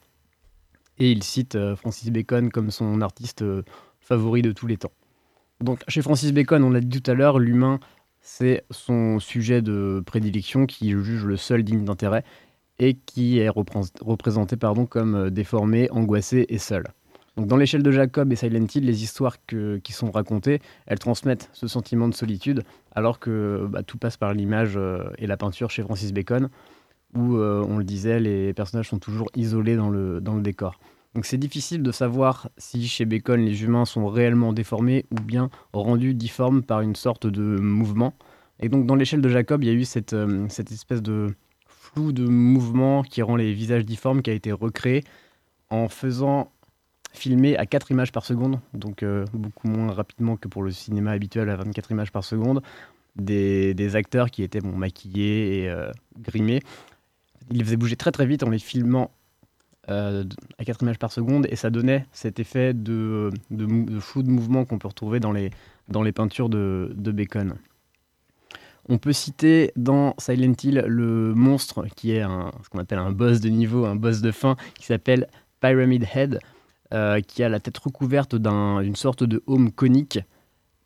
[0.97, 3.43] Et il cite Francis Bacon comme son artiste
[3.99, 4.91] favori de tous les temps.
[5.59, 7.79] Donc chez Francis Bacon, on l'a dit tout à l'heure, l'humain
[8.21, 12.23] c'est son sujet de prédilection qui juge le seul digne d'intérêt
[12.77, 16.83] et qui est repré- représenté pardon, comme déformé, angoissé et seul.
[17.37, 21.49] Donc dans l'échelle de Jacob et Silent Hill, les histoires qui sont racontées, elles transmettent
[21.53, 22.63] ce sentiment de solitude,
[22.93, 26.49] alors que bah, tout passe par l'image euh, et la peinture chez Francis Bacon,
[27.15, 30.77] où euh, on le disait, les personnages sont toujours isolés dans le, dans le décor.
[31.13, 35.49] Donc c'est difficile de savoir si chez Bacon les humains sont réellement déformés ou bien
[35.73, 38.13] rendus difformes par une sorte de mouvement.
[38.59, 41.33] Et donc dans l'échelle de Jacob, il y a eu cette, euh, cette espèce de
[41.65, 45.03] flou de mouvement qui rend les visages difformes qui a été recréé
[45.69, 46.51] en faisant
[47.13, 51.11] filmer à 4 images par seconde, donc euh, beaucoup moins rapidement que pour le cinéma
[51.11, 52.61] habituel à 24 images par seconde,
[53.15, 56.61] des, acteurs qui étaient maquillés et euh, grimés.
[57.49, 59.11] Ils les faisaient bouger très très vite en les filmant
[59.89, 60.23] euh,
[60.57, 64.79] à 4 images par seconde et ça donnait cet effet de, de, de mouvement qu'on
[64.79, 65.51] peut retrouver dans les,
[65.89, 67.55] dans les peintures de, de Bacon.
[68.89, 73.11] On peut citer dans Silent Hill le monstre qui est un, ce qu'on appelle un
[73.11, 75.27] boss de niveau, un boss de fin, qui s'appelle
[75.59, 76.39] Pyramid Head,
[76.93, 80.19] euh, qui a la tête recouverte d'un- d'une sorte de home conique.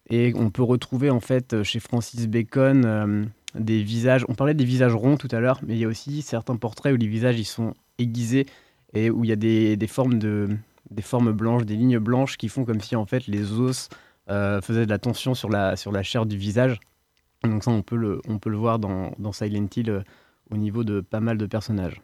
[0.10, 3.26] Et on peut retrouver en fait chez Francis Bacon euh,
[3.56, 4.26] des visages.
[4.30, 6.94] On parlait des visages ronds tout à l'heure, mais il y a aussi certains portraits
[6.94, 8.46] où les visages ils sont aiguisés
[8.94, 10.50] et où il y a des, des formes de
[10.92, 13.90] des formes blanches, des lignes blanches qui font comme si en fait les os
[14.30, 16.80] euh, faisaient de la tension sur la sur la chair du visage.
[17.44, 20.02] Donc ça on peut le on peut le voir dans, dans Silent Hill euh,
[20.52, 22.02] au niveau de pas mal de personnages.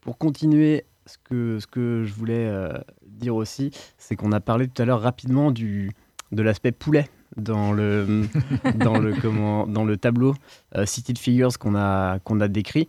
[0.00, 2.72] Pour continuer, ce que, ce que je voulais euh,
[3.06, 5.90] dire aussi, c'est qu'on a parlé tout à l'heure rapidement du,
[6.32, 8.26] de l'aspect poulet dans le,
[8.76, 10.34] dans le, comment, dans le tableau
[10.76, 12.88] euh, City Figures qu'on a, qu'on a décrit.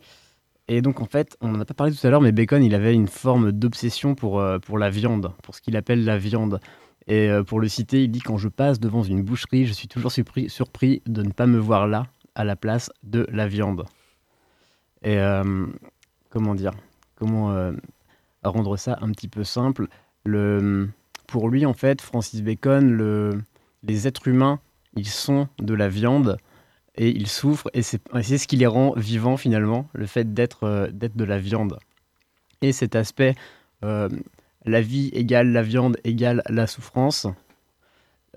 [0.68, 2.74] Et donc en fait, on n'en a pas parlé tout à l'heure, mais Bacon, il
[2.74, 6.60] avait une forme d'obsession pour, euh, pour la viande, pour ce qu'il appelle la viande.
[7.08, 9.88] Et euh, pour le citer, il dit Quand je passe devant une boucherie, je suis
[9.88, 13.86] toujours surpris, surpris de ne pas me voir là, à la place de la viande.
[15.04, 15.20] Et
[16.32, 16.72] comment dire
[17.16, 17.72] Comment
[18.50, 19.88] rendre ça un petit peu simple
[20.26, 20.90] le,
[21.28, 23.42] Pour lui, en fait, Francis Bacon, le,
[23.84, 24.60] les êtres humains,
[24.96, 26.38] ils sont de la viande
[26.96, 28.00] et ils souffrent, et c'est
[28.38, 31.78] ce qui les rend vivants finalement, le fait d'être euh, de la viande.
[32.62, 33.36] Et cet aspect,
[33.84, 34.08] euh,
[34.66, 37.28] la vie égale la viande égale la souffrance,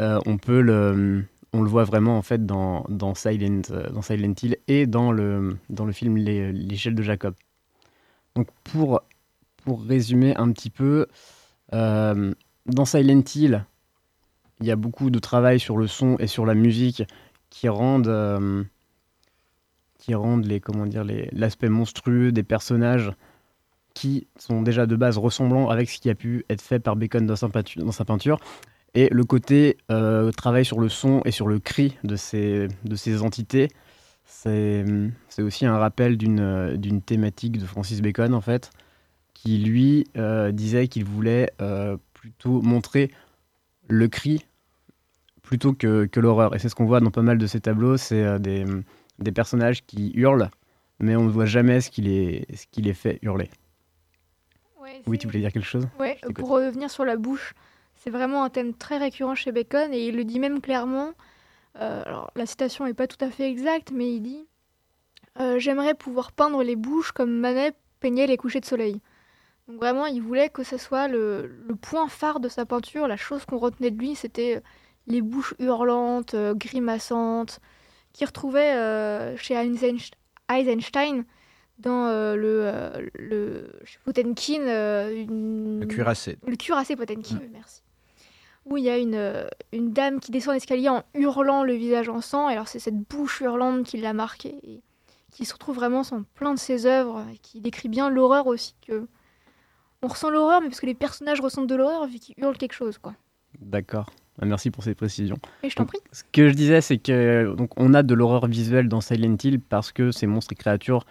[0.01, 4.35] euh, on peut le, on le voit vraiment en fait dans, Silent, euh, dans Silent
[4.43, 7.35] Hill et dans le, dans le film L'échelle de Jacob.
[8.35, 9.03] Donc pour,
[9.69, 11.07] pour résumer un petit peu,
[11.75, 12.33] euh,
[12.65, 13.67] dans Silent Hill,
[14.61, 17.03] il y a beaucoup de travail sur le son et sur la musique
[17.51, 18.65] qui rendent, euh,
[19.99, 23.13] qui rendent les, comment dire, l'aspect monstrueux des personnages
[23.93, 27.27] qui sont déjà de base ressemblants avec ce qui a pu être fait par Bacon
[27.27, 28.39] dans sa peinture.
[28.95, 32.69] Et le côté euh, travail sur le son et sur le cri de ces,
[33.21, 33.69] entités,
[34.25, 34.83] c'est
[35.41, 38.71] aussi un rappel d'une thématique de Francis Bacon, en fait,
[39.43, 43.13] qui lui euh, disait qu'il voulait euh, plutôt montrer
[43.89, 44.45] le cri
[45.43, 46.55] plutôt que, que l'horreur.
[46.57, 48.65] Et c'est ce qu'on voit dans pas mal de ses tableaux, c'est euh, des,
[49.21, 50.51] des personnages qui hurlent,
[50.99, 53.49] mais on ne voit jamais ce qui les, ce qui les fait hurler.
[54.81, 55.87] Ouais, Oui, tu voulais dire quelque chose?
[55.99, 56.35] T'écoute.
[56.35, 57.55] pour revenir sur la bouche,
[57.95, 61.13] c'est vraiment un thème très récurrent chez Bacon et il le dit même clairement.
[61.81, 64.47] Euh, alors, la citation n'est pas tout à fait exacte, mais il dit
[65.41, 69.01] euh, J'aimerais pouvoir peindre les bouches comme Manet peignait les couchers de soleil.
[69.69, 73.07] Donc, vraiment, il voulait que ce soit le, le point phare de sa peinture.
[73.07, 74.63] La chose qu'on retenait de lui, c'était
[75.07, 77.61] les bouches hurlantes, euh, grimaçantes,
[78.13, 80.15] qu'il retrouvait euh, chez Eisenst-
[80.51, 81.25] Eisenstein
[81.79, 83.71] dans euh, le, euh, le
[84.49, 86.39] euh, une- Le cuirassé.
[86.47, 87.83] Le cuirassé Potemkin, merci.
[88.65, 92.09] Où il y a une, euh, une dame qui descend l'escalier en hurlant le visage
[92.09, 92.49] en sang.
[92.49, 94.83] Et alors c'est cette bouche hurlante qui l'a marqué et
[95.31, 98.75] qui se retrouve vraiment dans plein de ses œuvres et qui décrit bien l'horreur aussi
[98.87, 99.07] que
[100.03, 102.75] on ressent l'horreur mais parce que les personnages ressentent de l'horreur vu qu'ils hurlent quelque
[102.75, 103.15] chose quoi.
[103.61, 104.11] D'accord.
[104.41, 105.39] Ah, Merci pour ces précisions.
[105.63, 105.99] Et je t'en prie.
[106.13, 109.61] Ce que je disais, c'est que donc on a de l'horreur visuelle dans Silent Hill
[109.61, 111.05] parce que ces monstres et créatures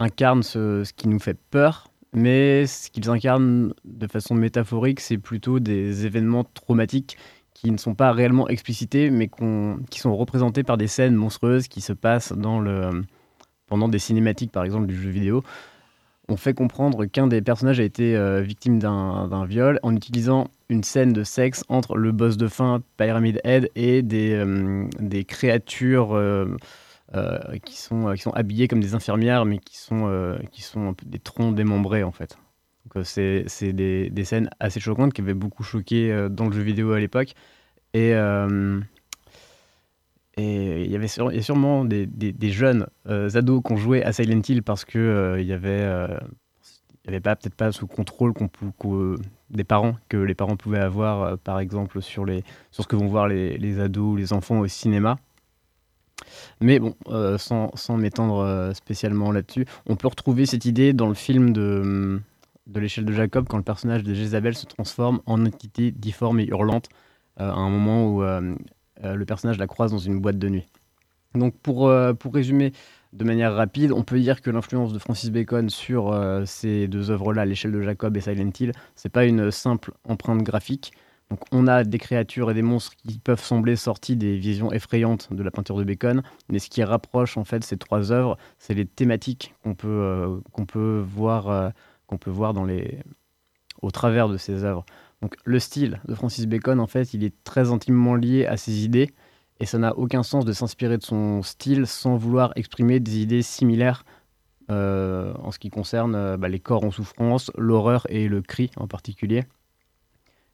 [0.00, 5.18] incarnent ce, ce qui nous fait peur, mais ce qu'ils incarnent de façon métaphorique, c'est
[5.18, 7.16] plutôt des événements traumatiques
[7.54, 9.30] qui ne sont pas réellement explicités, mais
[9.90, 12.90] qui sont représentés par des scènes monstrueuses qui se passent dans le,
[13.66, 15.44] pendant des cinématiques, par exemple, du jeu vidéo.
[16.28, 20.84] On fait comprendre qu'un des personnages a été euh, victime d'un viol en utilisant une
[20.84, 26.14] scène de sexe entre le boss de fin, Pyramid Head, et des, euh, des créatures
[26.14, 26.56] euh,
[27.64, 31.06] qui, sont, qui sont habillées comme des infirmières, mais qui sont, qui sont un peu
[31.06, 32.38] des troncs démembrés, en fait.
[33.04, 37.00] C'est des, des scènes assez choquantes qui avaient beaucoup choqué dans le jeu vidéo à
[37.00, 37.34] l'époque.
[37.94, 38.14] Et.
[40.36, 44.62] Et il y avait sûrement des, jeunes euh, ados qui ont joué à Silent Hill
[44.62, 46.18] parce que euh, y avait, euh,
[47.04, 48.32] peut-être pas ce contrôle
[49.50, 52.24] des parents que les parents pouvaient avoir, euh, par exemple sur
[52.70, 55.18] ce que vont voir les, ados ou les enfants au cinéma.
[56.62, 56.94] Mais bon,
[57.36, 62.20] sans, m'étendre spécialement là-dessus, on peut retrouver cette idée dans le film de,
[62.68, 66.46] de l'échelle de Jacob quand le personnage de Jézabel se transforme en entité difforme et
[66.46, 66.88] hurlante
[67.36, 68.22] à un moment où
[69.02, 70.66] le personnage la croise dans une boîte de nuit.
[71.34, 72.72] Donc pour, euh, pour résumer
[73.12, 77.10] de manière rapide, on peut dire que l'influence de Francis Bacon sur euh, ces deux
[77.10, 80.92] œuvres-là, l'échelle de Jacob et Silent Hill, c'est pas une simple empreinte graphique.
[81.30, 85.32] Donc on a des créatures et des monstres qui peuvent sembler sortis des visions effrayantes
[85.32, 88.74] de la peinture de Bacon, mais ce qui rapproche en fait ces trois œuvres, c'est
[88.74, 91.70] les thématiques qu'on peut, euh, peut voir, euh,
[92.20, 92.98] peut voir dans les,
[93.80, 94.84] au travers de ces œuvres.
[95.22, 98.84] Donc le style de Francis Bacon, en fait, il est très intimement lié à ses
[98.84, 99.12] idées,
[99.60, 103.42] et ça n'a aucun sens de s'inspirer de son style sans vouloir exprimer des idées
[103.42, 104.04] similaires
[104.70, 108.72] euh, en ce qui concerne euh, bah, les corps en souffrance, l'horreur et le cri
[108.76, 109.44] en particulier.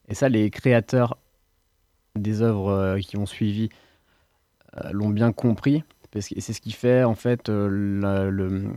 [0.09, 1.17] Et ça, les créateurs
[2.15, 3.71] des œuvres euh, qui ont suivi
[4.93, 5.83] l'ont bien compris,
[6.13, 8.71] parce que c'est ce qui fait en fait le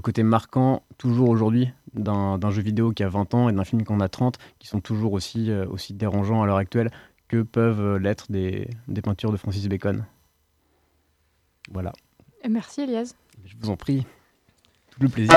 [0.00, 3.92] côté marquant toujours aujourd'hui d'un jeu vidéo qui a 20 ans et d'un film qui
[3.92, 6.90] en a 30, qui sont toujours aussi, euh, aussi dérangeants à l'heure actuelle
[7.28, 10.04] que peuvent l'être des, des peintures de Francis Bacon.
[11.70, 11.92] Voilà,
[12.42, 13.14] Et merci Elias.
[13.44, 14.06] je vous en prie.
[14.90, 15.32] Tout le plaisir.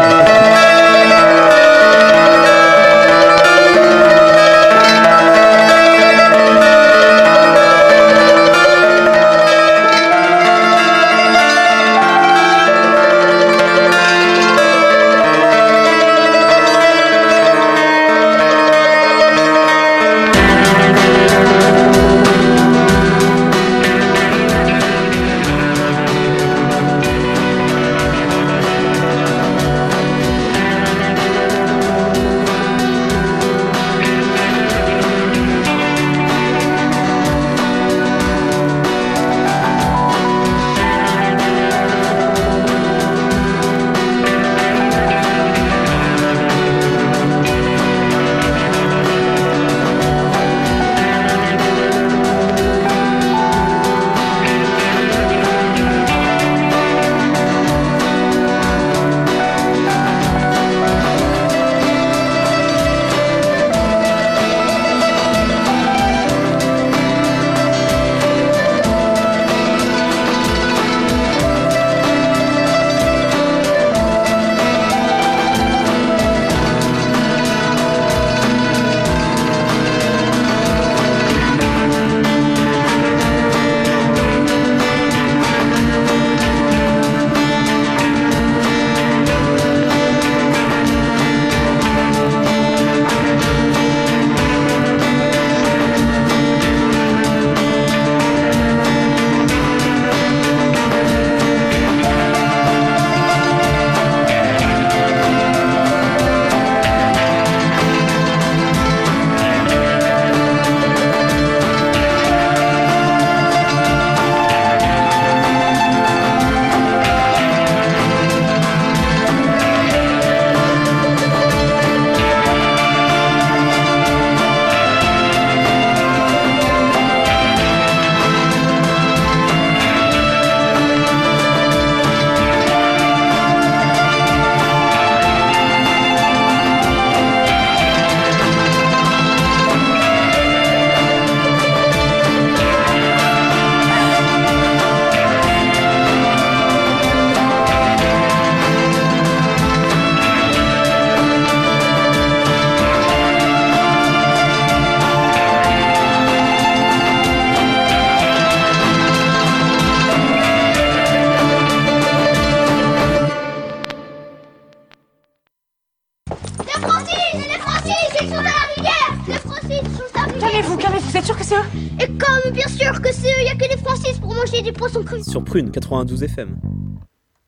[175.55, 176.57] Prune 92 FM.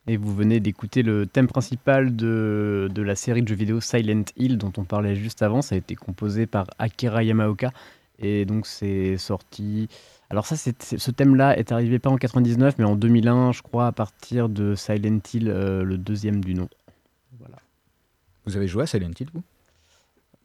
[0.08, 4.24] Et vous venez d'écouter le thème principal de, de la série de jeux vidéo Silent
[4.38, 5.62] Hill dont on parlait juste avant.
[5.62, 7.74] Ça a été composé par Akira Yamaoka.
[8.20, 9.90] Et donc c'est sorti...
[10.30, 13.62] Alors ça, c'est- c'est- ce thème-là est arrivé pas en 99, mais en 2001, je
[13.62, 16.70] crois, à partir de Silent Hill, euh, le deuxième du nom.
[18.46, 19.44] Vous avez joué à Silent Hill, vous?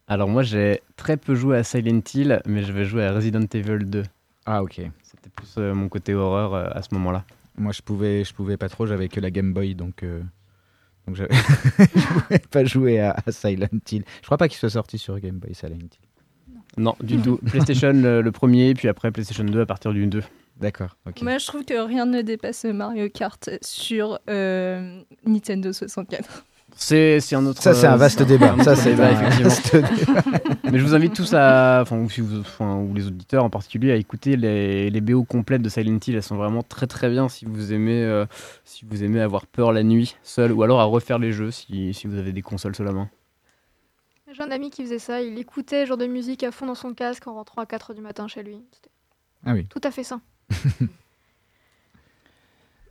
[0.08, 3.46] Alors moi, j'ai très peu joué à Silent Hill, mais je vais jouer à Resident
[3.54, 4.02] Evil 2.
[4.46, 4.80] Ah ok.
[5.04, 7.24] C'était plus euh, mon côté horreur euh, à ce moment-là.
[7.56, 10.22] Moi, je pouvais, je pouvais pas trop, j'avais que la Game Boy, donc, euh,
[11.06, 11.34] donc j'avais-
[11.94, 14.04] je pouvais pas jouer à, à Silent Hill.
[14.20, 15.88] Je crois pas qu'il soit sorti sur Game Boy, Silent Hill.
[16.78, 17.36] Non, du tout.
[17.36, 20.22] PlayStation le, le premier, puis après PlayStation 2 à partir du 2.
[20.60, 20.96] D'accord.
[21.22, 26.44] Moi, je trouve que rien ne dépasse Mario Kart sur euh, Nintendo 64.
[26.74, 27.62] C'est un autre.
[27.62, 28.52] Ça, c'est un vaste euh, débat.
[28.58, 29.48] un Ça, c'est débat, un effectivement.
[29.48, 30.52] vaste débat.
[30.72, 33.50] Mais je vous invite tous à, enfin, ou, si vous- enfin, ou les auditeurs en
[33.50, 36.16] particulier, à écouter les, les BO complètes de Silent Hill.
[36.16, 38.26] Elles sont vraiment très très bien si vous aimez, euh,
[38.64, 41.94] si vous aimez avoir peur la nuit seul, ou alors à refaire les jeux si,
[41.94, 43.08] si vous avez des consoles sous la main.
[44.32, 46.74] J'ai un ami qui faisait ça, il écoutait ce genre de musique à fond dans
[46.74, 48.56] son casque en rentrant à 4h du matin chez lui.
[49.44, 49.66] Ah oui.
[49.68, 50.22] tout à fait sain.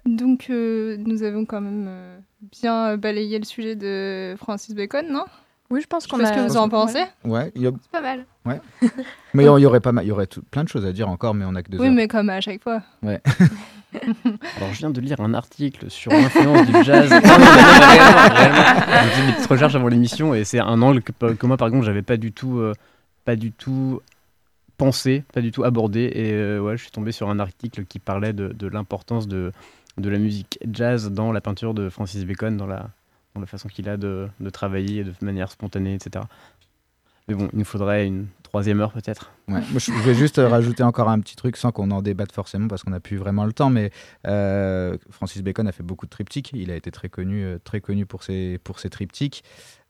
[0.06, 5.26] Donc, euh, nous avons quand même euh, bien balayé le sujet de Francis Bacon, non?
[5.70, 7.04] Oui, je pense qu'on pas ce a- que vous en pensez.
[7.24, 8.26] Ouais, il y a- C'est pas mal.
[8.46, 8.60] ouais.
[9.34, 11.08] mais il y aurait pas mal, il y aurait tout- plein de choses à dire
[11.08, 11.94] encore, mais on a que deux Oui, heures.
[11.94, 12.82] mais comme à chaque fois.
[13.04, 13.22] Ouais.
[14.58, 17.10] Alors, je viens de lire un article sur l'influence du jazz.
[17.12, 17.46] Non, non, non.
[19.04, 21.68] J'ai fait des petites recherches avant l'émission et c'est un angle que, que moi, par
[21.68, 22.74] exemple, j'avais pas du tout, euh,
[23.26, 24.02] pas du tout
[24.78, 26.10] pensé, pas du tout abordé.
[26.14, 29.52] Et euh, ouais, je suis tombé sur un article qui parlait de, de l'importance de,
[29.98, 32.90] de la musique jazz dans la peinture de Francis Bacon, dans la,
[33.36, 36.26] dans la façon qu'il a de, de travailler de manière spontanée, etc.
[37.28, 39.32] Mais bon, il nous faudrait une troisième heure peut-être.
[39.48, 42.32] Ouais, moi, je vais juste euh, rajouter encore un petit truc sans qu'on en débatte
[42.32, 43.70] forcément parce qu'on n'a plus vraiment le temps.
[43.70, 43.92] Mais
[44.28, 46.52] euh, Francis Bacon a fait beaucoup de triptyques.
[46.54, 49.44] Il a été très connu, euh, très connu pour ses, pour ses triptyques.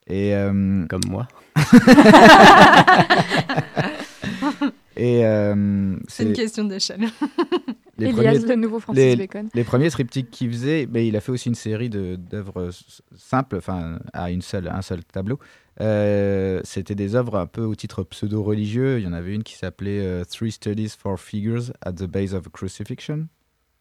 [0.06, 1.26] Et, euh, Comme moi.
[4.96, 7.08] Et euh, C'est une question d'échelle.
[8.02, 9.48] les Elias, le nouveau Francis les, Bacon.
[9.54, 12.70] Les premiers triptyques qu'il faisait, mais il a fait aussi une série d'œuvres
[13.16, 15.38] simples, enfin à une seule, un seul tableau.
[15.80, 18.98] Euh, C'était des œuvres un peu au titre pseudo-religieux.
[18.98, 22.34] Il y en avait une qui s'appelait euh, Three Studies for Figures at the Base
[22.34, 23.28] of a Crucifixion.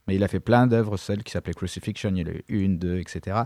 [0.07, 2.11] Mais il a fait plein d'œuvres seules qui s'appelaient Crucifixion.
[2.15, 3.41] Il y en a eu une, deux, etc.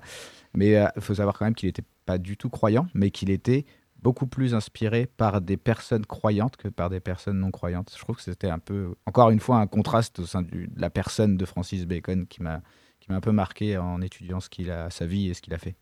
[0.54, 3.30] Mais euh, il faut savoir quand même qu'il n'était pas du tout croyant, mais qu'il
[3.30, 3.66] était
[4.06, 7.92] beaucoup plus inspiré par des personnes croyantes que par des personnes non croyantes.
[7.92, 10.92] Je trouve que c'était un peu, encore une fois, un contraste au sein de la
[10.92, 12.62] personne de Francis Bacon qui m'a
[13.00, 15.56] qui m'a un peu marqué en étudiant ce qu'il a, sa vie et ce qu'il
[15.56, 15.76] a fait.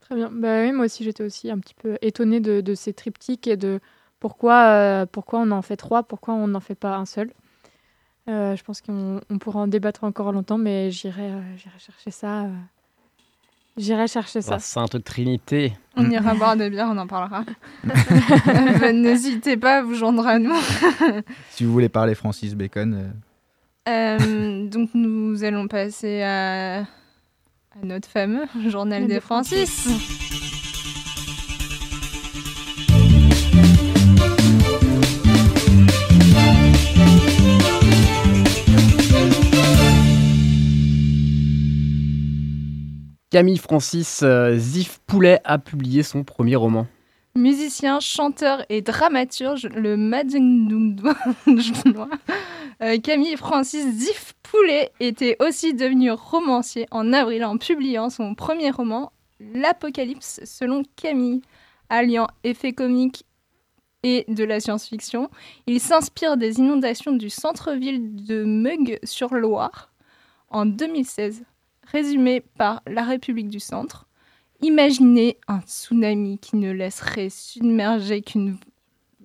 [0.00, 0.28] Très bien.
[0.32, 3.78] Bah oui, moi aussi, j'étais aussi un petit peu étonnée de, ces triptyques et de
[4.18, 7.32] pourquoi, euh, pourquoi on en fait trois, pourquoi on n'en fait pas un seul.
[8.28, 12.10] Euh, je pense qu'on on pourra en débattre encore longtemps, mais j'irai euh, j'irai chercher
[12.10, 12.46] ça.
[13.78, 14.52] J'irai chercher ça.
[14.52, 15.72] La Sainte Trinité.
[15.96, 17.44] On ira boire des bières, on en parlera.
[18.92, 20.54] N'hésitez pas à vous joindre à nous.
[21.50, 23.08] Si vous voulez parler Francis Bacon, euh,
[23.88, 26.84] Euh, donc nous allons passer à, à
[27.82, 29.88] notre fameux journal des Francis.
[43.30, 46.86] Camille Francis euh, Zif Poulet a publié son premier roman.
[47.34, 51.14] Musicien, chanteur et dramaturge, le Madjengdoudois,
[52.82, 58.70] euh, Camille Francis Zif Poulet était aussi devenu romancier en avril en publiant son premier
[58.70, 61.42] roman, L'Apocalypse selon Camille.
[61.90, 63.24] Alliant effet comique
[64.02, 65.30] et de la science-fiction,
[65.66, 69.90] il s'inspire des inondations du centre-ville de Meug-sur-Loire
[70.50, 71.44] en 2016,
[71.90, 74.06] résumé par La République du Centre.
[74.60, 78.58] Imaginez un tsunami qui ne laisserait submerger qu'une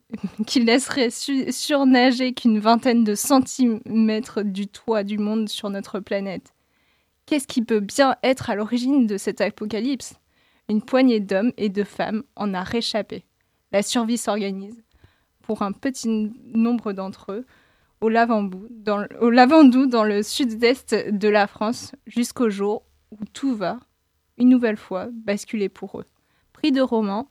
[0.56, 6.54] laisserait su- surnager qu'une vingtaine de centimètres du toit du monde sur notre planète.
[7.26, 10.14] Qu'est-ce qui peut bien être à l'origine de cet apocalypse?
[10.70, 13.26] Une poignée d'hommes et de femmes en a réchappé.
[13.72, 14.84] La survie s'organise
[15.42, 17.46] pour un petit nombre d'entre eux
[18.04, 23.18] au Lavandou, dans, le- au Lavandou, dans le sud-est de la France, jusqu'au jour où
[23.32, 23.80] tout va,
[24.38, 26.06] une nouvelle fois, basculer pour eux.
[26.52, 27.28] Prix de roman,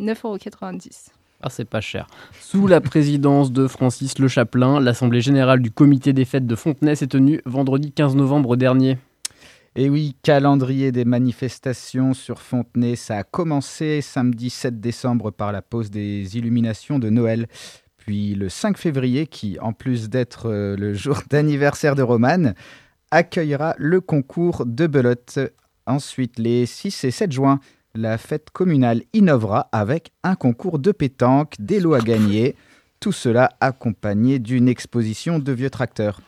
[0.00, 1.08] 9,90€.
[1.42, 2.06] Ah, c'est pas cher.
[2.40, 6.94] Sous la présidence de Francis Le Chapelain, l'Assemblée générale du comité des fêtes de Fontenay
[6.96, 8.98] s'est tenue vendredi 15 novembre dernier.
[9.74, 15.60] Et oui, calendrier des manifestations sur Fontenay, ça a commencé samedi 7 décembre par la
[15.60, 17.46] pause des illuminations de Noël.
[18.06, 22.54] Puis le 5 février, qui, en plus d'être euh, le jour d'anniversaire de Romane,
[23.10, 25.40] accueillera le concours de belote.
[25.86, 27.58] Ensuite, les 6 et 7 juin,
[27.94, 32.54] la fête communale innovera avec un concours de pétanque, des lots à gagner.
[33.00, 36.20] Tout cela accompagné d'une exposition de vieux tracteurs.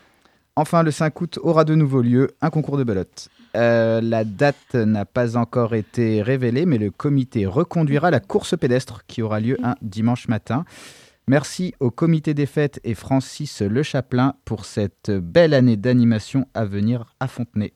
[0.57, 3.29] Enfin, le 5 août aura de nouveau lieu un concours de belote.
[3.57, 9.05] Euh, la date n'a pas encore été révélée, mais le comité reconduira la course pédestre
[9.07, 10.65] qui aura lieu un dimanche matin.
[11.29, 16.65] Merci au comité des fêtes et Francis Le Chaplin pour cette belle année d'animation à
[16.65, 17.75] venir à Fontenay.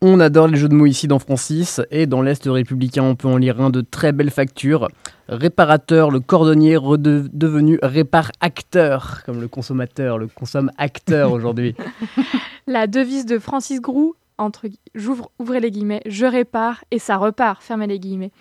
[0.00, 3.26] On adore les jeux de mots ici dans Francis et dans l'Est républicain, on peut
[3.26, 4.88] en lire un de très belles factures.
[5.28, 11.74] Réparateur, le cordonnier rede- devenu répare-acteur, comme le consommateur, le consomme acteur aujourd'hui.
[12.66, 17.62] La devise de Francis Groux, entre j'ouvre, ouvrez les guillemets, je répare et ça repart,
[17.62, 18.32] fermez les guillemets.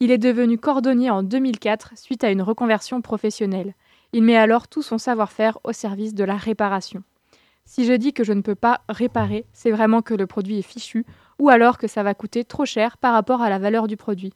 [0.00, 3.74] Il est devenu cordonnier en 2004 suite à une reconversion professionnelle.
[4.12, 7.02] Il met alors tout son savoir-faire au service de la réparation.
[7.64, 10.62] Si je dis que je ne peux pas réparer, c'est vraiment que le produit est
[10.62, 11.04] fichu
[11.38, 14.32] ou alors que ça va coûter trop cher par rapport à la valeur du produit.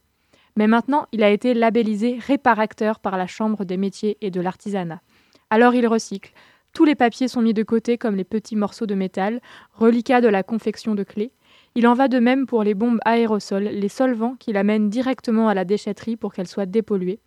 [0.57, 5.01] Mais maintenant, il a été labellisé réparateur par la Chambre des métiers et de l'artisanat.
[5.49, 6.33] Alors il recycle.
[6.73, 9.41] Tous les papiers sont mis de côté comme les petits morceaux de métal,
[9.75, 11.33] reliquats de la confection de clés.
[11.75, 15.55] Il en va de même pour les bombes aérosols, les solvants qu'il amène directement à
[15.55, 17.21] la déchetterie pour qu'elles soient dépolluées.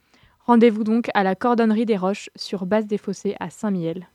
[0.46, 4.08] Rendez-vous donc à la cordonnerie des Roches sur base des Fossés à Saint-Miel.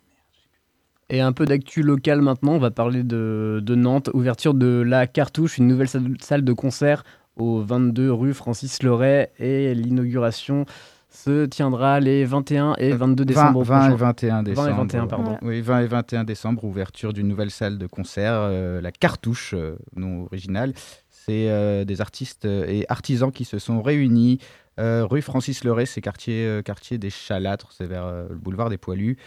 [1.11, 4.11] Et un peu d'actu local maintenant, on va parler de, de Nantes.
[4.15, 7.03] Ouverture de La Cartouche, une nouvelle salle de concert
[7.37, 9.31] au 22 rue Francis Leray.
[9.41, 10.67] Et l'inauguration
[11.11, 13.63] se tiendra les 21 et 22 décembre.
[13.63, 14.05] 20, 20 et prochains.
[14.07, 14.69] 21 décembre.
[14.69, 15.39] 20 et 21, pardon.
[15.43, 19.77] Oui, 20 et 21 décembre, ouverture d'une nouvelle salle de concert, euh, la Cartouche, euh,
[19.97, 20.73] nom original.
[21.09, 24.39] C'est euh, des artistes euh, et artisans qui se sont réunis.
[24.79, 28.71] euh, rue Francis Leray, c'est quartier, euh, quartier des Chalâtres, c'est vers euh, le boulevard
[28.71, 29.19] des Poilus.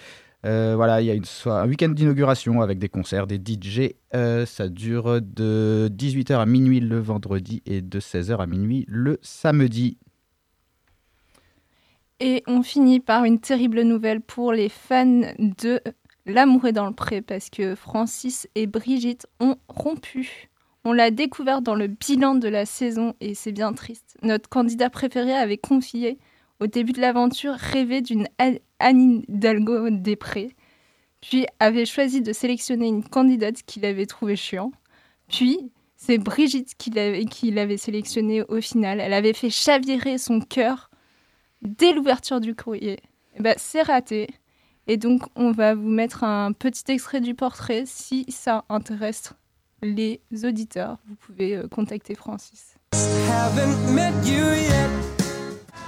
[0.45, 3.91] Euh, voilà, il y a une so- un week-end d'inauguration avec des concerts, des DJ.
[4.13, 9.19] Euh, ça dure de 18h à minuit le vendredi et de 16h à minuit le
[9.21, 9.97] samedi.
[12.25, 15.81] Et on finit par une terrible nouvelle pour les fans de
[16.25, 20.49] L'amour est dans le pré parce que Francis et Brigitte ont rompu.
[20.85, 24.15] On l'a découvert dans le bilan de la saison et c'est bien triste.
[24.21, 26.17] Notre candidat préféré avait confié
[26.61, 28.29] au début de l'aventure rêver d'une
[28.79, 30.55] Anne Hidalgo des prés,
[31.19, 34.71] puis avait choisi de sélectionner une candidate qu'il avait trouvée chiant.
[35.27, 35.59] Puis
[35.97, 36.89] c'est Brigitte qui
[37.51, 39.01] l'avait sélectionnée au final.
[39.01, 40.89] Elle avait fait chavirer son cœur
[41.63, 42.99] dès l'ouverture du courrier.
[43.35, 44.29] Eh ben, c'est raté.
[44.87, 47.83] Et donc, on va vous mettre un petit extrait du portrait.
[47.85, 49.33] Si ça intéresse
[49.81, 52.75] les auditeurs, vous pouvez euh, contacter Francis.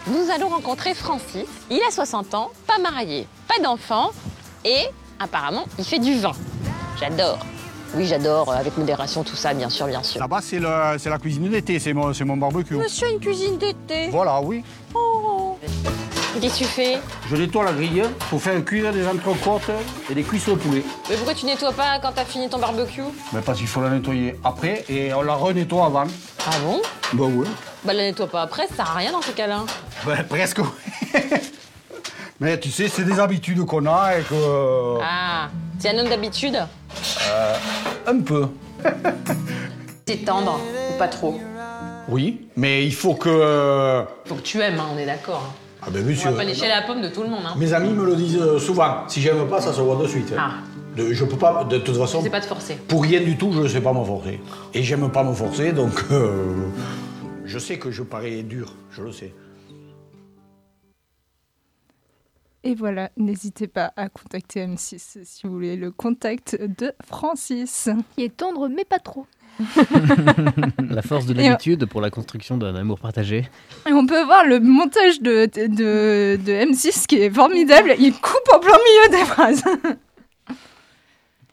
[0.08, 1.48] Nous allons rencontrer Francis.
[1.70, 4.12] Il a 60 ans, pas marié, pas d'enfant
[4.64, 4.86] et
[5.20, 6.34] apparemment il fait du vin.
[7.00, 7.40] J'adore.
[7.94, 10.20] Oui, j'adore, euh, avec modération, tout ça, bien sûr, bien sûr.
[10.20, 12.76] Là-bas, c'est le- c'est la cuisine d'été, c'est mon, c'est mon barbecue.
[12.76, 14.10] Monsieur, une cuisine d'été.
[14.10, 14.64] Voilà, oui.
[14.94, 15.58] Oh.
[16.42, 16.98] Qu'est-ce que tu fais?
[17.30, 19.70] Je nettoie la grille pour faire cuire des entrecôtes
[20.10, 20.84] et des cuisses au poulet.
[21.10, 23.02] Mais pourquoi tu nettoies pas quand t'as fini ton barbecue?
[23.32, 26.04] Mais parce qu'il faut la nettoyer après et on la renettoie avant.
[26.46, 26.82] Ah bon?
[27.14, 27.48] Bah oui.
[27.86, 29.64] Bah la nettoie pas après, ça sert à rien dans ces cas-là.
[30.06, 31.22] Bah, presque oui.
[32.40, 34.98] Mais tu sais, c'est des habitudes qu'on a et que...
[35.02, 35.50] Ah,
[35.80, 36.58] t'es un homme d'habitude
[37.30, 37.56] Euh,
[38.08, 38.48] un peu.
[40.06, 40.60] T'es tendre,
[40.94, 41.40] ou pas trop
[42.10, 44.04] Oui, mais il faut que...
[44.26, 45.44] Faut que tu aimes, hein, on est d'accord.
[45.50, 45.54] hein.
[45.82, 47.44] Ah ben On monsieur, va pas lécher la pomme de tout le monde.
[47.48, 47.54] Hein.
[47.58, 49.04] mes amis me le disent euh, souvent.
[49.08, 50.34] Si j'aime pas, ça se voit de suite.
[50.38, 50.42] hein.
[50.42, 50.52] Ah.
[50.98, 52.20] De- je peux pas, de toute façon...
[52.20, 52.76] Je sais pas te forcer.
[52.88, 54.40] Pour rien du tout, je ne sais pas me forcer.
[54.74, 56.44] Et j'aime pas me forcer, donc euh,
[57.46, 59.34] je sais que je parais dur, je le sais.
[62.68, 67.90] Et voilà, n'hésitez pas à contacter M6 si vous voulez le contact de Francis.
[68.16, 69.28] Qui est tendre, mais pas trop.
[70.90, 73.48] La force de l'habitude pour la construction d'un amour partagé.
[73.88, 77.94] Et on peut voir le montage de, de, de M6 qui est formidable.
[78.00, 79.64] Il coupe en plein milieu des phrases.
[80.50, 80.56] Le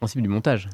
[0.00, 0.70] principe du montage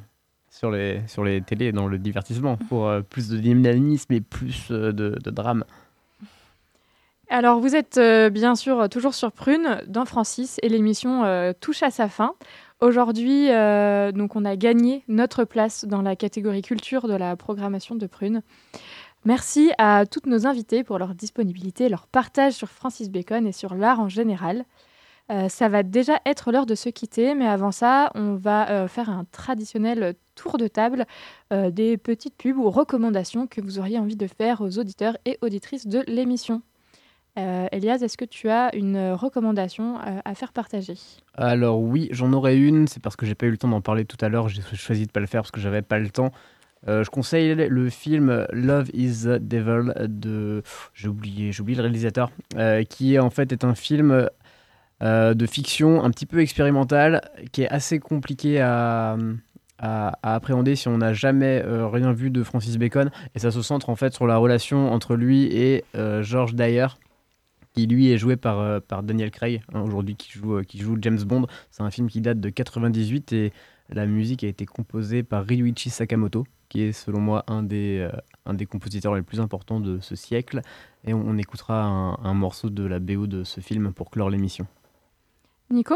[0.50, 4.68] sur les, sur les télés dans le divertissement pour euh, plus de dynamisme et plus
[4.70, 5.64] euh, de, de drame.
[7.30, 11.52] Alors, vous êtes euh, bien sûr euh, toujours sur Prune dans Francis et l'émission euh,
[11.52, 12.34] touche à sa fin.
[12.80, 18.06] Aujourd'hui, donc, on a gagné notre place dans la catégorie culture de la programmation de
[18.06, 18.42] Prune.
[19.24, 23.74] Merci à toutes nos invités pour leur disponibilité, leur partage sur Francis Bacon et sur
[23.74, 24.64] l'art en général.
[25.48, 29.24] Ça va déjà être l'heure de se quitter, mais avant ça, on va faire un
[29.32, 31.04] traditionnel tour de table
[31.50, 35.88] des petites pubs ou recommandations que vous auriez envie de faire aux auditeurs et auditrices
[35.88, 36.62] de l'émission.
[37.38, 40.94] Euh, Elias, est-ce que tu as une recommandation euh, à faire partager?
[41.36, 44.04] Alors oui, j'en aurais une, c'est parce que j'ai pas eu le temps d'en parler
[44.04, 46.32] tout à l'heure, j'ai choisi de pas le faire parce que j'avais pas le temps.
[46.86, 50.62] Euh, je conseille le film Love is the Devil de
[50.94, 54.28] j'ai oublié, oublié le réalisateur euh, qui est en fait est un film
[55.02, 57.20] euh, de fiction un petit peu expérimental
[57.50, 59.16] qui est assez compliqué à,
[59.78, 63.10] à, à appréhender si on n'a jamais euh, rien vu de Francis Bacon.
[63.34, 66.86] Et ça se centre en fait sur la relation entre lui et euh, George Dyer
[67.78, 70.78] qui lui est joué par, euh, par Daniel Craig hein, aujourd'hui qui joue, euh, qui
[70.78, 71.46] joue James Bond.
[71.70, 73.52] C'est un film qui date de 98 et
[73.90, 78.10] la musique a été composée par Ryuichi Sakamoto qui est selon moi un des, euh,
[78.46, 80.60] un des compositeurs les plus importants de ce siècle.
[81.06, 84.28] Et on, on écoutera un, un morceau de la BO de ce film pour clore
[84.28, 84.66] l'émission.
[85.70, 85.94] Nico?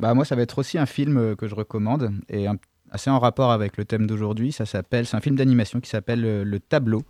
[0.00, 2.56] Bah moi, ça va être aussi un film que je recommande et un-
[2.90, 4.52] assez en rapport avec le thème d'aujourd'hui.
[4.52, 7.02] Ça s'appelle, c'est un film d'animation qui s'appelle Le Tableau,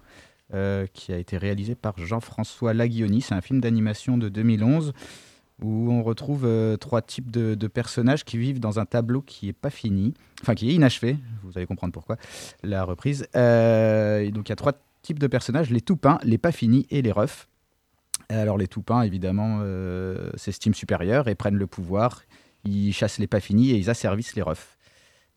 [0.55, 3.21] euh, qui a été réalisé par Jean-François Laguioni.
[3.21, 4.95] C'est un film d'animation de 2011
[5.63, 9.53] où on retrouve euh, trois types de, personnages qui vivent dans un tableau qui est
[9.53, 11.19] pas fini, enfin qui est inachevé.
[11.43, 12.17] Vous allez comprendre pourquoi
[12.63, 13.27] la reprise.
[13.37, 14.73] Euh, donc il y a trois
[15.03, 17.47] types de personnages les tout peints, les pas finis et les refs.
[18.31, 19.63] Alors les tout peints, évidemment,
[20.37, 22.23] s'estiment supérieurs et prennent le pouvoir.
[22.65, 24.78] Ils chassent les pas finis et ils asservissent les refs.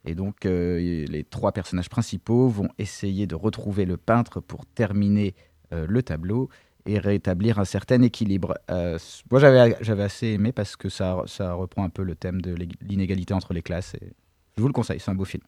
[0.05, 5.35] Et donc euh, les trois personnages principaux vont essayer de retrouver le peintre pour terminer
[5.73, 6.49] euh, le tableau
[6.87, 8.55] et rétablir un certain équilibre.
[8.71, 8.97] Euh,
[9.29, 12.55] moi j'avais j'avais assez aimé parce que ça, ça reprend un peu le thème de
[12.81, 13.93] l'inégalité entre les classes.
[14.01, 14.13] Et
[14.57, 15.43] je vous le conseille, c'est un beau film.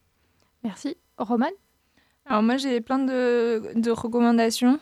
[0.62, 0.96] Merci.
[1.18, 1.50] Roman?
[2.26, 4.78] Alors moi j'ai plein de, de recommandations.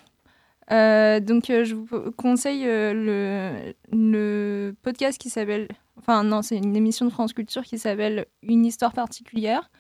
[0.71, 5.69] Euh, donc euh, je vous conseille euh, le, podcast qui s'appelle,
[5.99, 9.71] enfin non c'est une émission de France Culture qui s'appelle Une histoire particulière.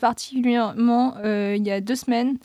[0.00, 2.38] Particulièrement il y a deux semaines,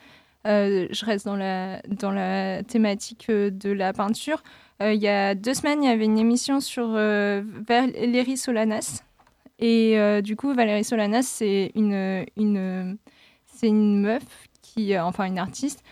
[0.44, 4.42] je reste dans la, dans la thématique de la peinture.
[4.82, 9.04] Il y a deux semaines il y avait une émission sur Valérie Solanas.
[9.60, 12.98] Et du coup Valérie Solanas c'est une, une,
[13.62, 14.24] une meuf
[14.64, 15.84] qui, enfin une artiste,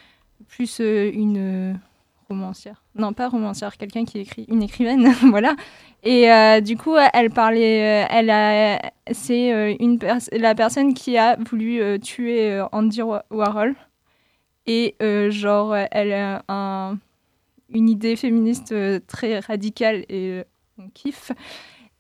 [0.56, 1.74] plus euh, une euh,
[2.30, 2.82] romancière.
[2.96, 5.56] Non, pas romancière, quelqu'un qui écrit, une écrivaine, voilà.
[6.04, 8.80] Et euh, du coup, elle parlait, elle a,
[9.12, 10.00] c'est une
[10.32, 13.76] la personne qui a voulu tuer Andy Wa- Warhol.
[14.68, 14.96] Et
[15.30, 16.98] genre, elle a un-
[17.74, 18.74] une idée féministe
[19.08, 20.44] très radicale et
[20.78, 21.32] on kiffe.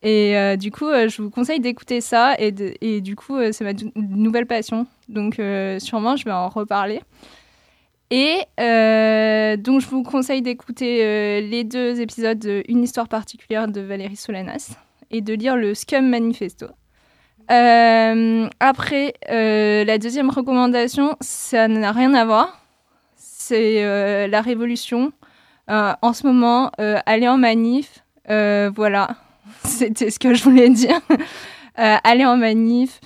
[0.03, 2.35] Et du coup, je vous conseille d'écouter ça.
[2.39, 4.85] Et, et du coup, c'est ma nouvelle passion.
[5.09, 5.41] Donc,
[5.79, 7.01] sûrement, je vais en reparler.
[8.17, 13.67] Et euh, donc, je vous conseille d'écouter euh, les deux épisodes de Une histoire particulière
[13.67, 14.77] de Valérie Solanas
[15.11, 16.67] et de lire le Scum Manifesto.
[17.51, 22.61] Euh, après, la deuxième recommandation, ça n'a rien à voir.
[23.17, 25.11] C'est la révolution.
[25.67, 29.09] En ce moment, aller en manif, voilà,
[29.65, 31.01] c'était ce que je voulais dire.
[31.75, 33.01] Aller en manif,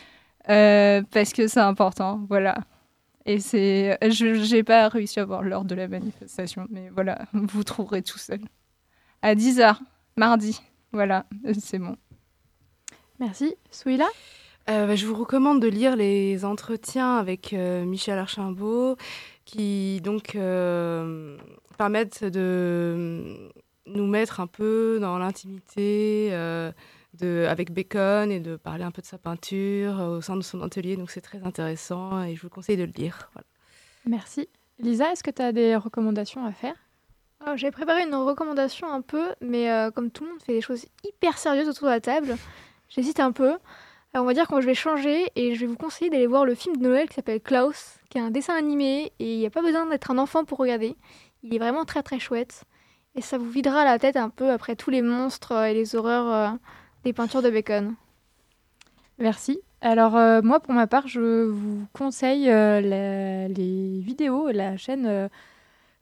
[0.45, 2.59] parce que c'est important, voilà.
[3.25, 7.63] Et c'est, je n'ai pas réussi à voir l'heure de la manifestation, mais voilà, vous
[7.63, 8.39] trouverez tout seul.
[9.21, 9.77] À 10h,
[10.17, 11.25] mardi, voilà,
[11.59, 11.95] c'est bon.
[13.19, 13.55] Merci.
[13.69, 14.07] Souila
[14.69, 18.97] Euh, bah, je vous recommande de lire les entretiens avec euh, Michel Archimbault
[19.45, 21.35] qui donc euh,
[21.77, 23.49] permettent de
[23.87, 26.71] nous mettre un peu dans l'intimité euh,
[27.13, 30.41] de- avec Bacon et de parler un peu de sa peinture euh, au sein de
[30.41, 30.95] son atelier.
[30.97, 33.29] Donc c'est très intéressant et je vous conseille de le lire.
[33.33, 33.45] Voilà.
[34.05, 34.47] Merci.
[34.79, 36.75] Lisa, est-ce que tu as des recommandations à faire?
[37.41, 40.61] Alors, J'ai préparé une recommandation un peu, mais euh, comme tout le monde fait des
[40.61, 42.35] choses hyper sérieuses autour de la table,
[42.89, 43.57] j'hésite un peu.
[44.13, 46.43] Alors on va dire que je vais changer et je vais vous conseiller d'aller voir
[46.43, 49.45] le film de Noël qui s'appelle Klaus, qui est un dessin animé et il n'y
[49.45, 50.95] a pas besoin d'être un enfant pour regarder.
[51.43, 52.63] Il est vraiment très très chouette
[53.15, 56.33] et ça vous videra la tête un peu après tous les monstres et les horreurs
[56.53, 56.57] euh,
[57.03, 57.95] des peintures de Bacon.
[59.19, 59.59] Merci.
[59.81, 62.79] Alors euh, moi, pour ma part, je vous conseille euh,
[63.47, 65.05] les vidéos, la chaîne,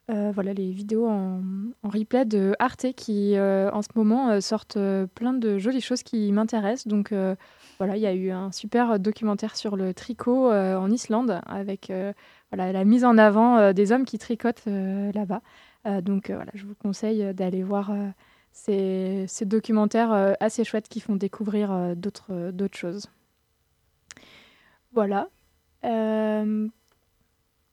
[0.10, 1.42] euh, voilà, les vidéos en,
[1.84, 4.80] en replay de Arte qui, en ce moment, sortent
[5.14, 6.88] plein de jolies choses qui m'intéressent.
[6.88, 7.14] Donc
[7.78, 11.92] voilà, il y a eu un super documentaire sur le tricot en Islande avec
[12.52, 15.42] la mise en avant des hommes qui tricotent là-bas.
[16.02, 17.92] Donc voilà, je vous conseille d'aller voir
[18.58, 23.08] ces, ces documentaires euh, assez chouettes qui font découvrir euh, d'autres euh, d'autres choses.
[24.94, 25.30] Voilà.
[25.86, 26.68] Euh,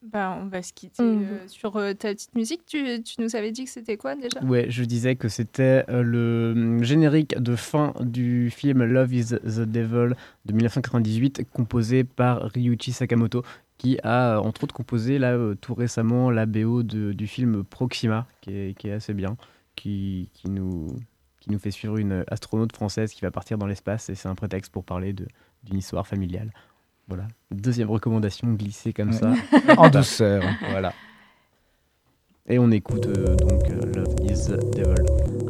[0.03, 2.67] Bah, on va se quitter On euh, sur euh, ta petite musique.
[2.67, 4.43] Tu, tu nous avais dit que c'était quoi déjà?
[4.45, 9.29] Ouais, je disais que c'était euh, le hum, générique de fin du film Love is
[9.29, 13.43] the Devil de 1998, composé par Ryuichi Sakamoto,
[13.79, 18.27] qui a entre autres composé là, euh, tout récemment la BO de- du film Proxima,
[18.43, 19.39] qui est, qui est assez bien.
[19.77, 20.97] Qui, qui nous,
[21.41, 24.35] qui nous fait suivre une astronaute française qui va partir dans l'espace et c'est un
[24.35, 25.27] prétexte pour parler de-
[25.65, 26.51] d'une histoire familiale.
[27.09, 27.29] Voilà.
[27.51, 29.19] Deuxième recommandation glissée comme Ouais.
[29.19, 29.35] ça.
[29.77, 30.43] En douceur.
[30.71, 30.93] Voilà.
[32.47, 35.03] Et on écoute euh, donc euh, Love is Devil.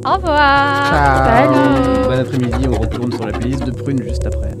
[0.05, 0.87] Au revoir.
[0.87, 2.07] Salut.
[2.07, 4.54] Bon après-midi, on retourne sur la playlist de Prune juste après.